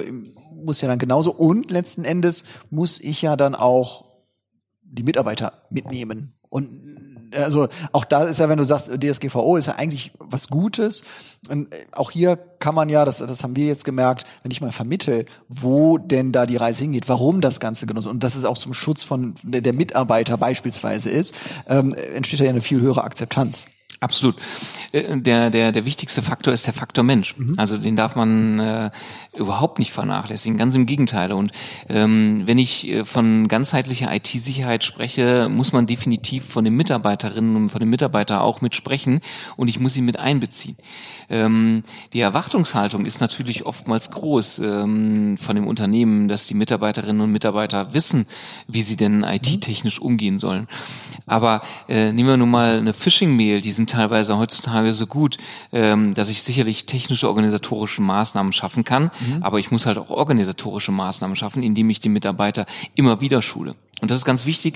muss 0.63 0.79
ja 0.79 0.87
dann 0.87 0.99
genauso. 0.99 1.33
Und 1.33 1.71
letzten 1.71 2.05
Endes 2.05 2.45
muss 2.69 3.01
ich 3.01 3.21
ja 3.21 3.35
dann 3.35 3.53
auch 3.53 4.05
die 4.81 5.03
Mitarbeiter 5.03 5.61
mitnehmen. 5.69 6.33
Und 6.49 6.69
also 7.35 7.67
auch 7.91 8.05
da 8.05 8.23
ist 8.23 8.39
ja, 8.39 8.49
wenn 8.49 8.57
du 8.57 8.63
sagst, 8.63 8.91
DSGVO 8.91 9.57
ist 9.57 9.67
ja 9.67 9.75
eigentlich 9.75 10.11
was 10.19 10.47
Gutes. 10.47 11.03
Und 11.49 11.73
äh, 11.73 11.77
auch 11.93 12.11
hier 12.11 12.37
kann 12.59 12.75
man 12.75 12.89
ja, 12.89 13.05
das, 13.05 13.17
das 13.17 13.43
haben 13.43 13.55
wir 13.55 13.65
jetzt 13.65 13.85
gemerkt, 13.85 14.25
wenn 14.43 14.51
ich 14.51 14.61
mal 14.61 14.71
vermittel, 14.71 15.25
wo 15.47 15.97
denn 15.97 16.31
da 16.31 16.45
die 16.45 16.57
Reise 16.57 16.83
hingeht, 16.83 17.07
warum 17.09 17.41
das 17.41 17.59
Ganze 17.59 17.85
genutzt 17.85 18.07
und 18.07 18.23
dass 18.23 18.35
es 18.35 18.45
auch 18.45 18.57
zum 18.57 18.73
Schutz 18.73 19.03
von 19.03 19.35
der 19.43 19.73
Mitarbeiter 19.73 20.37
beispielsweise 20.37 21.09
ist, 21.09 21.35
ähm, 21.67 21.93
entsteht 22.13 22.39
ja 22.39 22.49
eine 22.49 22.61
viel 22.61 22.81
höhere 22.81 23.03
Akzeptanz. 23.03 23.67
Absolut. 24.01 24.35
Äh, 24.91 25.17
der, 25.17 25.49
der, 25.49 25.71
der 25.71 25.85
wichtigste 25.85 26.21
Faktor 26.21 26.53
ist 26.53 26.65
der 26.65 26.73
Faktor 26.73 27.03
Mensch. 27.03 27.35
Mhm. 27.37 27.55
Also 27.57 27.77
den 27.77 27.95
darf 27.95 28.15
man 28.15 28.59
äh, 28.59 28.91
überhaupt 29.37 29.79
nicht 29.79 29.91
vernachlässigen, 29.91 30.57
ganz 30.57 30.73
im 30.75 30.85
Gegenteil. 30.85 31.33
Und 31.33 31.51
ähm, 31.89 32.43
wenn 32.45 32.57
ich 32.57 32.87
äh, 32.87 33.05
von 33.05 33.47
ganzheitlicher 33.47 34.13
IT-Sicherheit 34.13 34.83
spreche, 34.83 35.49
muss 35.49 35.73
man 35.73 35.85
definitiv 35.85 36.45
von 36.45 36.63
den 36.63 36.75
Mitarbeiterinnen 36.75 37.55
und 37.55 37.69
von 37.69 37.79
den 37.79 37.89
Mitarbeitern 37.89 38.39
auch 38.39 38.61
mitsprechen 38.61 39.19
und 39.57 39.67
ich 39.67 39.79
muss 39.79 39.93
sie 39.93 40.01
mit 40.01 40.17
einbeziehen. 40.17 40.77
Ähm, 41.29 41.83
die 42.13 42.21
Erwartungshaltung 42.21 43.05
ist 43.05 43.21
natürlich 43.21 43.65
oftmals 43.65 44.11
groß 44.11 44.59
ähm, 44.59 45.37
von 45.37 45.55
dem 45.55 45.67
Unternehmen, 45.67 46.27
dass 46.27 46.47
die 46.47 46.55
Mitarbeiterinnen 46.55 47.21
und 47.21 47.31
Mitarbeiter 47.31 47.93
wissen, 47.93 48.25
wie 48.67 48.81
sie 48.81 48.97
denn 48.97 49.23
IT-technisch 49.23 49.99
umgehen 49.99 50.37
sollen. 50.39 50.67
Aber 51.27 51.61
äh, 51.87 52.11
nehmen 52.11 52.29
wir 52.29 52.37
nun 52.37 52.49
mal 52.49 52.79
eine 52.79 52.93
Phishing-Mail, 52.93 53.61
die 53.61 53.71
sind 53.71 53.88
teilweise 53.89 54.37
heutzutage 54.37 54.93
so 54.93 55.07
gut, 55.07 55.37
ähm, 55.71 56.13
dass 56.13 56.29
ich 56.29 56.43
sicherlich 56.43 56.85
technische 56.85 57.27
organisatorische 57.27 58.01
Maßnahmen 58.01 58.53
schaffen 58.53 58.83
kann, 58.83 59.11
mhm. 59.19 59.43
aber 59.43 59.59
ich 59.59 59.71
muss 59.71 59.85
halt 59.85 59.97
auch 59.97 60.09
organisatorische 60.09 60.91
Maßnahmen 60.91 61.35
schaffen, 61.35 61.63
indem 61.63 61.89
ich 61.89 61.99
die 61.99 62.09
Mitarbeiter 62.09 62.65
immer 62.95 63.21
wieder 63.21 63.41
schule. 63.41 63.75
Und 64.01 64.11
das 64.11 64.19
ist 64.19 64.25
ganz 64.25 64.45
wichtig. 64.45 64.75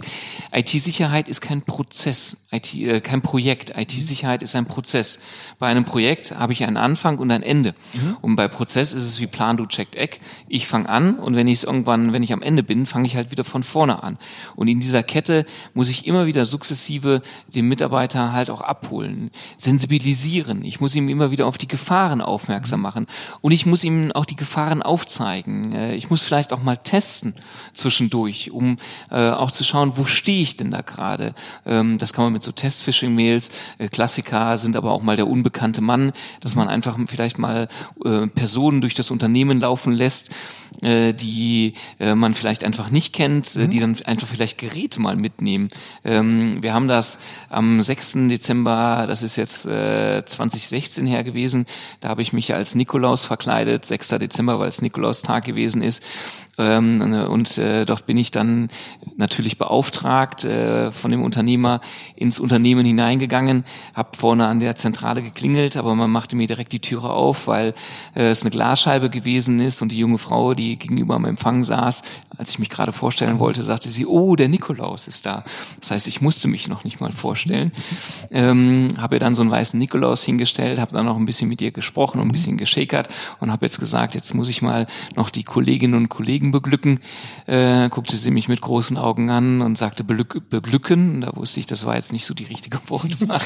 IT-Sicherheit 0.52 1.28
ist 1.28 1.42
kein 1.42 1.62
Prozess, 1.62 2.48
IT, 2.52 2.74
äh, 2.76 3.02
kein 3.02 3.22
Projekt. 3.22 3.74
IT-Sicherheit 3.76 4.44
ist 4.44 4.56
ein 4.56 4.66
Prozess. 4.66 5.24
Bei 5.60 5.68
einem 5.68 5.86
Projekt 5.86 6.38
habe 6.38 6.54
ich 6.54 6.64
einen 6.64 6.78
Anfang 6.78 7.20
und 7.20 7.32
ein 7.32 7.44
Ende. 7.44 7.74
Mhm. 7.94 8.18
Und 8.22 8.36
bei 8.36 8.48
Prozess 8.48 8.94
ist 8.94 9.04
es 9.04 9.20
wie 9.20 9.28
Plan, 9.28 9.58
du 9.58 9.66
checkt 9.66 9.96
Eck. 9.96 10.20
Ich 10.48 10.68
fange 10.68 10.90
an 10.90 11.16
und 11.16 11.36
wenn 11.36 11.48
ich 11.48 11.60
es 11.60 11.64
irgendwann, 11.64 12.14
wenn 12.14 12.24
ich 12.24 12.34
am 12.34 12.42
Ende 12.42 12.64
bin, 12.64 12.86
fange 12.86 13.06
ich 13.06 13.16
halt 13.16 13.32
wieder 13.32 13.44
von 13.44 13.64
vorne 13.64 14.04
an. 14.04 14.18
Und 14.56 14.68
in 14.68 14.80
dieser 14.80 15.04
Kette 15.04 15.46
muss 15.74 15.90
ich 15.90 16.06
immer 16.06 16.26
wieder 16.26 16.46
sukzessive 16.46 17.22
den 17.48 17.68
Mitarbeiter 17.68 18.34
halt 18.34 18.50
auch 18.50 18.62
abholen, 18.62 19.32
sensibilisieren. 19.58 20.66
Ich 20.66 20.80
muss 20.80 20.96
ihm 20.96 21.10
immer 21.10 21.32
wieder 21.32 21.48
auf 21.48 21.58
die 21.58 21.68
Gefahren 21.68 22.22
aufmerksam 22.22 22.80
mhm. 22.80 22.84
machen. 22.84 23.08
Und 23.42 23.52
ich 23.52 23.66
muss 23.66 23.84
ihm 23.84 24.12
auch 24.12 24.26
die 24.26 24.36
Gefahren 24.36 24.82
aufzeigen. 24.82 25.74
Äh, 25.74 25.96
ich 25.96 26.10
muss 26.10 26.22
vielleicht 26.22 26.52
auch 26.52 26.62
mal 26.62 26.78
testen 26.78 27.34
zwischendurch, 27.74 28.52
um 28.52 28.78
äh, 29.14 29.30
auch 29.30 29.52
zu 29.52 29.64
schauen, 29.64 29.94
wo 29.96 30.06
stehe 30.06 30.42
ich 30.42 30.58
denn 30.58 30.72
da 30.72 30.82
gerade? 30.82 31.34
Ähm, 31.66 31.98
das 31.98 32.14
kann 32.14 32.26
man 32.26 32.34
mit 32.34 32.44
so 32.44 32.52
Test-Phishing-Mails, 32.52 33.52
äh, 33.78 33.88
Klassiker 33.88 34.58
sind 34.58 34.76
aber 34.76 34.92
auch 34.92 35.04
mal 35.04 35.16
der 35.16 35.28
unbekannte 35.28 35.82
Mann, 35.82 36.12
dass 36.42 36.56
man 36.56 36.68
einfach 36.68 36.98
vielleicht 37.08 37.38
mal 37.38 37.68
äh, 38.04 38.28
Personen 38.28 38.82
durch 38.82 38.96
das 38.96 39.12
Unternehmen 39.12 39.60
laufen 39.60 39.94
lässt, 39.94 40.34
äh, 40.82 41.14
die 41.14 41.76
äh, 42.00 42.16
man 42.16 42.34
vielleicht 42.34 42.64
einfach 42.64 42.90
nicht 42.90 43.14
kennt, 43.14 43.56
äh, 43.56 43.68
die 43.68 43.80
dann 43.80 43.96
einfach 44.06 44.28
vielleicht 44.28 44.58
Geräte 44.58 45.00
mal 45.00 45.16
mitnehmen. 45.16 45.70
Ähm, 46.04 46.64
wir 46.64 46.74
haben 46.74 46.88
das 46.88 47.22
am 47.50 47.82
6. 47.82 48.30
Dezember, 48.30 49.06
das 49.08 49.22
ist 49.22 49.36
jetzt 49.36 49.66
äh, 49.68 50.24
2016 50.26 51.06
her 51.06 51.24
gewesen, 51.24 51.68
da 52.00 52.10
habe 52.10 52.24
ich 52.24 52.34
mich 52.34 52.54
als 52.54 52.76
Nikolaus 52.76 53.26
verkleidet, 53.26 53.86
6. 53.86 54.10
Dezember, 54.10 54.60
weil 54.60 54.70
es 54.70 54.82
Nikolaustag 54.82 55.46
gewesen 55.46 55.84
ist. 55.84 56.04
Ähm, 56.58 57.02
und 57.30 57.58
äh, 57.58 57.86
dort 57.86 58.06
bin 58.06 58.18
ich 58.18 58.30
dann 58.32 58.70
natürlich 59.16 59.58
beauftragt 59.58 60.44
äh, 60.44 60.92
von 60.92 61.10
dem 61.10 61.24
Unternehmer 61.24 61.82
ins 62.16 62.40
Unternehmen 62.40 62.86
hineingegangen, 62.86 63.64
habe 63.96 64.18
vorne 64.18 64.48
an 64.48 64.60
der 64.60 64.76
Zentrale 64.76 65.24
geklingelt, 65.24 65.78
aber 65.78 65.96
man 65.96 66.12
machte 66.12 66.36
mir 66.36 66.46
direkt 66.46 66.72
die 66.74 66.80
Türe 66.80 67.10
auf, 67.10 67.48
weil 67.48 67.74
äh, 68.16 68.30
es 68.30 68.42
eine 68.42 68.52
Glasscheibe 68.52 69.10
gewesen 69.10 69.60
ist 69.60 69.82
und 69.82 69.92
die 69.92 69.98
junge 69.98 70.20
Frau, 70.20 70.54
die 70.54 70.78
gegenüber 70.78 71.16
am 71.16 71.26
Empfang 71.26 71.64
saß, 71.64 72.04
als 72.38 72.52
ich 72.52 72.60
mich 72.60 72.70
gerade 72.70 72.92
vorstellen 72.92 73.40
wollte, 73.40 73.64
sagte 73.64 73.90
sie, 73.90 74.06
oh, 74.06 74.36
der 74.36 74.50
Nikolaus 74.50 75.08
ist 75.08 75.26
da. 75.26 75.44
Das 75.80 75.92
heißt, 75.92 76.08
ich 76.08 76.22
musste 76.22 76.48
mich 76.48 76.68
noch 76.68 76.84
nicht 76.84 77.00
mal 77.00 77.12
vorstellen. 77.12 77.72
Ähm, 78.32 78.88
habe 78.98 79.16
ihr 79.16 79.20
dann 79.20 79.36
so 79.36 79.42
einen 79.42 79.52
weißen 79.52 79.80
Nikolaus 79.80 80.24
hingestellt, 80.24 80.80
habe 80.80 80.94
dann 80.94 81.06
noch 81.06 81.18
ein 81.18 81.26
bisschen 81.26 81.50
mit 81.50 81.62
ihr 81.62 81.72
gesprochen 81.72 82.20
und 82.20 82.28
ein 82.28 82.32
bisschen 82.32 82.58
geschäkert 82.58 83.08
und 83.40 83.52
habe 83.52 83.66
jetzt 83.66 83.80
gesagt, 83.80 84.16
jetzt 84.16 84.34
muss 84.34 84.50
ich 84.50 84.62
mal 84.62 84.88
noch 85.16 85.30
die 85.30 85.44
Kolleginnen 85.44 85.96
und 85.96 86.10
Kollegen 86.10 86.43
beglücken. 86.52 87.00
Äh, 87.46 87.90
guckte 87.90 88.18
sie 88.18 88.32
mich 88.32 88.48
mit 88.48 88.62
großen 88.62 88.98
Augen 88.98 89.30
an 89.30 89.62
und 89.62 89.78
sagte 89.78 90.04
beglück, 90.04 90.50
beglücken. 90.50 91.22
Da 91.22 91.36
wusste 91.36 91.60
ich, 91.60 91.66
das 91.66 91.86
war 91.86 91.96
jetzt 91.96 92.14
nicht 92.14 92.26
so 92.26 92.34
die 92.34 92.46
richtige 92.46 92.80
Wortwahl. 92.88 93.42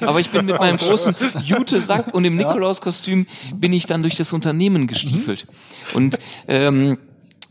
Aber 0.00 0.20
ich 0.20 0.30
bin 0.30 0.46
mit 0.46 0.58
meinem 0.58 0.78
großen 0.78 1.14
Jute-Sack 1.44 2.14
und 2.14 2.24
im 2.24 2.34
Nikolauskostüm 2.34 3.26
bin 3.54 3.72
ich 3.72 3.86
dann 3.86 4.02
durch 4.02 4.14
das 4.14 4.32
Unternehmen 4.32 4.86
gestiefelt. 4.86 5.46
Und 5.94 6.18
ähm, 6.48 6.98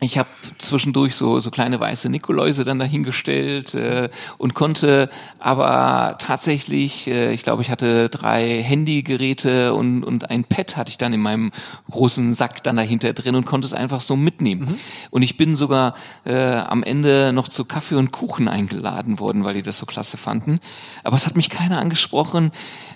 ich 0.03 0.17
habe 0.17 0.29
zwischendurch 0.57 1.15
so 1.15 1.39
so 1.39 1.51
kleine 1.51 1.79
weiße 1.79 2.09
Nikoläuse 2.09 2.65
dann 2.65 2.79
dahingestellt 2.79 3.75
äh, 3.75 4.09
und 4.39 4.55
konnte 4.55 5.09
aber 5.37 6.17
tatsächlich, 6.17 7.07
äh, 7.07 7.31
ich 7.33 7.43
glaube, 7.43 7.61
ich 7.61 7.69
hatte 7.69 8.09
drei 8.09 8.63
Handygeräte 8.63 9.75
und 9.75 10.03
und 10.03 10.31
ein 10.31 10.43
Pad 10.43 10.75
hatte 10.75 10.89
ich 10.89 10.97
dann 10.97 11.13
in 11.13 11.21
meinem 11.21 11.51
großen 11.91 12.33
Sack 12.33 12.63
dann 12.63 12.77
dahinter 12.77 13.13
drin 13.13 13.35
und 13.35 13.45
konnte 13.45 13.67
es 13.67 13.75
einfach 13.75 14.01
so 14.01 14.15
mitnehmen. 14.15 14.61
Mhm. 14.61 14.79
Und 15.11 15.21
ich 15.21 15.37
bin 15.37 15.55
sogar 15.55 15.93
äh, 16.25 16.35
am 16.35 16.81
Ende 16.81 17.31
noch 17.31 17.47
zu 17.47 17.65
Kaffee 17.65 17.95
und 17.95 18.11
Kuchen 18.11 18.47
eingeladen 18.47 19.19
worden, 19.19 19.43
weil 19.43 19.53
die 19.53 19.61
das 19.61 19.77
so 19.77 19.85
klasse 19.85 20.17
fanden. 20.17 20.59
Aber 21.03 21.15
es 21.15 21.27
hat 21.27 21.35
mich 21.35 21.51
keiner 21.51 21.79
angesprochen. 21.79 22.51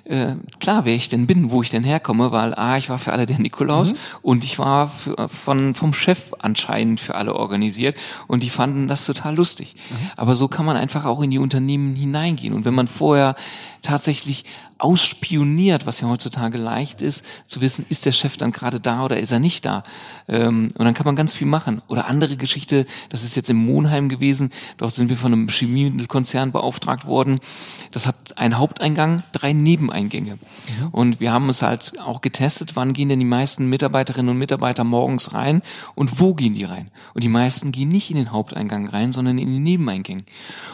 Äh, 0.05 0.35
klar, 0.59 0.85
wer 0.85 0.95
ich 0.95 1.09
denn 1.09 1.27
bin, 1.27 1.51
wo 1.51 1.61
ich 1.61 1.69
denn 1.69 1.83
herkomme, 1.83 2.31
weil 2.31 2.55
ah, 2.55 2.77
ich 2.77 2.89
war 2.89 2.97
für 2.97 3.11
alle 3.13 3.25
der 3.25 3.39
Nikolaus 3.39 3.93
mhm. 3.93 3.97
und 4.23 4.43
ich 4.43 4.57
war 4.57 4.87
für, 4.87 5.29
von 5.29 5.73
vom 5.75 5.93
Chef 5.93 6.33
anscheinend 6.39 6.94
Abend 6.95 6.99
für 6.99 7.15
alle 7.15 7.35
organisiert 7.35 7.97
und 8.27 8.41
die 8.43 8.49
fanden 8.49 8.87
das 8.87 9.05
total 9.05 9.35
lustig. 9.35 9.75
Mhm. 9.75 10.11
Aber 10.15 10.35
so 10.35 10.47
kann 10.47 10.65
man 10.65 10.77
einfach 10.77 11.05
auch 11.05 11.21
in 11.21 11.31
die 11.31 11.39
Unternehmen 11.39 11.95
hineingehen. 11.95 12.53
Und 12.53 12.65
wenn 12.65 12.73
man 12.73 12.87
vorher 12.87 13.35
tatsächlich 13.81 14.45
ausspioniert, 14.77 15.85
was 15.85 16.01
ja 16.01 16.09
heutzutage 16.09 16.57
leicht 16.57 17.01
ist, 17.01 17.49
zu 17.49 17.61
wissen, 17.61 17.85
ist 17.89 18.05
der 18.05 18.11
Chef 18.11 18.35
dann 18.35 18.51
gerade 18.51 18.79
da 18.79 19.05
oder 19.05 19.17
ist 19.17 19.31
er 19.31 19.39
nicht 19.39 19.65
da. 19.65 19.83
Ähm, 20.27 20.69
und 20.77 20.85
dann 20.85 20.93
kann 20.93 21.05
man 21.05 21.15
ganz 21.15 21.31
viel 21.31 21.47
machen. 21.47 21.81
Oder 21.87 22.07
andere 22.07 22.35
Geschichte, 22.35 22.85
das 23.09 23.23
ist 23.23 23.35
jetzt 23.35 23.49
im 23.49 23.57
Monheim 23.57 24.09
gewesen, 24.09 24.51
dort 24.77 24.93
sind 24.93 25.09
wir 25.09 25.17
von 25.17 25.31
einem 25.31 25.47
Chemiemittelkonzern 25.47 26.51
beauftragt 26.51 27.05
worden. 27.05 27.39
Das 27.91 28.05
hat 28.05 28.37
einen 28.37 28.57
Haupteingang, 28.57 29.23
drei 29.31 29.53
Nebeneingänge. 29.53 30.33
Mhm. 30.33 30.87
Und 30.91 31.19
wir 31.21 31.31
haben 31.31 31.47
es 31.47 31.61
halt 31.61 31.93
auch 31.99 32.21
getestet, 32.21 32.75
wann 32.75 32.93
gehen 32.93 33.07
denn 33.07 33.19
die 33.19 33.25
meisten 33.25 33.69
Mitarbeiterinnen 33.69 34.31
und 34.31 34.37
Mitarbeiter 34.37 34.83
morgens 34.83 35.33
rein 35.33 35.61
und 35.95 36.19
wo 36.19 36.33
gehen 36.33 36.53
die 36.53 36.65
rein. 36.65 36.84
Und 37.13 37.23
die 37.23 37.29
meisten 37.29 37.71
gehen 37.71 37.89
nicht 37.89 38.09
in 38.09 38.17
den 38.17 38.31
Haupteingang 38.31 38.87
rein, 38.87 39.11
sondern 39.11 39.37
in 39.37 39.51
die 39.51 39.59
Nebeneingänge. 39.59 40.23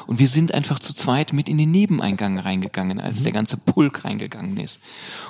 Und 0.07 0.19
wir 0.19 0.27
sind 0.27 0.53
einfach 0.53 0.79
zu 0.79 0.93
zweit 0.93 1.33
mit 1.33 1.49
in 1.49 1.57
den 1.57 1.71
Nebeneingang 1.71 2.39
reingegangen, 2.39 2.99
als 2.99 3.19
mhm. 3.19 3.23
der 3.25 3.33
ganze 3.33 3.57
Pulk 3.57 4.05
reingegangen 4.05 4.57
ist. 4.57 4.79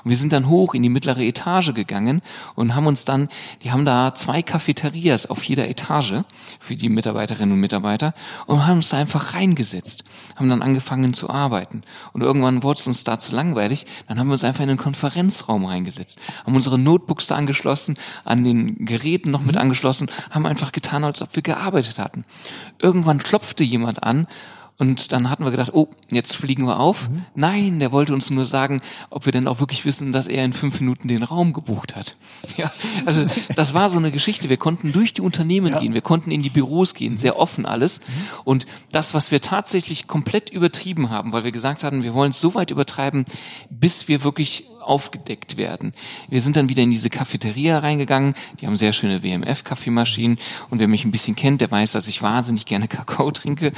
Und 0.03 0.09
wir 0.09 0.17
sind 0.17 0.33
dann 0.33 0.47
hoch 0.47 0.73
in 0.73 0.83
die 0.83 0.89
mittlere 0.89 1.21
Etage 1.21 1.73
gegangen 1.73 2.21
und 2.55 2.75
haben 2.75 2.87
uns 2.87 3.05
dann, 3.05 3.29
die 3.63 3.71
haben 3.71 3.85
da 3.85 4.13
zwei 4.13 4.41
Cafeterias 4.41 5.25
auf 5.25 5.43
jeder 5.43 5.67
Etage 5.67 6.23
für 6.59 6.75
die 6.75 6.89
Mitarbeiterinnen 6.89 7.53
und 7.53 7.59
Mitarbeiter 7.59 8.13
und 8.47 8.65
haben 8.67 8.77
uns 8.77 8.89
da 8.89 8.97
einfach 8.97 9.33
reingesetzt, 9.33 10.03
haben 10.41 10.49
dann 10.49 10.61
angefangen 10.63 11.13
zu 11.13 11.29
arbeiten. 11.29 11.83
Und 12.13 12.21
irgendwann 12.21 12.63
wurde 12.63 12.79
es 12.79 12.87
uns 12.87 13.03
da 13.03 13.19
zu 13.19 13.35
langweilig, 13.35 13.85
dann 14.07 14.19
haben 14.19 14.27
wir 14.27 14.33
uns 14.33 14.43
einfach 14.43 14.63
in 14.63 14.69
den 14.69 14.77
Konferenzraum 14.77 15.65
reingesetzt, 15.65 16.19
haben 16.45 16.55
unsere 16.55 16.79
Notebooks 16.79 17.27
da 17.27 17.35
angeschlossen, 17.35 17.97
an 18.25 18.43
den 18.43 18.85
Geräten 18.85 19.31
noch 19.31 19.41
mit 19.41 19.55
mhm. 19.55 19.61
angeschlossen, 19.61 20.09
haben 20.31 20.45
einfach 20.45 20.71
getan, 20.71 21.03
als 21.03 21.21
ob 21.21 21.35
wir 21.35 21.43
gearbeitet 21.43 21.99
hatten. 21.99 22.25
Irgendwann 22.79 23.19
klopfte 23.19 23.63
jemand 23.63 24.03
an 24.03 24.27
und 24.81 25.11
dann 25.11 25.29
hatten 25.29 25.43
wir 25.43 25.51
gedacht, 25.51 25.75
oh, 25.75 25.89
jetzt 26.09 26.35
fliegen 26.35 26.65
wir 26.65 26.79
auf. 26.79 27.07
Mhm. 27.07 27.25
Nein, 27.35 27.77
der 27.77 27.91
wollte 27.91 28.15
uns 28.15 28.31
nur 28.31 28.45
sagen, 28.45 28.81
ob 29.11 29.27
wir 29.27 29.31
denn 29.31 29.47
auch 29.47 29.59
wirklich 29.59 29.85
wissen, 29.85 30.11
dass 30.11 30.25
er 30.25 30.43
in 30.43 30.53
fünf 30.53 30.79
Minuten 30.79 31.07
den 31.07 31.21
Raum 31.21 31.53
gebucht 31.53 31.95
hat. 31.95 32.15
Ja, 32.57 32.71
also 33.05 33.25
das 33.55 33.75
war 33.75 33.87
so 33.87 33.97
eine 33.97 34.11
Geschichte. 34.11 34.49
Wir 34.49 34.57
konnten 34.57 34.91
durch 34.91 35.13
die 35.13 35.21
Unternehmen 35.21 35.73
ja. 35.73 35.79
gehen, 35.79 35.93
wir 35.93 36.01
konnten 36.01 36.31
in 36.31 36.41
die 36.41 36.49
Büros 36.49 36.95
gehen, 36.95 37.17
sehr 37.17 37.37
offen 37.37 37.65
alles. 37.67 37.99
Mhm. 37.99 38.13
Und 38.43 38.65
das, 38.91 39.13
was 39.13 39.31
wir 39.31 39.41
tatsächlich 39.41 40.07
komplett 40.07 40.49
übertrieben 40.49 41.11
haben, 41.11 41.31
weil 41.31 41.43
wir 41.43 41.51
gesagt 41.51 41.83
hatten, 41.83 42.01
wir 42.01 42.15
wollen 42.15 42.31
es 42.31 42.41
so 42.41 42.55
weit 42.55 42.71
übertreiben, 42.71 43.25
bis 43.69 44.07
wir 44.07 44.23
wirklich 44.23 44.65
aufgedeckt 44.81 45.57
werden. 45.57 45.93
Wir 46.29 46.41
sind 46.41 46.55
dann 46.55 46.67
wieder 46.67 46.81
in 46.81 46.91
diese 46.91 47.11
Cafeteria 47.11 47.79
reingegangen. 47.79 48.33
Die 48.59 48.67
haben 48.67 48.75
sehr 48.75 48.93
schöne 48.93 49.23
WMF-Kaffeemaschinen. 49.23 50.39
Und 50.71 50.79
wer 50.79 50.87
mich 50.87 51.05
ein 51.05 51.11
bisschen 51.11 51.35
kennt, 51.35 51.61
der 51.61 51.69
weiß, 51.69 51.91
dass 51.91 52.07
ich 52.07 52.23
wahnsinnig 52.23 52.65
gerne 52.65 52.87
Kakao 52.87 53.31
trinke 53.31 53.71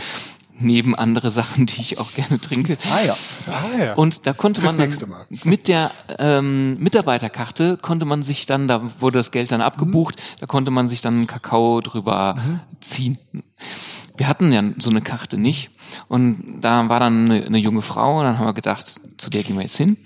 neben 0.59 0.95
andere 0.95 1.31
Sachen, 1.31 1.65
die 1.65 1.81
ich 1.81 1.99
auch 1.99 2.13
gerne 2.13 2.39
trinke. 2.39 2.77
Ah 2.91 3.05
ja. 3.05 3.17
Ah, 3.47 3.83
ja. 3.83 3.93
Und 3.95 4.27
da 4.27 4.33
konnte 4.33 4.61
Fürs 4.61 4.75
man 4.75 4.91
dann 4.91 5.13
mit 5.43 5.67
der 5.67 5.91
ähm, 6.19 6.77
Mitarbeiterkarte 6.79 7.77
konnte 7.77 8.05
man 8.05 8.23
sich 8.23 8.45
dann, 8.45 8.67
da 8.67 8.81
wurde 8.99 9.19
das 9.19 9.31
Geld 9.31 9.51
dann 9.51 9.61
abgebucht, 9.61 10.17
mhm. 10.17 10.39
da 10.39 10.45
konnte 10.45 10.71
man 10.71 10.87
sich 10.87 11.01
dann 11.01 11.27
Kakao 11.27 11.81
drüber 11.81 12.35
mhm. 12.35 12.59
ziehen. 12.79 13.17
Wir 14.15 14.27
hatten 14.27 14.51
ja 14.51 14.61
so 14.77 14.89
eine 14.89 15.01
Karte 15.01 15.37
nicht 15.37 15.71
und 16.07 16.61
da 16.61 16.87
war 16.87 16.99
dann 16.99 17.31
eine, 17.31 17.45
eine 17.45 17.57
junge 17.57 17.81
Frau 17.81 18.19
und 18.19 18.25
dann 18.25 18.37
haben 18.37 18.45
wir 18.45 18.53
gedacht, 18.53 18.99
zu 19.17 19.29
der 19.29 19.43
gehen 19.43 19.55
wir 19.55 19.63
jetzt 19.63 19.77
hin 19.77 19.97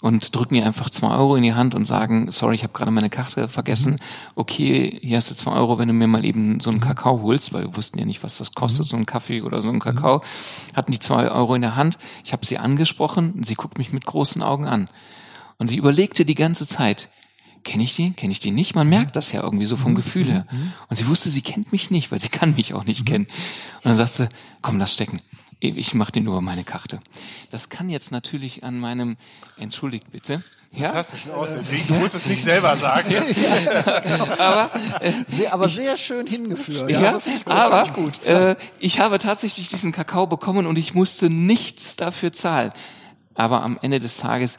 und 0.00 0.34
drücken 0.34 0.54
ihr 0.54 0.66
einfach 0.66 0.90
zwei 0.90 1.16
Euro 1.16 1.36
in 1.36 1.42
die 1.42 1.54
Hand 1.54 1.74
und 1.74 1.84
sagen, 1.84 2.30
sorry, 2.30 2.54
ich 2.54 2.62
habe 2.62 2.72
gerade 2.72 2.90
meine 2.90 3.10
Karte 3.10 3.48
vergessen. 3.48 3.94
Mhm. 3.94 3.98
Okay, 4.34 4.98
hier 5.02 5.16
hast 5.16 5.30
du 5.30 5.34
zwei 5.34 5.52
Euro, 5.52 5.78
wenn 5.78 5.88
du 5.88 5.94
mir 5.94 6.06
mal 6.06 6.24
eben 6.24 6.60
so 6.60 6.70
einen 6.70 6.78
mhm. 6.78 6.84
Kakao 6.84 7.22
holst, 7.22 7.52
weil 7.52 7.62
wir 7.62 7.76
wussten 7.76 7.98
ja 7.98 8.04
nicht, 8.04 8.22
was 8.22 8.38
das 8.38 8.54
kostet, 8.54 8.86
mhm. 8.86 8.90
so 8.90 8.96
ein 8.96 9.06
Kaffee 9.06 9.42
oder 9.42 9.62
so 9.62 9.70
ein 9.70 9.80
Kakao. 9.80 10.22
Hatten 10.74 10.92
die 10.92 10.98
zwei 10.98 11.30
Euro 11.30 11.54
in 11.54 11.62
der 11.62 11.76
Hand. 11.76 11.98
Ich 12.24 12.32
habe 12.32 12.44
sie 12.44 12.58
angesprochen 12.58 13.32
und 13.32 13.46
sie 13.46 13.54
guckt 13.54 13.78
mich 13.78 13.92
mit 13.92 14.06
großen 14.06 14.42
Augen 14.42 14.66
an. 14.66 14.88
Und 15.58 15.68
sie 15.68 15.76
überlegte 15.76 16.24
die 16.24 16.34
ganze 16.34 16.66
Zeit, 16.66 17.08
kenne 17.64 17.82
ich 17.82 17.96
die? 17.96 18.12
Kenne 18.12 18.32
ich 18.32 18.40
die 18.40 18.50
nicht? 18.50 18.74
Man 18.74 18.88
merkt 18.88 19.16
das 19.16 19.32
ja 19.32 19.42
irgendwie 19.42 19.64
so 19.64 19.76
vom 19.76 19.94
Gefühl 19.94 20.26
her. 20.26 20.46
Und 20.88 20.96
sie 20.96 21.08
wusste, 21.08 21.30
sie 21.30 21.40
kennt 21.40 21.72
mich 21.72 21.90
nicht, 21.90 22.12
weil 22.12 22.20
sie 22.20 22.28
kann 22.28 22.54
mich 22.54 22.74
auch 22.74 22.84
nicht 22.84 23.06
kennen. 23.06 23.24
Und 23.76 23.86
dann 23.86 23.96
sagt 23.96 24.12
sie, 24.12 24.28
komm, 24.60 24.78
lass 24.78 24.92
stecken 24.92 25.20
ich 25.60 25.94
mache 25.94 26.12
dir 26.12 26.22
nur 26.22 26.42
meine 26.42 26.64
Karte. 26.64 27.00
Das 27.50 27.68
kann 27.68 27.88
jetzt 27.88 28.12
natürlich 28.12 28.64
an 28.64 28.78
meinem, 28.78 29.16
entschuldigt 29.56 30.10
bitte. 30.12 30.42
Ja? 30.72 30.90
Fantastisch. 30.90 31.26
Du 31.88 31.94
musst 31.94 32.14
es 32.14 32.26
nicht 32.26 32.42
selber 32.42 32.76
sagen. 32.76 33.14
aber, 34.38 34.70
äh, 35.00 35.12
sehr, 35.26 35.54
aber 35.54 35.68
sehr 35.68 35.96
schön 35.96 36.26
hingeführt. 36.26 36.90
Ja, 36.90 37.00
ja 37.00 37.14
also 37.14 37.30
gut, 37.30 37.50
aber 37.50 37.92
gut. 37.92 38.22
Äh, 38.24 38.56
ich 38.78 39.00
habe 39.00 39.18
tatsächlich 39.18 39.68
diesen 39.68 39.92
Kakao 39.92 40.26
bekommen 40.26 40.66
und 40.66 40.76
ich 40.76 40.92
musste 40.92 41.30
nichts 41.30 41.96
dafür 41.96 42.32
zahlen. 42.32 42.72
Aber 43.34 43.62
am 43.62 43.78
Ende 43.80 44.00
des 44.00 44.18
Tages 44.18 44.58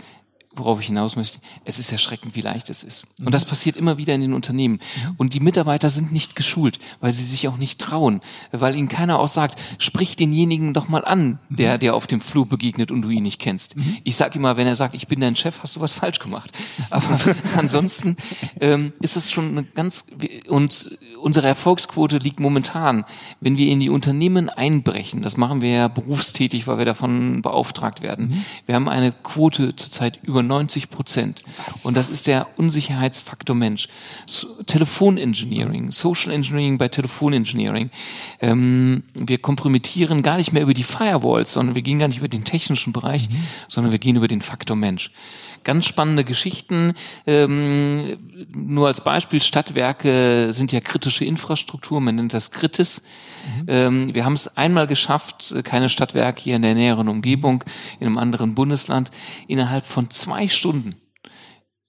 worauf 0.57 0.79
ich 0.79 0.87
hinaus 0.87 1.15
möchte, 1.15 1.39
es 1.65 1.79
ist 1.79 1.91
erschreckend, 1.91 2.35
wie 2.35 2.41
leicht 2.41 2.69
es 2.69 2.83
ist. 2.83 3.19
Und 3.23 3.33
das 3.33 3.45
passiert 3.45 3.77
immer 3.77 3.97
wieder 3.97 4.13
in 4.13 4.21
den 4.21 4.33
Unternehmen. 4.33 4.79
Und 5.17 5.33
die 5.33 5.39
Mitarbeiter 5.39 5.89
sind 5.89 6.11
nicht 6.11 6.35
geschult, 6.35 6.79
weil 6.99 7.13
sie 7.13 7.23
sich 7.23 7.47
auch 7.47 7.57
nicht 7.57 7.79
trauen, 7.79 8.21
weil 8.51 8.75
ihnen 8.75 8.89
keiner 8.89 9.19
auch 9.19 9.27
sagt, 9.27 9.59
sprich 9.77 10.15
denjenigen 10.15 10.73
doch 10.73 10.89
mal 10.89 11.05
an, 11.05 11.39
der 11.49 11.77
dir 11.77 11.95
auf 11.95 12.07
dem 12.07 12.21
Flur 12.21 12.47
begegnet 12.47 12.91
und 12.91 13.01
du 13.01 13.09
ihn 13.09 13.23
nicht 13.23 13.39
kennst. 13.39 13.75
Ich 14.03 14.15
sage 14.15 14.39
immer, 14.39 14.57
wenn 14.57 14.67
er 14.67 14.75
sagt, 14.75 14.95
ich 14.95 15.07
bin 15.07 15.19
dein 15.19 15.35
Chef, 15.35 15.61
hast 15.61 15.75
du 15.75 15.81
was 15.81 15.93
falsch 15.93 16.19
gemacht. 16.19 16.51
Aber 16.89 17.19
ansonsten 17.55 18.17
ähm, 18.59 18.93
ist 18.99 19.15
es 19.15 19.31
schon 19.31 19.49
eine 19.49 19.63
ganz 19.63 20.11
und 20.47 20.97
unsere 21.21 21.47
Erfolgsquote 21.47 22.17
liegt 22.17 22.39
momentan, 22.39 23.05
wenn 23.41 23.57
wir 23.57 23.67
in 23.67 23.79
die 23.79 23.89
Unternehmen 23.89 24.49
einbrechen, 24.49 25.21
das 25.21 25.37
machen 25.37 25.61
wir 25.61 25.69
ja 25.69 25.87
berufstätig, 25.87 26.67
weil 26.67 26.77
wir 26.77 26.85
davon 26.85 27.41
beauftragt 27.41 28.01
werden. 28.01 28.45
Wir 28.65 28.75
haben 28.75 28.87
eine 28.87 29.11
Quote 29.11 29.75
zurzeit 29.75 30.19
über 30.23 30.43
90 30.47 30.89
Prozent. 30.89 31.43
Und 31.83 31.95
das 31.95 32.09
ist 32.09 32.27
der 32.27 32.47
Unsicherheitsfaktor 32.57 33.55
Mensch. 33.55 33.87
So, 34.25 34.63
Telefonengineering, 34.63 35.91
Social 35.91 36.31
Engineering 36.31 36.77
bei 36.77 36.87
Telefonengineering. 36.87 37.91
Ähm, 38.41 39.03
wir 39.13 39.37
kompromittieren 39.37 40.23
gar 40.23 40.37
nicht 40.37 40.53
mehr 40.53 40.63
über 40.63 40.73
die 40.73 40.83
Firewalls, 40.83 41.53
sondern 41.53 41.75
wir 41.75 41.81
gehen 41.81 41.99
gar 41.99 42.07
nicht 42.07 42.19
über 42.19 42.27
den 42.27 42.43
technischen 42.43 42.93
Bereich, 42.93 43.29
mhm. 43.29 43.43
sondern 43.67 43.91
wir 43.91 43.99
gehen 43.99 44.15
über 44.15 44.27
den 44.27 44.41
Faktor 44.41 44.75
Mensch. 44.75 45.11
Ganz 45.63 45.85
spannende 45.85 46.23
Geschichten. 46.23 46.93
Ähm, 47.25 48.17
nur 48.53 48.87
als 48.87 49.03
Beispiel, 49.03 49.41
Stadtwerke 49.41 50.47
sind 50.51 50.71
ja 50.71 50.79
kritische 50.79 51.25
Infrastruktur, 51.25 51.99
man 51.99 52.15
nennt 52.15 52.33
das 52.33 52.51
Kritis. 52.51 53.07
Mhm. 53.47 53.65
Ähm, 53.67 54.15
wir 54.15 54.25
haben 54.25 54.33
es 54.33 54.57
einmal 54.57 54.87
geschafft, 54.87 55.53
keine 55.63 55.89
Stadtwerke 55.89 56.41
hier 56.41 56.55
in 56.55 56.61
der 56.61 56.75
näheren 56.75 57.07
Umgebung, 57.07 57.63
in 57.99 58.07
einem 58.07 58.17
anderen 58.17 58.55
Bundesland, 58.55 59.11
innerhalb 59.47 59.85
von 59.85 60.09
zwei 60.09 60.47
Stunden 60.47 60.95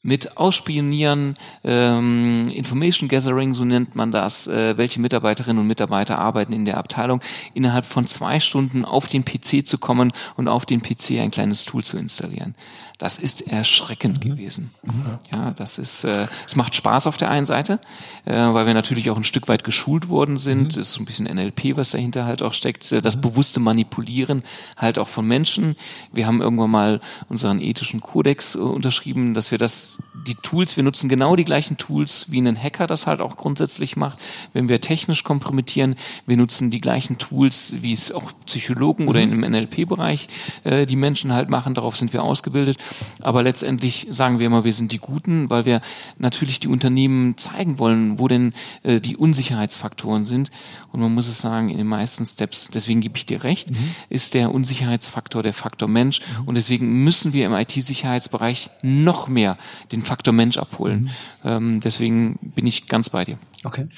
mit 0.03 0.37
Ausspionieren, 0.37 1.37
ähm, 1.65 2.49
Information 2.51 3.09
Gathering, 3.09 3.53
so 3.53 3.65
nennt 3.65 3.97
man 3.97 4.13
das, 4.13 4.47
äh, 4.47 4.77
welche 4.77 5.01
Mitarbeiterinnen 5.01 5.61
und 5.61 5.67
Mitarbeiter 5.67 6.19
arbeiten 6.19 6.53
in 6.53 6.65
der 6.65 6.79
Abteilung, 6.79 7.21
innerhalb 7.53 7.85
von 7.85 8.07
zwei 8.07 8.39
Stunden 8.39 8.85
auf 8.85 9.09
den 9.09 9.25
PC 9.25 9.67
zu 9.67 9.79
kommen 9.79 10.13
und 10.37 10.49
auf 10.49 10.67
den 10.67 10.83
PC 10.83 11.21
ein 11.21 11.31
kleines 11.31 11.65
Tool 11.65 11.83
zu 11.83 11.99
installieren. 11.99 12.55
Das 12.99 13.19
ist 13.19 13.53
erschreckend 13.53 14.25
mhm. 14.25 14.31
gewesen. 14.31 14.71
Mhm. 14.83 15.19
Ja, 15.33 15.53
das 15.53 15.79
ist, 15.79 16.03
äh, 16.03 16.27
es 16.45 16.57
macht 16.57 16.75
Spaß 16.75 17.07
auf 17.07 17.17
der 17.17 17.31
einen 17.31 17.47
Seite, 17.47 17.79
äh, 18.25 18.35
weil 18.35 18.67
wir 18.67 18.75
natürlich 18.75 19.09
auch 19.11 19.17
ein 19.17 19.23
Stück 19.23 19.47
weit 19.47 19.63
geschult 19.63 20.09
worden 20.09 20.37
sind. 20.37 20.75
Mhm. 20.75 20.83
ist 20.83 20.93
so 20.95 21.03
ein 21.03 21.07
bisschen 21.07 21.27
NLP, 21.27 21.77
was 21.77 21.91
dahinter 21.91 22.25
halt 22.25 22.43
auch 22.43 22.53
steckt. 22.53 22.91
Das 22.91 23.17
mhm. 23.17 23.21
bewusste 23.21 23.61
Manipulieren 23.61 24.43
halt 24.77 24.99
auch 24.99 25.07
von 25.07 25.27
Menschen. 25.29 25.77
Wir 26.13 26.27
haben 26.27 26.41
irgendwann 26.41 26.71
mal 26.71 27.01
unseren 27.29 27.61
ethischen 27.61 28.01
Kodex 28.01 28.57
äh, 28.57 28.59
unterschrieben, 28.59 29.33
dass 29.33 29.53
wir 29.53 29.59
das, 29.59 30.03
die 30.27 30.35
Tools, 30.35 30.77
wir 30.77 30.83
nutzen 30.83 31.09
genau 31.09 31.37
die 31.37 31.45
gleichen 31.45 31.77
Tools, 31.77 32.33
wie 32.33 32.41
ein 32.41 32.61
Hacker 32.61 32.89
das 32.89 33.07
halt 33.07 33.21
auch 33.21 33.37
grundsätzlich 33.37 33.97
macht. 33.97 34.19
Wenn 34.53 34.69
wir 34.69 34.81
technisch 34.81 35.23
kompromittieren, 35.23 35.95
wir 36.27 36.37
nutzen 36.37 36.73
die 36.73 36.81
gleichen 36.81 37.19
Tools, 37.19 37.77
wie 37.83 37.93
es 37.93 38.11
auch 38.11 38.33
Psychologen 38.47 39.05
mhm. 39.05 39.09
oder 39.09 39.21
im 39.21 39.41
NLP-Bereich 39.43 40.27
äh, 40.65 40.85
die 40.85 40.97
Menschen 40.97 41.33
halt 41.33 41.49
machen. 41.49 41.75
Darauf 41.75 41.97
sind 41.97 42.13
wir 42.13 42.25
ausgebildet. 42.25 42.79
Aber 43.21 43.43
letztendlich 43.43 44.07
sagen 44.11 44.39
wir 44.39 44.47
immer, 44.47 44.65
wir 44.65 44.73
sind 44.73 44.93
die 44.93 44.99
Guten, 44.99 45.51
weil 45.51 45.65
wir 45.65 45.81
natürlich 46.19 46.61
die 46.61 46.69
Unternehmen 46.69 47.37
zeigen 47.37 47.79
wollen, 47.79 48.19
wo 48.19 48.29
denn 48.29 48.53
äh, 48.83 49.01
die 49.01 49.17
Unsicherheitsfaktoren 49.17 50.25
sind. 50.25 50.51
Und 50.93 51.01
man 51.01 51.13
muss 51.13 51.29
es 51.29 51.41
sagen, 51.41 51.69
in 51.69 51.79
den 51.79 51.87
meisten 51.87 52.25
Steps, 52.27 52.71
deswegen 52.71 53.01
gebe 53.01 53.17
ich 53.17 53.27
dir 53.27 53.45
recht, 53.45 53.71
mhm. 53.71 53.77
ist 54.09 54.35
der 54.35 54.55
Unsicherheitsfaktor 54.55 55.43
der 55.43 55.53
Faktor 55.53 55.89
Mensch. 55.89 56.21
Mhm. 56.21 56.49
Und 56.49 56.55
deswegen 56.55 57.05
müssen 57.05 57.33
wir 57.33 57.47
im 57.47 57.55
IT-Sicherheitsbereich 57.55 58.71
noch 58.83 59.29
mehr 59.29 59.59
den 59.93 60.03
Faktor 60.03 60.33
Mensch 60.33 60.59
abholen. 60.59 61.03
Mhm. 61.03 61.11
Ähm, 61.45 61.81
deswegen 61.81 62.39
bin 62.43 62.67
ich 62.67 62.87
ganz 62.89 63.11
bei 63.11 63.25
dir. 63.25 63.39
Okay, 63.65 63.89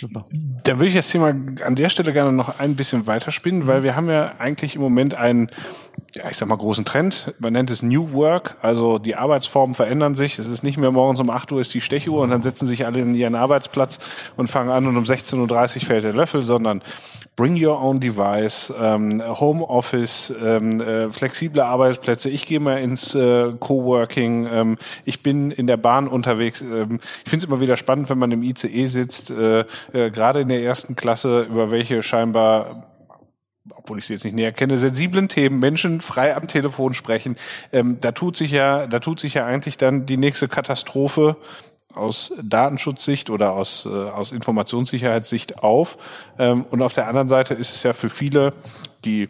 super. 0.00 0.22
Da 0.62 0.76
würde 0.76 0.86
ich 0.86 0.94
das 0.94 1.08
Thema 1.08 1.28
an 1.28 1.74
der 1.74 1.88
Stelle 1.88 2.12
gerne 2.12 2.32
noch 2.32 2.60
ein 2.60 2.76
bisschen 2.76 3.08
weiterspinnen, 3.08 3.66
weil 3.66 3.82
wir 3.82 3.96
haben 3.96 4.08
ja 4.08 4.36
eigentlich 4.38 4.76
im 4.76 4.82
Moment 4.82 5.14
einen, 5.14 5.50
ja, 6.14 6.30
ich 6.30 6.36
sag 6.36 6.48
mal, 6.48 6.56
großen 6.56 6.84
Trend. 6.84 7.34
Man 7.40 7.52
nennt 7.52 7.70
es 7.70 7.82
New 7.82 8.12
Work, 8.12 8.56
also 8.62 8.98
die 8.98 9.16
Arbeitsformen 9.16 9.74
verändern 9.74 10.14
sich. 10.14 10.38
Es 10.38 10.46
ist 10.46 10.62
nicht 10.62 10.78
mehr 10.78 10.92
morgens 10.92 11.18
um 11.18 11.28
8 11.28 11.50
Uhr 11.50 11.60
ist 11.60 11.74
die 11.74 11.80
Stechuhr 11.80 12.22
und 12.22 12.30
dann 12.30 12.42
setzen 12.42 12.68
sich 12.68 12.86
alle 12.86 13.00
in 13.00 13.14
ihren 13.16 13.34
Arbeitsplatz 13.34 13.98
und 14.36 14.48
fangen 14.48 14.70
an 14.70 14.86
und 14.86 14.96
um 14.96 15.04
16.30 15.04 15.76
Uhr 15.76 15.86
fällt 15.86 16.04
der 16.04 16.12
Löffel, 16.12 16.42
sondern 16.42 16.80
Bring 17.40 17.56
Your 17.56 17.80
Own 17.80 18.00
Device, 18.00 18.70
ähm, 18.78 19.22
Homeoffice, 19.26 20.30
ähm, 20.44 20.78
äh, 20.82 21.10
flexible 21.10 21.62
Arbeitsplätze. 21.62 22.28
Ich 22.28 22.46
gehe 22.46 22.60
mal 22.60 22.82
ins 22.82 23.14
äh, 23.14 23.52
Coworking. 23.58 24.46
Ähm, 24.46 24.78
ich 25.06 25.22
bin 25.22 25.50
in 25.50 25.66
der 25.66 25.78
Bahn 25.78 26.06
unterwegs. 26.06 26.60
Ähm, 26.60 27.00
ich 27.24 27.30
finde 27.30 27.44
es 27.44 27.48
immer 27.48 27.62
wieder 27.62 27.78
spannend, 27.78 28.10
wenn 28.10 28.18
man 28.18 28.30
im 28.30 28.42
ICE 28.42 28.84
sitzt, 28.84 29.30
äh, 29.30 29.60
äh, 29.94 30.10
gerade 30.10 30.40
in 30.40 30.48
der 30.48 30.62
ersten 30.62 30.96
Klasse, 30.96 31.44
über 31.44 31.70
welche 31.70 32.02
scheinbar 32.02 32.90
obwohl 33.74 33.98
ich 33.98 34.06
sie 34.06 34.14
jetzt 34.14 34.24
nicht 34.24 34.34
näher 34.34 34.52
kenne, 34.52 34.76
sensiblen 34.76 35.28
Themen, 35.28 35.58
Menschen 35.58 36.02
frei 36.02 36.36
am 36.36 36.46
Telefon 36.46 36.92
sprechen. 36.92 37.36
Ähm, 37.72 37.98
da 38.00 38.12
tut 38.12 38.36
sich 38.36 38.50
ja, 38.50 38.86
da 38.86 38.98
tut 38.98 39.20
sich 39.20 39.34
ja 39.34 39.46
eigentlich 39.46 39.78
dann 39.78 40.04
die 40.04 40.18
nächste 40.18 40.48
Katastrophe 40.48 41.36
aus 41.94 42.32
Datenschutzsicht 42.42 43.30
oder 43.30 43.52
aus, 43.52 43.86
äh, 43.86 43.88
aus 43.88 44.32
Informationssicherheitssicht 44.32 45.58
auf. 45.58 45.98
Ähm, 46.38 46.64
und 46.70 46.82
auf 46.82 46.92
der 46.92 47.08
anderen 47.08 47.28
Seite 47.28 47.54
ist 47.54 47.74
es 47.74 47.82
ja 47.82 47.92
für 47.92 48.10
viele, 48.10 48.52
die 49.04 49.28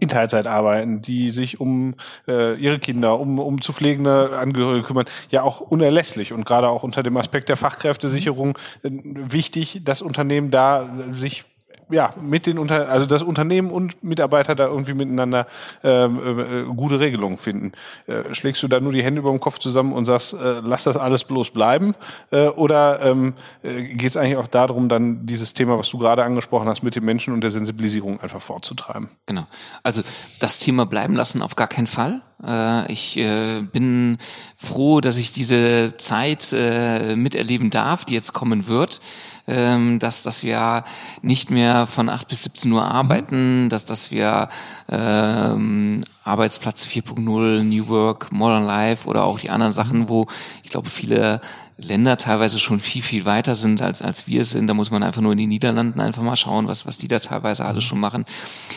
in 0.00 0.08
Teilzeit 0.08 0.46
arbeiten, 0.46 1.02
die 1.02 1.30
sich 1.30 1.60
um 1.60 1.94
äh, 2.26 2.54
ihre 2.56 2.78
Kinder, 2.78 3.18
um, 3.20 3.38
um 3.38 3.60
zu 3.60 3.72
pflegende 3.72 4.36
Angehörige 4.38 4.86
kümmern, 4.86 5.06
ja 5.30 5.42
auch 5.42 5.60
unerlässlich 5.60 6.32
und 6.32 6.44
gerade 6.44 6.68
auch 6.68 6.82
unter 6.82 7.02
dem 7.02 7.16
Aspekt 7.16 7.48
der 7.48 7.56
Fachkräftesicherung 7.56 8.58
äh, 8.82 8.90
wichtig, 8.92 9.82
dass 9.84 10.02
Unternehmen 10.02 10.50
da 10.50 10.88
sich 11.12 11.44
ja, 11.90 12.10
mit 12.20 12.46
den 12.46 12.58
Unter 12.58 12.88
also 12.88 13.06
das 13.06 13.22
Unternehmen 13.22 13.70
und 13.70 14.02
Mitarbeiter 14.02 14.54
da 14.54 14.66
irgendwie 14.66 14.94
miteinander 14.94 15.46
ähm, 15.82 16.38
äh, 16.38 16.74
gute 16.74 17.00
Regelungen 17.00 17.38
finden. 17.38 17.72
Äh, 18.06 18.34
schlägst 18.34 18.62
du 18.62 18.68
da 18.68 18.80
nur 18.80 18.92
die 18.92 19.02
Hände 19.02 19.20
über 19.20 19.30
dem 19.30 19.40
Kopf 19.40 19.58
zusammen 19.58 19.92
und 19.92 20.06
sagst, 20.06 20.34
äh, 20.34 20.60
lass 20.62 20.84
das 20.84 20.96
alles 20.96 21.24
bloß 21.24 21.50
bleiben? 21.50 21.94
Äh, 22.30 22.48
oder 22.48 23.00
ähm, 23.02 23.34
äh, 23.62 23.82
geht 23.94 24.10
es 24.10 24.16
eigentlich 24.16 24.36
auch 24.36 24.46
darum, 24.46 24.88
dann 24.88 25.26
dieses 25.26 25.54
Thema, 25.54 25.78
was 25.78 25.88
du 25.90 25.98
gerade 25.98 26.24
angesprochen 26.24 26.68
hast, 26.68 26.82
mit 26.82 26.96
den 26.96 27.04
Menschen 27.04 27.34
und 27.34 27.40
der 27.40 27.50
Sensibilisierung 27.50 28.20
einfach 28.20 28.42
fortzutreiben? 28.42 29.08
Genau. 29.26 29.46
Also 29.82 30.02
das 30.40 30.58
Thema 30.58 30.86
bleiben 30.86 31.14
lassen 31.14 31.42
auf 31.42 31.56
gar 31.56 31.68
keinen 31.68 31.86
Fall. 31.86 32.20
Äh, 32.42 32.92
ich 32.92 33.16
äh, 33.16 33.60
bin 33.60 34.18
froh, 34.56 35.00
dass 35.00 35.16
ich 35.16 35.32
diese 35.32 35.96
Zeit 35.96 36.52
äh, 36.52 37.16
miterleben 37.16 37.70
darf, 37.70 38.04
die 38.04 38.14
jetzt 38.14 38.32
kommen 38.32 38.66
wird 38.66 39.00
ähm, 39.46 39.98
dass, 39.98 40.22
dass 40.22 40.42
wir 40.42 40.84
nicht 41.22 41.50
mehr 41.50 41.86
von 41.86 42.08
8 42.08 42.26
bis 42.28 42.44
17 42.44 42.72
Uhr 42.72 42.84
arbeiten, 42.84 43.64
mhm. 43.64 43.68
dass, 43.68 43.84
dass 43.84 44.10
wir 44.10 44.48
ähm, 44.88 46.02
Arbeitsplatz 46.24 46.86
4.0, 46.86 47.62
New 47.62 47.88
Work, 47.88 48.32
Modern 48.32 48.64
Life 48.64 49.06
oder 49.06 49.24
auch 49.24 49.38
die 49.38 49.50
anderen 49.50 49.72
Sachen, 49.72 50.08
wo 50.08 50.26
ich 50.62 50.70
glaube, 50.70 50.88
viele 50.88 51.40
Länder 51.76 52.16
teilweise 52.16 52.60
schon 52.60 52.78
viel, 52.78 53.02
viel 53.02 53.24
weiter 53.24 53.56
sind, 53.56 53.82
als, 53.82 54.00
als 54.00 54.28
wir 54.28 54.44
sind. 54.44 54.68
Da 54.68 54.74
muss 54.74 54.92
man 54.92 55.02
einfach 55.02 55.20
nur 55.20 55.32
in 55.32 55.38
die 55.38 55.46
Niederlanden 55.48 56.00
einfach 56.00 56.22
mal 56.22 56.36
schauen, 56.36 56.68
was, 56.68 56.86
was 56.86 56.98
die 56.98 57.08
da 57.08 57.18
teilweise 57.18 57.64
alles 57.64 57.82
schon 57.82 57.98
machen. 57.98 58.24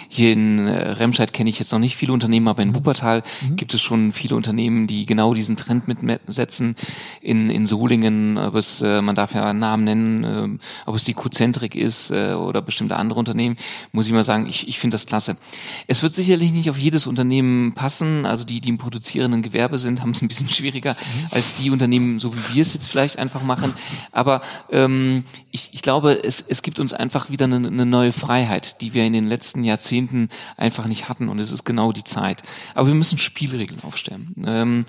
Hier 0.10 0.34
in 0.34 0.68
äh, 0.68 0.92
Remscheid 0.92 1.32
kenne 1.32 1.50
ich 1.50 1.60
jetzt 1.60 1.72
noch 1.72 1.80
nicht 1.80 1.96
viele 1.96 2.12
Unternehmen, 2.12 2.48
aber 2.48 2.64
in 2.64 2.74
Wuppertal 2.74 3.22
mhm. 3.42 3.56
gibt 3.56 3.76
es 3.76 3.82
schon 3.82 4.14
viele 4.14 4.36
Unternehmen, 4.36 4.88
die 4.88 5.06
genau 5.06 5.36
diesen 5.36 5.58
Trend 5.58 5.88
mitsetzen. 6.02 6.76
In, 7.22 7.52
in 7.52 7.68
Solingen, 7.68 8.40
ob 8.40 8.56
es, 8.56 8.82
äh, 8.82 9.02
man 9.02 9.16
darf 9.16 9.36
ja 9.36 9.46
einen 9.46 9.60
Namen 9.60 9.84
nennen, 9.84 10.24
äh, 10.24 10.90
ob 10.90 10.96
es 10.96 11.04
die 11.04 11.14
Q-Centric 11.14 11.76
ist 11.76 12.10
äh, 12.10 12.34
oder 12.34 12.64
bestimmte 12.64 12.96
andere 12.96 13.20
Unternehmen, 13.20 13.58
muss 13.92 14.08
ich 14.08 14.14
mal 14.14 14.24
sagen, 14.24 14.48
ich, 14.48 14.68
ich 14.68 14.80
finde 14.80 14.96
das 14.96 15.06
klasse. 15.06 15.38
Es 15.86 16.02
wird 16.02 16.14
sicherlich 16.14 16.52
nicht 16.52 16.70
auf 16.72 16.80
jedes 16.80 17.06
Unternehmen 17.06 17.74
passen. 17.74 18.26
Also 18.26 18.44
die, 18.44 18.60
die 18.60 18.70
im 18.70 18.80
produzierenden 18.80 19.44
Gewerbe 19.44 19.78
sind, 19.78 20.02
haben 20.08 20.12
es 20.12 20.24
ein 20.24 20.28
bisschen 20.28 20.50
schwieriger 20.50 20.94
mhm. 20.94 21.28
als 21.30 21.58
die 21.58 21.70
Unternehmen, 21.70 22.20
so 22.20 22.36
wie 22.36 22.56
wir 22.56 22.62
es 22.62 22.74
jetzt 22.74 22.87
vielleicht 22.88 23.20
einfach 23.20 23.44
machen. 23.44 23.74
Aber 24.12 24.42
ähm, 24.72 25.24
ich, 25.52 25.74
ich 25.74 25.82
glaube, 25.82 26.24
es, 26.24 26.42
es 26.42 26.62
gibt 26.62 26.80
uns 26.80 26.94
einfach 26.94 27.30
wieder 27.30 27.46
eine, 27.46 27.56
eine 27.68 27.86
neue 27.86 28.12
Freiheit, 28.12 28.82
die 28.82 28.94
wir 28.94 29.06
in 29.06 29.14
den 29.14 29.28
letzten 29.28 29.64
Jahrzehnten 29.64 30.30
einfach 30.56 30.88
nicht 30.88 31.10
hatten. 31.10 31.30
Und 31.30 31.40
es 31.40 31.52
ist 31.52 31.64
genau 31.64 31.92
die 31.92 32.04
Zeit. 32.04 32.44
Aber 32.76 32.88
wir 32.88 32.96
müssen 32.96 33.18
Spielregeln 33.18 33.82
aufstellen. 33.84 34.34
Ähm, 34.46 34.86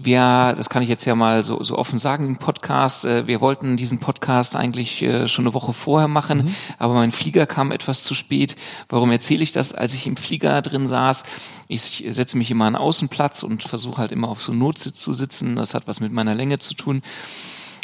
wir, 0.00 0.54
das 0.56 0.70
kann 0.70 0.82
ich 0.82 0.88
jetzt 0.88 1.04
ja 1.04 1.14
mal 1.14 1.44
so, 1.44 1.62
so 1.62 1.76
offen 1.76 1.98
sagen 1.98 2.26
im 2.26 2.36
Podcast, 2.36 3.04
äh, 3.04 3.26
wir 3.26 3.40
wollten 3.40 3.76
diesen 3.76 3.98
Podcast 3.98 4.56
eigentlich 4.56 5.02
äh, 5.02 5.28
schon 5.28 5.46
eine 5.46 5.54
Woche 5.54 5.72
vorher 5.72 6.08
machen, 6.08 6.38
mhm. 6.38 6.54
aber 6.78 6.94
mein 6.94 7.10
Flieger 7.10 7.46
kam 7.46 7.72
etwas 7.72 8.04
zu 8.04 8.14
spät. 8.14 8.56
Warum 8.88 9.10
erzähle 9.10 9.42
ich 9.42 9.52
das? 9.52 9.72
Als 9.72 9.94
ich 9.94 10.06
im 10.06 10.16
Flieger 10.16 10.62
drin 10.62 10.86
saß, 10.86 11.24
ich 11.66 12.04
setze 12.10 12.38
mich 12.38 12.50
immer 12.50 12.66
an 12.66 12.76
Außenplatz 12.76 13.42
und 13.42 13.62
versuche 13.62 13.98
halt 13.98 14.12
immer 14.12 14.28
auf 14.28 14.42
so 14.42 14.52
Notsitz 14.52 14.96
zu 14.96 15.14
sitzen. 15.14 15.56
Das 15.56 15.74
hat 15.74 15.86
was 15.86 16.00
mit 16.00 16.12
meiner 16.12 16.34
Länge 16.34 16.58
zu 16.58 16.74
tun. 16.74 17.02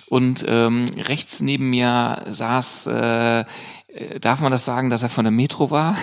Und 0.09 0.45
ähm, 0.49 0.87
rechts 0.97 1.41
neben 1.41 1.71
mir 1.71 2.25
saß 2.29 2.87
äh, 2.87 3.45
Darf 4.21 4.41
man 4.41 4.51
das 4.51 4.65
sagen, 4.65 4.91
dass 4.91 5.05
er 5.05 5.09
von 5.09 5.25
der 5.25 5.31
Metro 5.31 5.71
war? 5.71 5.97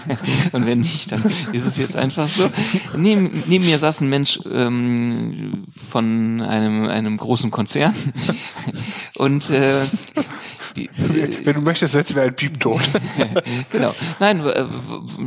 Und 0.52 0.66
wenn 0.66 0.80
nicht, 0.80 1.10
dann 1.10 1.24
ist 1.52 1.66
es 1.66 1.78
jetzt 1.78 1.96
einfach 1.96 2.28
so. 2.28 2.50
Neben, 2.94 3.44
neben 3.46 3.64
mir 3.64 3.78
saß 3.78 4.02
ein 4.02 4.10
Mensch 4.10 4.40
ähm, 4.52 5.64
von 5.90 6.42
einem, 6.42 6.86
einem 6.86 7.16
großen 7.16 7.50
Konzern. 7.50 7.94
Und 9.16 9.48
äh, 9.48 9.80
Wenn 11.44 11.54
du 11.54 11.60
möchtest, 11.60 11.92
setzen 11.92 12.16
wir 12.16 12.22
einen 12.22 12.34
Piepton. 12.34 12.80
genau. 13.70 13.94
Nein, 14.18 14.42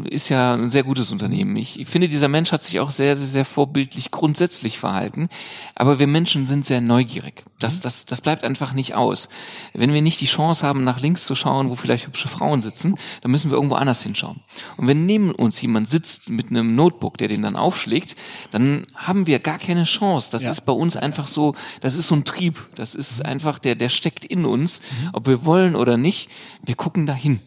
ist 0.09 0.29
ja 0.29 0.53
ein 0.53 0.69
sehr 0.69 0.83
gutes 0.83 1.11
Unternehmen. 1.11 1.55
Ich 1.55 1.85
finde, 1.87 2.07
dieser 2.07 2.27
Mensch 2.27 2.51
hat 2.51 2.63
sich 2.63 2.79
auch 2.79 2.91
sehr, 2.91 3.15
sehr, 3.15 3.27
sehr 3.27 3.45
vorbildlich 3.45 4.11
grundsätzlich 4.11 4.79
verhalten. 4.79 5.29
Aber 5.75 5.99
wir 5.99 6.07
Menschen 6.07 6.45
sind 6.45 6.65
sehr 6.65 6.81
neugierig. 6.81 7.43
Das, 7.59 7.79
das, 7.79 8.05
das 8.05 8.21
bleibt 8.21 8.43
einfach 8.43 8.73
nicht 8.73 8.95
aus. 8.95 9.29
Wenn 9.73 9.93
wir 9.93 10.01
nicht 10.01 10.19
die 10.21 10.25
Chance 10.25 10.65
haben, 10.67 10.83
nach 10.83 10.99
links 10.99 11.25
zu 11.25 11.35
schauen, 11.35 11.69
wo 11.69 11.75
vielleicht 11.75 12.07
hübsche 12.07 12.27
Frauen 12.27 12.61
sitzen, 12.61 12.95
dann 13.21 13.31
müssen 13.31 13.51
wir 13.51 13.55
irgendwo 13.55 13.75
anders 13.75 14.03
hinschauen. 14.03 14.41
Und 14.77 14.87
wenn 14.87 15.05
neben 15.05 15.31
uns 15.31 15.61
jemand 15.61 15.87
sitzt 15.87 16.29
mit 16.29 16.49
einem 16.49 16.75
Notebook, 16.75 17.17
der 17.17 17.29
den 17.29 17.41
dann 17.41 17.55
aufschlägt, 17.55 18.15
dann 18.51 18.85
haben 18.95 19.27
wir 19.27 19.39
gar 19.39 19.59
keine 19.59 19.83
Chance. 19.83 20.31
Das 20.31 20.43
ja. 20.43 20.51
ist 20.51 20.61
bei 20.61 20.73
uns 20.73 20.97
einfach 20.97 21.27
so, 21.27 21.55
das 21.81 21.95
ist 21.95 22.07
so 22.07 22.15
ein 22.15 22.25
Trieb. 22.25 22.59
Das 22.75 22.95
ist 22.95 23.25
einfach, 23.25 23.59
der, 23.59 23.75
der 23.75 23.89
steckt 23.89 24.25
in 24.25 24.45
uns, 24.45 24.81
ob 25.13 25.27
wir 25.27 25.45
wollen 25.45 25.72
oder 25.75 25.97
nicht. 25.97 26.29
Wir 26.63 26.75
gucken 26.75 27.05
dahin. 27.05 27.39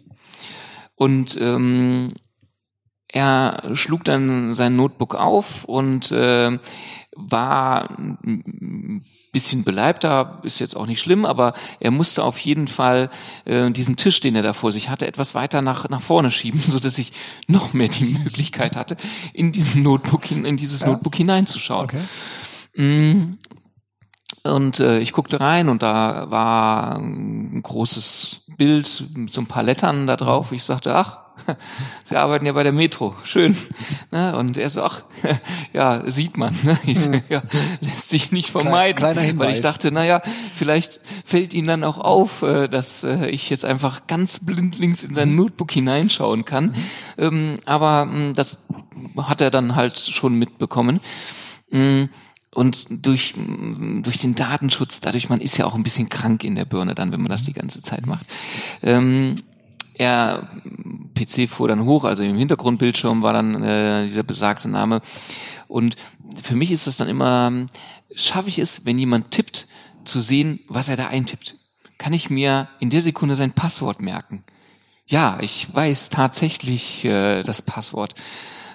Und 0.95 1.39
ähm, 1.41 2.09
er 3.09 3.71
schlug 3.75 4.05
dann 4.05 4.53
sein 4.53 4.77
Notebook 4.77 5.15
auf 5.15 5.65
und 5.65 6.11
äh, 6.13 6.59
war 7.17 7.99
ein 7.99 9.05
bisschen 9.33 9.65
beleibter, 9.65 10.41
ist 10.45 10.59
jetzt 10.59 10.77
auch 10.77 10.87
nicht 10.87 11.01
schlimm, 11.01 11.25
aber 11.25 11.55
er 11.79 11.91
musste 11.91 12.25
auf 12.25 12.39
jeden 12.39 12.69
Fall 12.69 13.11
äh, 13.45 13.71
diesen 13.71 13.97
Tisch, 13.97 14.21
den 14.21 14.35
er 14.35 14.43
da 14.43 14.53
vor 14.53 14.73
sich 14.73 14.89
hatte, 14.89 15.07
etwas 15.07 15.35
weiter 15.35 15.63
nach, 15.63 15.89
nach 15.89 16.01
vorne 16.01 16.31
schieben, 16.31 16.61
so 16.67 16.79
dass 16.79 16.99
ich 16.99 17.13
noch 17.47 17.73
mehr 17.73 17.89
die 17.89 18.05
Möglichkeit 18.05 18.77
hatte, 18.77 18.97
in 19.35 19.53
diesen 19.53 19.83
Notebook, 19.83 20.31
in 20.31 20.57
dieses 20.57 20.81
ja. 20.81 20.89
Notebook 20.89 21.17
hineinzuschauen. 21.17 21.85
Okay. 21.85 22.83
Mm. 22.83 23.33
Und 24.53 24.81
äh, 24.81 24.99
ich 24.99 25.13
guckte 25.13 25.41
rein 25.41 25.69
und 25.69 25.83
da 25.83 26.31
war 26.31 26.97
ein 26.97 27.63
großes 27.63 28.47
Bild 28.57 29.05
mit 29.15 29.33
so 29.33 29.41
ein 29.41 29.47
paar 29.47 29.63
Lettern 29.63 30.07
da 30.07 30.17
drauf. 30.17 30.53
Ich 30.53 30.65
sagte, 30.65 30.95
ach, 30.95 31.19
Sie 32.05 32.17
arbeiten 32.17 32.47
ja 32.47 32.53
bei 32.53 32.63
der 32.63 32.73
Metro, 32.73 33.15
schön. 33.25 33.57
Ne? 34.13 34.37
Und 34.37 34.57
er 34.57 34.71
so, 34.71 34.83
ach, 34.83 35.03
ja, 35.73 36.03
sieht 36.07 36.37
man. 36.37 36.55
Ne? 36.63 36.79
Ich 36.87 37.01
so, 37.01 37.11
ja, 37.29 37.43
lässt 37.81 38.09
sich 38.09 38.31
nicht 38.31 38.51
vermeiden. 38.51 38.97
Kleiner 38.97 39.21
Hinweis. 39.21 39.49
Weil 39.49 39.55
ich 39.55 39.61
dachte, 39.61 39.91
naja, 39.91 40.23
vielleicht 40.55 41.01
fällt 41.25 41.53
Ihnen 41.55 41.67
dann 41.67 41.85
auch 41.85 41.99
auf, 41.99 42.43
äh, 42.43 42.69
dass 42.69 43.03
äh, 43.05 43.29
ich 43.29 43.51
jetzt 43.51 43.65
einfach 43.65 44.07
ganz 44.07 44.47
blindlings 44.47 45.03
in 45.03 45.13
sein 45.13 45.35
Notebook 45.35 45.73
hineinschauen 45.73 46.45
kann. 46.45 46.75
Mhm. 47.17 47.57
Aber 47.67 48.03
hm, 48.03 48.35
das 48.35 48.65
hat 49.17 49.41
er 49.41 49.51
dann 49.51 49.75
halt 49.75 49.99
schon 49.99 50.39
mitbekommen. 50.39 51.01
Und 52.57 52.87
durch, 52.89 53.35
durch 53.37 54.17
den 54.17 54.35
Datenschutz, 54.35 55.03
dadurch, 55.03 55.29
man 55.29 55.43
ist 55.43 55.59
ja 55.59 55.67
auch 55.67 55.75
ein 55.75 55.83
bisschen 55.83 56.09
krank 56.09 56.43
in 56.43 56.55
der 56.55 56.65
Birne 56.65 56.95
dann, 56.95 57.13
wenn 57.13 57.21
man 57.21 57.31
das 57.31 57.43
die 57.43 57.53
ganze 57.53 57.83
Zeit 57.83 58.07
macht. 58.07 58.27
Ähm, 58.83 59.37
er 59.93 60.49
PC 61.15 61.51
fuhr 61.51 61.69
dann 61.69 61.85
hoch, 61.85 62.05
also 62.05 62.23
im 62.23 62.39
Hintergrundbildschirm 62.39 63.21
war 63.21 63.35
dann 63.35 63.63
äh, 63.63 64.05
dieser 64.05 64.23
besagte 64.23 64.71
Name. 64.71 65.03
Und 65.69 65.97
für 66.43 66.57
mich 66.57 66.71
ist 66.71 66.87
das 66.87 66.97
dann 66.97 67.09
immer, 67.09 67.67
schaffe 68.15 68.49
ich 68.49 68.59
es, 68.59 68.87
wenn 68.87 68.99
jemand 68.99 69.33
tippt, 69.33 69.67
zu 70.07 70.19
sehen, 70.19 70.61
was 70.67 70.89
er 70.89 70.97
da 70.97 71.09
eintippt. 71.09 71.57
Kann 71.99 72.15
ich 72.15 72.31
mir 72.31 72.69
in 72.81 72.89
der 72.89 73.03
Sekunde 73.03 73.37
sein 73.37 73.53
Passwort 73.53 74.01
merken? 74.01 74.45
Ja, 75.07 75.37
ich 75.43 75.75
weiß 75.75 76.09
tatsächlich 76.09 77.05
äh, 77.05 77.43
das 77.43 77.61
Passwort. 77.61 78.15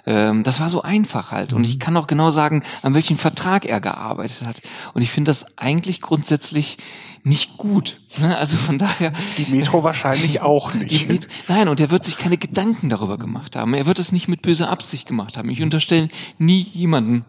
Ähm, 0.05 0.43
das 0.43 0.59
war 0.59 0.69
so 0.69 0.81
einfach 0.81 1.31
halt. 1.31 1.53
Und 1.53 1.63
ich 1.63 1.75
mhm. 1.75 1.79
kann 1.79 1.97
auch 1.97 2.07
genau 2.07 2.29
sagen, 2.29 2.63
an 2.81 2.93
welchem 2.93 3.17
Vertrag 3.17 3.65
er 3.65 3.81
gearbeitet 3.81 4.45
hat. 4.45 4.61
Und 4.93 5.01
ich 5.01 5.11
finde 5.11 5.29
das 5.29 5.57
eigentlich 5.57 6.01
grundsätzlich 6.01 6.77
nicht 7.23 7.57
gut. 7.57 8.01
Ne? 8.17 8.37
Also 8.37 8.57
von 8.57 8.77
daher. 8.77 9.13
Die 9.37 9.45
Metro 9.45 9.83
wahrscheinlich 9.83 10.41
auch 10.41 10.73
nicht. 10.73 11.07
Met 11.07 11.27
Nein, 11.47 11.67
und 11.67 11.79
er 11.79 11.91
wird 11.91 12.03
sich 12.03 12.17
keine 12.17 12.37
Gedanken 12.37 12.89
darüber 12.89 13.17
gemacht 13.17 13.55
haben. 13.55 13.73
Er 13.73 13.85
wird 13.85 13.99
es 13.99 14.11
nicht 14.11 14.27
mit 14.27 14.41
böser 14.41 14.69
Absicht 14.69 15.07
gemacht 15.07 15.37
haben. 15.37 15.49
Ich 15.49 15.61
unterstelle 15.61 16.09
nie 16.37 16.61
jemanden, 16.61 17.25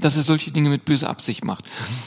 dass 0.00 0.16
er 0.16 0.22
solche 0.22 0.50
Dinge 0.50 0.68
mit 0.68 0.84
böser 0.84 1.10
Absicht 1.10 1.44
macht. 1.44 1.64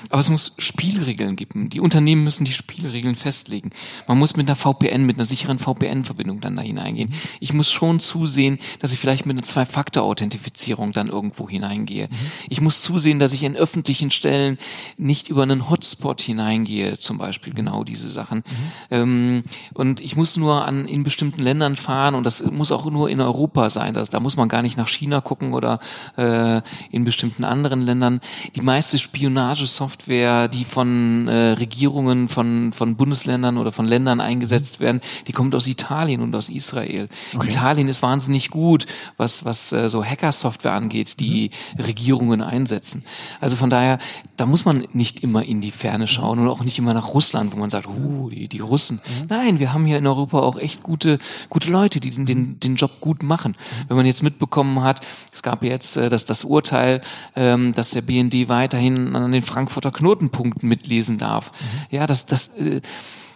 Aber 0.09 0.19
es 0.19 0.29
muss 0.29 0.55
Spielregeln 0.57 1.35
geben. 1.35 1.69
Die 1.69 1.79
Unternehmen 1.79 2.23
müssen 2.23 2.45
die 2.45 2.53
Spielregeln 2.53 3.15
festlegen. 3.15 3.71
Man 4.07 4.17
muss 4.17 4.35
mit 4.35 4.47
einer 4.47 4.55
VPN, 4.55 5.05
mit 5.05 5.17
einer 5.17 5.25
sicheren 5.25 5.59
VPN-Verbindung 5.59 6.41
dann 6.41 6.55
da 6.55 6.61
hineingehen. 6.61 7.13
Ich 7.39 7.53
muss 7.53 7.71
schon 7.71 7.99
zusehen, 7.99 8.59
dass 8.79 8.93
ich 8.93 8.99
vielleicht 8.99 9.25
mit 9.25 9.35
einer 9.35 9.43
Zwei-Faktor-Authentifizierung 9.43 10.91
dann 10.91 11.07
irgendwo 11.07 11.49
hineingehe. 11.49 12.09
Ich 12.49 12.61
muss 12.61 12.81
zusehen, 12.81 13.19
dass 13.19 13.33
ich 13.33 13.43
in 13.43 13.55
öffentlichen 13.55 14.11
Stellen 14.11 14.57
nicht 14.97 15.29
über 15.29 15.43
einen 15.43 15.69
Hotspot 15.69 16.21
hineingehe, 16.21 16.97
zum 16.97 17.17
Beispiel 17.17 17.53
genau 17.53 17.83
diese 17.83 18.09
Sachen. 18.09 18.43
Mhm. 18.89 19.43
und 19.73 19.99
ich 19.99 20.15
muss 20.15 20.37
nur 20.37 20.65
an 20.65 20.87
in 20.87 21.03
bestimmten 21.03 21.41
Ländern 21.41 21.75
fahren 21.75 22.15
und 22.15 22.23
das 22.23 22.43
muss 22.51 22.71
auch 22.71 22.89
nur 22.89 23.09
in 23.09 23.21
Europa 23.21 23.69
sein. 23.69 23.93
Da 23.93 24.19
muss 24.19 24.37
man 24.37 24.49
gar 24.49 24.61
nicht 24.61 24.77
nach 24.77 24.87
China 24.87 25.21
gucken 25.21 25.53
oder 25.53 25.79
äh, 26.17 26.61
in 26.91 27.03
bestimmten 27.03 27.43
anderen 27.43 27.78
anderen 27.79 27.99
Ländern. 27.99 28.21
Die 28.55 28.61
meiste 28.61 28.99
Spionagesoftware, 28.99 30.47
die 30.47 30.65
von 30.65 31.27
äh, 31.27 31.51
Regierungen, 31.51 32.27
von, 32.27 32.73
von 32.73 32.95
Bundesländern 32.95 33.57
oder 33.57 33.71
von 33.71 33.85
Ländern 33.85 34.21
eingesetzt 34.21 34.79
werden, 34.79 35.01
die 35.27 35.31
kommt 35.31 35.55
aus 35.55 35.67
Italien 35.67 36.21
und 36.21 36.35
aus 36.35 36.49
Israel. 36.49 37.09
Okay. 37.33 37.49
Italien 37.49 37.87
ist 37.87 38.01
wahnsinnig 38.01 38.49
gut, 38.49 38.85
was, 39.17 39.45
was 39.45 39.71
äh, 39.71 39.89
so 39.89 40.03
Hacker-Software 40.03 40.73
angeht, 40.73 41.19
die 41.19 41.51
mhm. 41.77 41.83
Regierungen 41.83 42.41
einsetzen. 42.41 43.03
Also 43.39 43.55
von 43.55 43.69
daher, 43.69 43.99
da 44.37 44.45
muss 44.45 44.65
man 44.65 44.87
nicht 44.93 45.21
immer 45.21 45.43
in 45.43 45.61
die 45.61 45.71
Ferne 45.71 46.07
schauen 46.07 46.39
und 46.39 46.47
auch 46.47 46.63
nicht 46.63 46.79
immer 46.79 46.93
nach 46.93 47.13
Russland, 47.13 47.53
wo 47.53 47.57
man 47.57 47.69
sagt, 47.69 47.87
uh, 47.87 48.29
die, 48.29 48.47
die 48.47 48.59
Russen. 48.59 49.01
Mhm. 49.05 49.25
Nein, 49.29 49.59
wir 49.59 49.73
haben 49.73 49.85
hier 49.85 49.97
in 49.97 50.07
Europa 50.07 50.39
auch 50.39 50.57
echt 50.57 50.83
gute, 50.83 51.19
gute 51.49 51.71
Leute, 51.71 51.99
die 51.99 52.11
den, 52.11 52.25
den, 52.25 52.59
den 52.59 52.75
Job 52.75 52.99
gut 53.01 53.23
machen. 53.23 53.51
Mhm. 53.51 53.89
Wenn 53.89 53.97
man 53.97 54.05
jetzt 54.05 54.23
mitbekommen 54.23 54.81
hat, 54.83 55.01
es 55.33 55.43
gab 55.43 55.63
jetzt 55.63 55.97
äh, 55.97 56.09
das, 56.09 56.25
das 56.25 56.43
Urteil, 56.43 57.01
ähm, 57.35 57.68
dass 57.73 57.91
der 57.91 58.01
BND 58.01 58.49
weiterhin 58.49 59.15
an 59.15 59.31
den 59.31 59.41
Frankfurter 59.41 59.91
Knotenpunkten 59.91 60.67
mitlesen 60.67 61.17
darf. 61.17 61.51
Mhm. 61.51 61.95
Ja, 61.95 62.07
das, 62.07 62.25
das, 62.25 62.57
äh, 62.57 62.81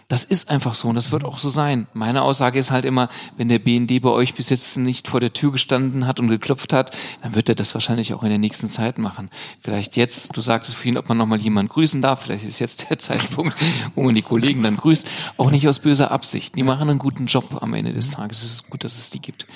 das 0.08 0.24
ist 0.24 0.50
einfach 0.50 0.74
so 0.74 0.88
und 0.88 0.94
das 0.94 1.10
wird 1.10 1.24
auch 1.24 1.38
so 1.38 1.48
sein. 1.48 1.86
Meine 1.94 2.22
Aussage 2.22 2.58
ist 2.58 2.70
halt 2.70 2.84
immer, 2.84 3.08
wenn 3.36 3.48
der 3.48 3.58
BND 3.58 4.02
bei 4.02 4.10
euch 4.10 4.34
bis 4.34 4.50
jetzt 4.50 4.76
nicht 4.76 5.08
vor 5.08 5.20
der 5.20 5.32
Tür 5.32 5.52
gestanden 5.52 6.06
hat 6.06 6.20
und 6.20 6.28
geklopft 6.28 6.72
hat, 6.72 6.96
dann 7.22 7.34
wird 7.34 7.48
er 7.48 7.54
das 7.54 7.74
wahrscheinlich 7.74 8.12
auch 8.14 8.22
in 8.22 8.28
der 8.28 8.38
nächsten 8.38 8.68
Zeit 8.68 8.98
machen. 8.98 9.30
Vielleicht 9.60 9.96
jetzt, 9.96 10.36
du 10.36 10.40
sagst 10.42 10.70
es 10.70 10.74
vorhin, 10.74 10.98
ob 10.98 11.08
man 11.08 11.18
nochmal 11.18 11.40
jemanden 11.40 11.70
grüßen 11.70 12.02
darf, 12.02 12.22
vielleicht 12.22 12.44
ist 12.44 12.58
jetzt 12.58 12.90
der 12.90 12.98
Zeitpunkt, 13.04 13.56
wo 13.94 14.02
man 14.02 14.14
die 14.14 14.22
Kollegen 14.22 14.62
dann 14.62 14.76
grüßt, 14.76 15.06
auch 15.36 15.50
nicht 15.50 15.68
aus 15.68 15.80
böser 15.80 16.10
Absicht. 16.10 16.56
Die 16.56 16.62
machen 16.62 16.90
einen 16.90 16.98
guten 16.98 17.26
Job 17.26 17.62
am 17.62 17.74
Ende 17.74 17.92
des 17.92 18.10
Tages. 18.10 18.42
Es 18.42 18.50
ist 18.50 18.70
gut, 18.70 18.84
dass 18.84 18.98
es 18.98 19.10
die 19.10 19.20
gibt. 19.20 19.46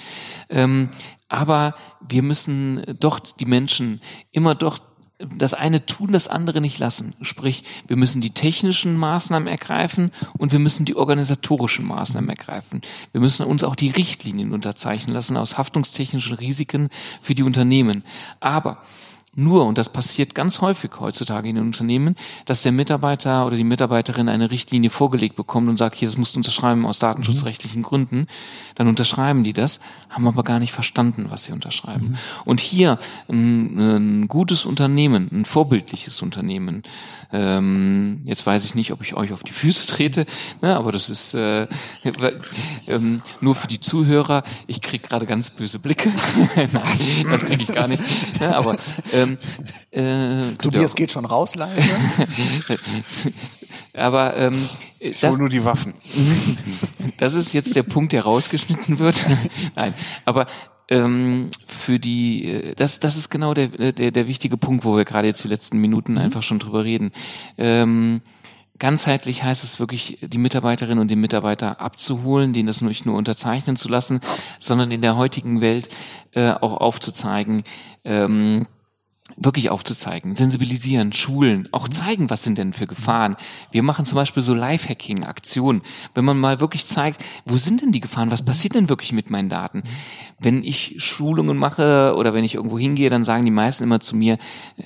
Ähm, 0.49 0.88
aber 1.28 1.74
wir 2.01 2.22
müssen 2.22 2.96
doch 3.01 3.18
die 3.20 3.44
Menschen 3.44 4.01
immer 4.32 4.55
doch 4.55 4.78
das 5.18 5.52
eine 5.52 5.84
tun, 5.84 6.12
das 6.12 6.28
andere 6.28 6.60
nicht 6.60 6.78
lassen. 6.78 7.14
Sprich, 7.22 7.64
wir 7.88 7.96
müssen 7.96 8.20
die 8.20 8.30
technischen 8.30 8.96
Maßnahmen 8.96 9.48
ergreifen 9.48 10.12
und 10.36 10.52
wir 10.52 10.60
müssen 10.60 10.84
die 10.84 10.94
organisatorischen 10.94 11.84
Maßnahmen 11.86 12.30
ergreifen. 12.30 12.82
Wir 13.12 13.20
müssen 13.20 13.44
uns 13.44 13.64
auch 13.64 13.74
die 13.74 13.90
Richtlinien 13.90 14.52
unterzeichnen 14.52 15.14
lassen 15.14 15.36
aus 15.36 15.58
haftungstechnischen 15.58 16.36
Risiken 16.36 16.88
für 17.20 17.34
die 17.34 17.42
Unternehmen. 17.42 18.04
Aber 18.38 18.80
nur, 19.34 19.66
und 19.66 19.78
das 19.78 19.92
passiert 19.92 20.34
ganz 20.34 20.60
häufig 20.62 20.90
heutzutage 20.98 21.48
in 21.48 21.56
den 21.56 21.66
Unternehmen, 21.66 22.16
dass 22.46 22.62
der 22.62 22.72
Mitarbeiter 22.72 23.46
oder 23.46 23.56
die 23.56 23.64
Mitarbeiterin 23.64 24.28
eine 24.28 24.50
Richtlinie 24.50 24.90
vorgelegt 24.90 25.36
bekommt 25.36 25.68
und 25.68 25.76
sagt, 25.76 25.96
hier, 25.96 26.08
das 26.08 26.16
musst 26.16 26.34
du 26.34 26.40
unterschreiben 26.40 26.86
aus 26.86 26.98
datenschutzrechtlichen 26.98 27.82
mhm. 27.82 27.84
Gründen. 27.84 28.26
Dann 28.74 28.88
unterschreiben 28.88 29.44
die 29.44 29.52
das, 29.52 29.80
haben 30.08 30.26
aber 30.26 30.42
gar 30.44 30.58
nicht 30.58 30.72
verstanden, 30.72 31.26
was 31.28 31.44
sie 31.44 31.52
unterschreiben. 31.52 32.08
Mhm. 32.08 32.18
Und 32.46 32.60
hier 32.60 32.98
ein, 33.28 33.78
ein, 33.78 34.28
gutes 34.28 34.64
Unternehmen, 34.64 35.28
ein 35.30 35.44
vorbildliches 35.44 36.22
Unternehmen, 36.22 36.82
ähm, 37.30 38.22
jetzt 38.24 38.46
weiß 38.46 38.64
ich 38.64 38.74
nicht, 38.74 38.92
ob 38.92 39.02
ich 39.02 39.14
euch 39.14 39.32
auf 39.32 39.44
die 39.44 39.52
Füße 39.52 39.86
trete, 39.86 40.24
ne, 40.62 40.74
aber 40.74 40.92
das 40.92 41.10
ist 41.10 41.34
äh, 41.34 41.66
ähm, 42.88 43.20
nur 43.40 43.54
für 43.54 43.68
die 43.68 43.80
Zuhörer. 43.80 44.42
Ich 44.66 44.80
krieg 44.80 45.02
gerade 45.02 45.26
ganz 45.26 45.50
böse 45.50 45.78
Blicke. 45.78 46.10
Nein, 46.56 46.70
das 47.30 47.44
kriege 47.44 47.62
ich 47.62 47.68
gar 47.68 47.86
nicht. 47.86 48.02
Ne, 48.40 48.56
aber 48.56 48.76
ähm, 49.22 49.38
äh, 49.90 50.54
Tobias 50.56 50.94
geht 50.94 51.12
schon 51.12 51.24
raus, 51.24 51.54
leise. 51.54 51.82
aber 53.94 54.36
ähm, 54.36 54.68
das, 55.20 55.38
nur 55.38 55.48
die 55.48 55.64
Waffen. 55.64 55.94
das 57.18 57.34
ist 57.34 57.52
jetzt 57.52 57.76
der 57.76 57.82
Punkt, 57.82 58.12
der 58.12 58.22
rausgeschnitten 58.22 58.98
wird. 58.98 59.24
Nein, 59.76 59.94
aber 60.24 60.46
ähm, 60.88 61.50
für 61.66 61.98
die, 61.98 62.46
äh, 62.46 62.74
das, 62.74 63.00
das 63.00 63.16
ist 63.16 63.30
genau 63.30 63.54
der, 63.54 63.92
der, 63.92 64.10
der 64.10 64.26
wichtige 64.26 64.56
Punkt, 64.56 64.84
wo 64.84 64.96
wir 64.96 65.04
gerade 65.04 65.28
jetzt 65.28 65.44
die 65.44 65.48
letzten 65.48 65.78
Minuten 65.78 66.12
mhm. 66.12 66.18
einfach 66.18 66.42
schon 66.42 66.58
drüber 66.58 66.84
reden. 66.84 67.12
Ähm, 67.56 68.22
ganzheitlich 68.78 69.42
heißt 69.42 69.64
es 69.64 69.80
wirklich, 69.80 70.18
die 70.22 70.38
Mitarbeiterinnen 70.38 71.00
und 71.00 71.10
den 71.10 71.20
Mitarbeiter 71.20 71.80
abzuholen, 71.80 72.52
denen 72.52 72.66
das 72.66 72.80
nicht 72.80 73.06
nur 73.06 73.16
unterzeichnen 73.16 73.76
zu 73.76 73.88
lassen, 73.88 74.20
sondern 74.58 74.90
in 74.90 75.02
der 75.02 75.16
heutigen 75.16 75.60
Welt 75.60 75.88
äh, 76.32 76.50
auch 76.50 76.80
aufzuzeigen, 76.80 77.64
ähm, 78.04 78.66
wirklich 79.41 79.70
aufzuzeigen, 79.70 80.34
sensibilisieren, 80.34 81.12
schulen, 81.12 81.68
auch 81.72 81.89
zeigen, 81.89 82.30
was 82.30 82.43
sind 82.43 82.59
denn 82.59 82.72
für 82.72 82.86
Gefahren. 82.86 83.36
Wir 83.70 83.82
machen 83.82 84.05
zum 84.05 84.16
Beispiel 84.16 84.43
so 84.43 84.55
Live-Hacking-Aktionen, 84.55 85.82
wenn 86.14 86.24
man 86.24 86.39
mal 86.39 86.61
wirklich 86.61 86.86
zeigt, 86.86 87.24
wo 87.45 87.57
sind 87.57 87.82
denn 87.82 87.93
die 87.93 88.01
Gefahren, 88.01 88.30
was 88.30 88.45
passiert 88.45 88.74
denn 88.74 88.89
wirklich 88.89 89.12
mit 89.12 89.30
meinen 89.30 89.49
Daten? 89.49 89.82
Wenn 90.41 90.64
ich 90.64 90.97
Schulungen 90.99 91.57
mache 91.57 92.14
oder 92.16 92.34
wenn 92.34 92.45
ich 92.45 92.55
irgendwo 92.55 92.78
hingehe, 92.78 93.11
dann 93.11 93.24
sagen 93.24 93.45
die 93.45 93.51
meisten 93.51 93.84
immer 93.84 94.01
zu 94.01 94.16
mir, 94.16 94.39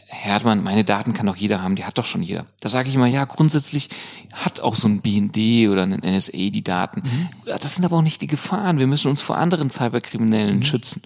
Herr 0.06 0.34
Hartmann, 0.34 0.62
meine 0.62 0.84
Daten 0.84 1.12
kann 1.12 1.26
doch 1.26 1.36
jeder 1.36 1.62
haben, 1.62 1.76
die 1.76 1.84
hat 1.84 1.98
doch 1.98 2.06
schon 2.06 2.22
jeder. 2.22 2.46
Da 2.60 2.68
sage 2.68 2.88
ich 2.88 2.94
immer, 2.94 3.06
ja, 3.06 3.24
grundsätzlich 3.24 3.88
hat 4.32 4.60
auch 4.60 4.76
so 4.76 4.88
ein 4.88 5.00
BND 5.02 5.68
oder 5.70 5.82
ein 5.82 6.00
NSA 6.00 6.32
die 6.32 6.64
Daten. 6.64 7.02
Mhm. 7.04 7.28
Das 7.46 7.74
sind 7.74 7.84
aber 7.84 7.96
auch 7.96 8.02
nicht 8.02 8.20
die 8.20 8.26
Gefahren. 8.26 8.78
Wir 8.78 8.86
müssen 8.86 9.10
uns 9.10 9.22
vor 9.22 9.38
anderen 9.38 9.70
Cyberkriminellen 9.70 10.58
mhm. 10.58 10.64
schützen 10.64 11.02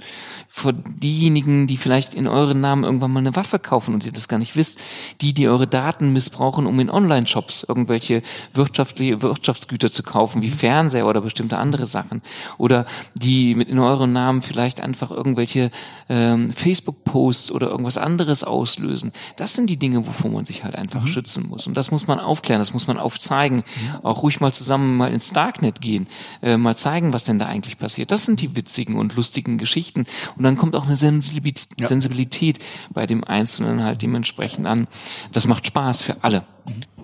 vor 0.57 0.73
diejenigen, 0.73 1.67
die 1.67 1.77
vielleicht 1.77 2.15
in 2.15 2.27
euren 2.27 2.63
Namen 2.63 2.83
irgendwann 2.83 3.13
mal 3.13 3.21
eine 3.21 3.36
Waffe 3.37 3.59
kaufen 3.59 3.95
und 3.95 4.05
ihr 4.05 4.13
das 4.13 4.29
gar 4.29 4.39
nicht 4.39 4.57
wisst, 4.57 4.81
die, 5.21 5.33
die 5.33 5.49
eure 5.49 5.67
Daten 5.67 6.13
missbrauchen, 6.13 6.67
um 6.67 6.81
in 6.81 6.91
Online-Shops 6.91 7.65
irgendwelche 7.69 8.23
wirtschaftliche 8.55 9.23
Wirtschaftsgüter 9.23 9.91
zu 9.91 10.03
kaufen, 10.03 10.43
wie 10.43 10.51
Fernseher 10.51 11.07
oder 11.07 11.21
bestimmte 11.21 11.59
andere 11.59 11.87
Sachen, 11.87 12.23
oder 12.59 12.87
die 13.15 13.55
mit 13.55 13.69
in 13.69 13.79
euren 13.79 14.13
Namen 14.13 14.43
vielleicht 14.43 14.81
einfach 14.81 15.11
irgendwelche 15.11 15.71
ähm, 16.09 16.53
Facebook-Posts 16.53 17.53
oder 17.53 17.69
irgendwas 17.69 17.99
anderes 17.99 18.45
auslösen. 18.45 19.13
Das 19.37 19.55
sind 19.55 19.69
die 19.69 19.77
Dinge, 19.77 20.07
wovor 20.07 20.31
man 20.31 20.45
sich 20.45 20.65
halt 20.65 20.75
einfach 20.77 21.03
mhm. 21.03 21.09
schützen 21.09 21.49
muss. 21.49 21.67
Und 21.67 21.77
das 21.77 21.91
muss 21.91 22.07
man 22.07 22.21
aufklären, 22.21 22.61
das 22.61 22.73
muss 22.73 22.87
man 22.87 22.99
aufzeigen. 22.99 23.59
Mhm. 23.59 24.05
Auch 24.05 24.23
ruhig 24.23 24.41
mal 24.41 24.53
zusammen 24.53 24.97
mal 24.97 25.13
ins 25.13 25.33
Darknet 25.33 25.81
gehen, 25.81 26.07
äh, 26.43 26.57
mal 26.57 26.77
zeigen, 26.77 27.13
was 27.13 27.25
denn 27.25 27.39
da 27.39 27.47
eigentlich 27.47 27.79
passiert. 27.79 28.11
Das 28.11 28.27
sind 28.27 28.41
die 28.41 28.57
witzigen 28.57 28.97
und 28.97 29.17
lustigen 29.17 29.59
Geschichten. 29.59 30.07
Und 30.37 30.43
dann 30.43 30.57
kommt 30.57 30.75
auch 30.75 30.87
eine 30.87 30.97
Sensibilität, 30.97 31.69
ja. 31.81 31.87
Sensibilität 31.87 32.59
bei 32.91 33.07
dem 33.07 33.25
Einzelnen 33.27 33.85
halt 33.85 34.03
dementsprechend 34.03 34.67
an. 34.67 34.87
Das 35.33 35.47
macht 35.47 35.67
Spaß 35.67 36.03
für 36.03 36.17
alle. 36.23 36.45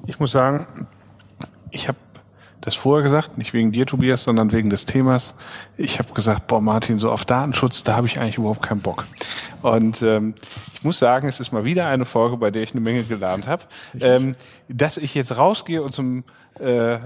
Ich 0.07 0.19
muss 0.19 0.33
sagen, 0.33 0.67
ich 1.71 1.89
habe 1.89 1.99
das 2.63 2.77
vorher 2.77 3.03
gesagt, 3.03 3.39
nicht 3.39 3.53
wegen 3.53 3.73
dir, 3.73 3.87
Tobias, 3.87 4.23
sondern 4.23 4.53
wegen 4.53 4.71
des 4.71 4.87
Themas. 4.87 5.35
Ich 5.77 5.99
habe 5.99 6.15
gesagt, 6.15 6.47
boah, 6.47 6.61
Martin, 6.61 6.99
so 6.99 7.11
auf 7.11 7.25
Datenschutz, 7.25 7.83
da 7.83 7.97
habe 7.97 8.07
ich 8.07 8.21
eigentlich 8.21 8.39
überhaupt 8.39 8.63
keinen 8.63 8.81
Bock. 8.81 9.05
Und 9.63 10.01
ähm, 10.03 10.35
ich 10.73 10.85
muss 10.85 10.99
sagen, 10.99 11.27
es 11.27 11.41
ist 11.41 11.53
mal 11.53 11.65
wieder 11.65 11.89
eine 11.89 12.05
Folge, 12.05 12.37
bei 12.37 12.53
der 12.53 12.63
ich 12.63 12.71
eine 12.71 12.81
Menge 12.81 13.03
gelernt 13.03 13.49
habe. 13.49 13.65
Ähm, 14.01 14.37
dass 14.69 14.97
ich 14.97 15.15
jetzt 15.15 15.37
rausgehe 15.37 15.83
und 15.83 15.93
zum 15.93 16.23
äh, 16.61 16.99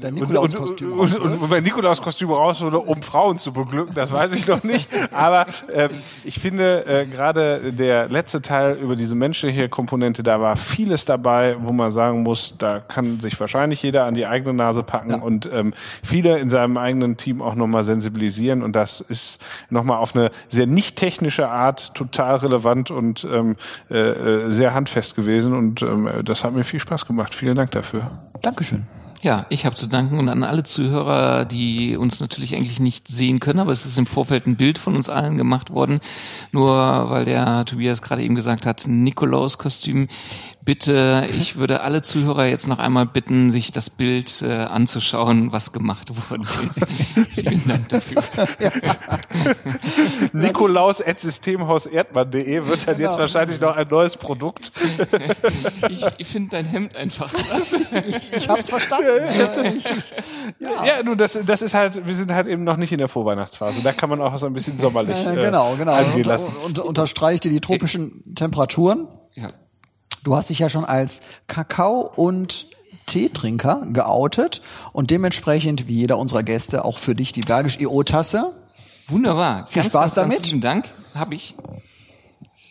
dein 0.00 0.14
Nikolauskostüm 0.14 0.92
und, 0.92 1.16
und, 1.16 1.22
und, 1.22 1.42
und 1.42 1.50
mein 1.50 1.62
Nikolauskostüm 1.62 2.30
raus 2.30 2.60
wurde, 2.60 2.78
um 2.78 3.02
Frauen 3.02 3.38
zu 3.38 3.52
beglücken, 3.52 3.94
das 3.94 4.12
weiß 4.12 4.32
ich 4.32 4.46
noch 4.46 4.62
nicht. 4.62 4.88
Aber 5.12 5.46
ähm, 5.72 5.90
ich 6.24 6.38
finde 6.38 6.86
äh, 6.86 7.06
gerade 7.06 7.72
der 7.72 8.08
letzte 8.08 8.42
Teil 8.42 8.76
über 8.76 8.96
diese 8.96 9.14
menschliche 9.14 9.68
Komponente, 9.68 10.22
da 10.22 10.40
war 10.40 10.56
vieles 10.56 11.04
dabei, 11.04 11.56
wo 11.60 11.72
man 11.72 11.90
sagen 11.90 12.22
muss, 12.22 12.54
da 12.58 12.80
kann 12.80 13.20
sich 13.20 13.38
wahrscheinlich 13.38 13.82
jeder 13.82 14.06
an 14.06 14.14
die 14.14 14.26
eigene 14.26 14.54
Nase 14.54 14.82
packen 14.82 15.10
ja. 15.10 15.18
und 15.18 15.48
ähm, 15.52 15.74
viele 16.02 16.38
in 16.38 16.48
seinem 16.48 16.76
eigenen 16.76 17.16
Team 17.16 17.42
auch 17.42 17.54
nochmal 17.54 17.84
sensibilisieren. 17.84 18.62
Und 18.62 18.74
das 18.74 19.00
ist 19.00 19.42
nochmal 19.68 19.98
auf 19.98 20.16
eine 20.16 20.30
sehr 20.48 20.66
nicht 20.66 20.96
technische 20.96 21.48
Art 21.48 21.94
total 21.94 22.36
relevant 22.36 22.90
und 22.90 23.26
ähm, 23.30 23.56
äh, 23.90 23.98
äh 23.98 24.50
sehr 24.50 24.74
handfest 24.74 25.16
gewesen. 25.16 25.54
Und 25.54 25.82
ähm, 25.82 26.08
das 26.24 26.44
hat 26.44 26.52
mir 26.52 26.64
viel 26.64 26.80
Spaß 26.80 27.06
gemacht. 27.06 27.34
Vielen 27.34 27.56
Dank 27.56 27.70
dafür. 27.72 28.10
Dankeschön. 28.42 28.86
Ja, 29.22 29.44
ich 29.50 29.66
habe 29.66 29.76
zu 29.76 29.86
danken 29.86 30.18
und 30.18 30.30
an 30.30 30.42
alle 30.42 30.62
Zuhörer, 30.62 31.44
die 31.44 31.96
uns 31.96 32.20
natürlich 32.20 32.54
eigentlich 32.54 32.80
nicht 32.80 33.06
sehen 33.06 33.38
können, 33.38 33.58
aber 33.58 33.70
es 33.70 33.84
ist 33.84 33.98
im 33.98 34.06
Vorfeld 34.06 34.46
ein 34.46 34.56
Bild 34.56 34.78
von 34.78 34.96
uns 34.96 35.10
allen 35.10 35.36
gemacht 35.36 35.70
worden. 35.70 36.00
Nur 36.52 36.74
weil 37.10 37.26
der 37.26 37.66
Tobias 37.66 38.00
gerade 38.00 38.22
eben 38.22 38.34
gesagt 38.34 38.64
hat, 38.64 38.86
Nikolaus-Kostüm 38.86 40.08
bitte, 40.64 41.28
ich 41.36 41.56
würde 41.56 41.82
alle 41.82 42.00
Zuhörer 42.02 42.46
jetzt 42.46 42.66
noch 42.66 42.78
einmal 42.78 43.06
bitten, 43.06 43.50
sich 43.50 43.72
das 43.72 43.90
Bild 43.90 44.42
äh, 44.42 44.52
anzuschauen, 44.52 45.52
was 45.52 45.72
gemacht 45.72 46.10
worden 46.30 46.46
ist. 46.68 46.86
Vielen 47.30 47.66
Dank 47.66 47.88
dafür. 47.88 48.22
Ja. 48.58 48.70
Nikolaus 50.32 51.02
at 51.04 51.20
systemhauserdmann.de 51.20 52.66
wird 52.66 52.86
dann 52.86 52.98
jetzt 52.98 53.08
genau. 53.10 53.18
wahrscheinlich 53.18 53.60
noch 53.60 53.76
ein 53.76 53.88
neues 53.88 54.16
Produkt. 54.16 54.72
ich 55.88 56.04
ich 56.18 56.26
finde 56.26 56.50
dein 56.50 56.66
Hemd 56.66 56.96
einfach 56.96 57.32
krass. 57.32 57.72
ich, 57.72 58.32
ich 58.32 58.48
hab's 58.48 58.68
verstanden. 58.68 59.09
Ja, 59.16 59.30
ich 59.30 59.40
hab 59.42 59.54
das, 59.54 59.74
ja. 60.58 60.84
ja, 60.84 61.02
nun, 61.02 61.18
das, 61.18 61.38
das 61.44 61.62
ist 61.62 61.74
halt, 61.74 62.06
wir 62.06 62.14
sind 62.14 62.32
halt 62.32 62.46
eben 62.46 62.64
noch 62.64 62.76
nicht 62.76 62.92
in 62.92 62.98
der 62.98 63.08
Vorweihnachtsphase. 63.08 63.80
Da 63.82 63.92
kann 63.92 64.10
man 64.10 64.20
auch 64.20 64.36
so 64.38 64.46
ein 64.46 64.52
bisschen 64.52 64.78
sommerlich 64.78 65.16
äh, 65.26 65.34
genau, 65.34 65.74
genau. 65.76 65.92
angehen 65.92 66.24
lassen. 66.24 66.52
Und, 66.64 66.78
und 66.78 66.86
unterstreicht 66.86 67.44
dir 67.44 67.50
die 67.50 67.60
tropischen 67.60 68.34
Temperaturen. 68.34 69.08
Ja. 69.34 69.52
Du 70.22 70.36
hast 70.36 70.50
dich 70.50 70.58
ja 70.58 70.68
schon 70.68 70.84
als 70.84 71.20
Kakao- 71.46 72.12
und 72.14 72.66
Teetrinker 73.06 73.86
geoutet 73.92 74.60
und 74.92 75.10
dementsprechend, 75.10 75.88
wie 75.88 75.94
jeder 75.94 76.18
unserer 76.18 76.42
Gäste, 76.42 76.84
auch 76.84 76.98
für 76.98 77.14
dich 77.14 77.32
die 77.32 77.40
Bergisch 77.40 77.78
EO-Tasse. 77.80 78.54
Wunderbar. 79.08 79.66
Viel 79.66 79.82
ganz, 79.82 79.92
Spaß 79.92 80.14
ganz, 80.14 80.30
damit. 80.30 80.46
Vielen 80.46 80.60
Dank. 80.60 80.88
Hab 81.14 81.32
ich. 81.32 81.56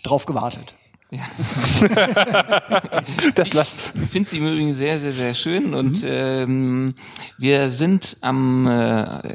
Drauf 0.03 0.25
gewartet. 0.25 0.75
Ja. 1.11 1.21
das 3.35 3.53
lasst. 3.53 3.75
Ich 3.95 4.09
finde 4.09 4.29
sie 4.29 4.37
im 4.37 4.47
Übrigen 4.47 4.73
sehr, 4.75 4.97
sehr, 4.99 5.11
sehr 5.11 5.33
schön 5.33 5.73
und 5.73 6.03
mhm. 6.03 6.09
ähm, 6.09 6.93
wir 7.39 7.69
sind 7.69 8.17
am, 8.21 8.67
äh, 8.67 9.33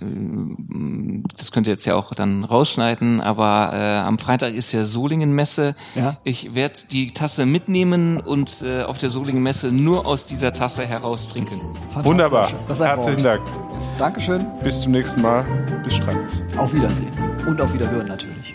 das 1.36 1.50
könnt 1.50 1.66
ihr 1.66 1.72
jetzt 1.72 1.84
ja 1.84 1.96
auch 1.96 2.14
dann 2.14 2.44
rausschneiden, 2.44 3.20
aber 3.20 3.70
äh, 3.72 3.98
am 4.06 4.20
Freitag 4.20 4.54
ist 4.54 4.70
ja 4.70 4.84
Solingen-Messe. 4.84 5.74
Ja. 5.96 6.18
Ich 6.22 6.54
werde 6.54 6.78
die 6.92 7.12
Tasse 7.12 7.44
mitnehmen 7.44 8.20
und 8.20 8.62
äh, 8.62 8.82
auf 8.82 8.98
der 8.98 9.10
Solingen-Messe 9.10 9.72
nur 9.72 10.06
aus 10.06 10.28
dieser 10.28 10.52
Tasse 10.52 10.86
heraus 10.86 11.28
trinken. 11.28 11.60
Wunderbar. 12.04 12.52
Herzlichen 12.68 13.24
Dank. 13.24 13.42
Dankeschön. 13.98 14.46
Bis 14.62 14.80
zum 14.80 14.92
nächsten 14.92 15.20
Mal. 15.22 15.44
Bis 15.82 15.96
Strandes. 15.96 16.40
Auf 16.56 16.72
Wiedersehen. 16.72 17.12
Und 17.48 17.60
auf 17.60 17.72
Wiederhören 17.74 18.06
natürlich. 18.06 18.54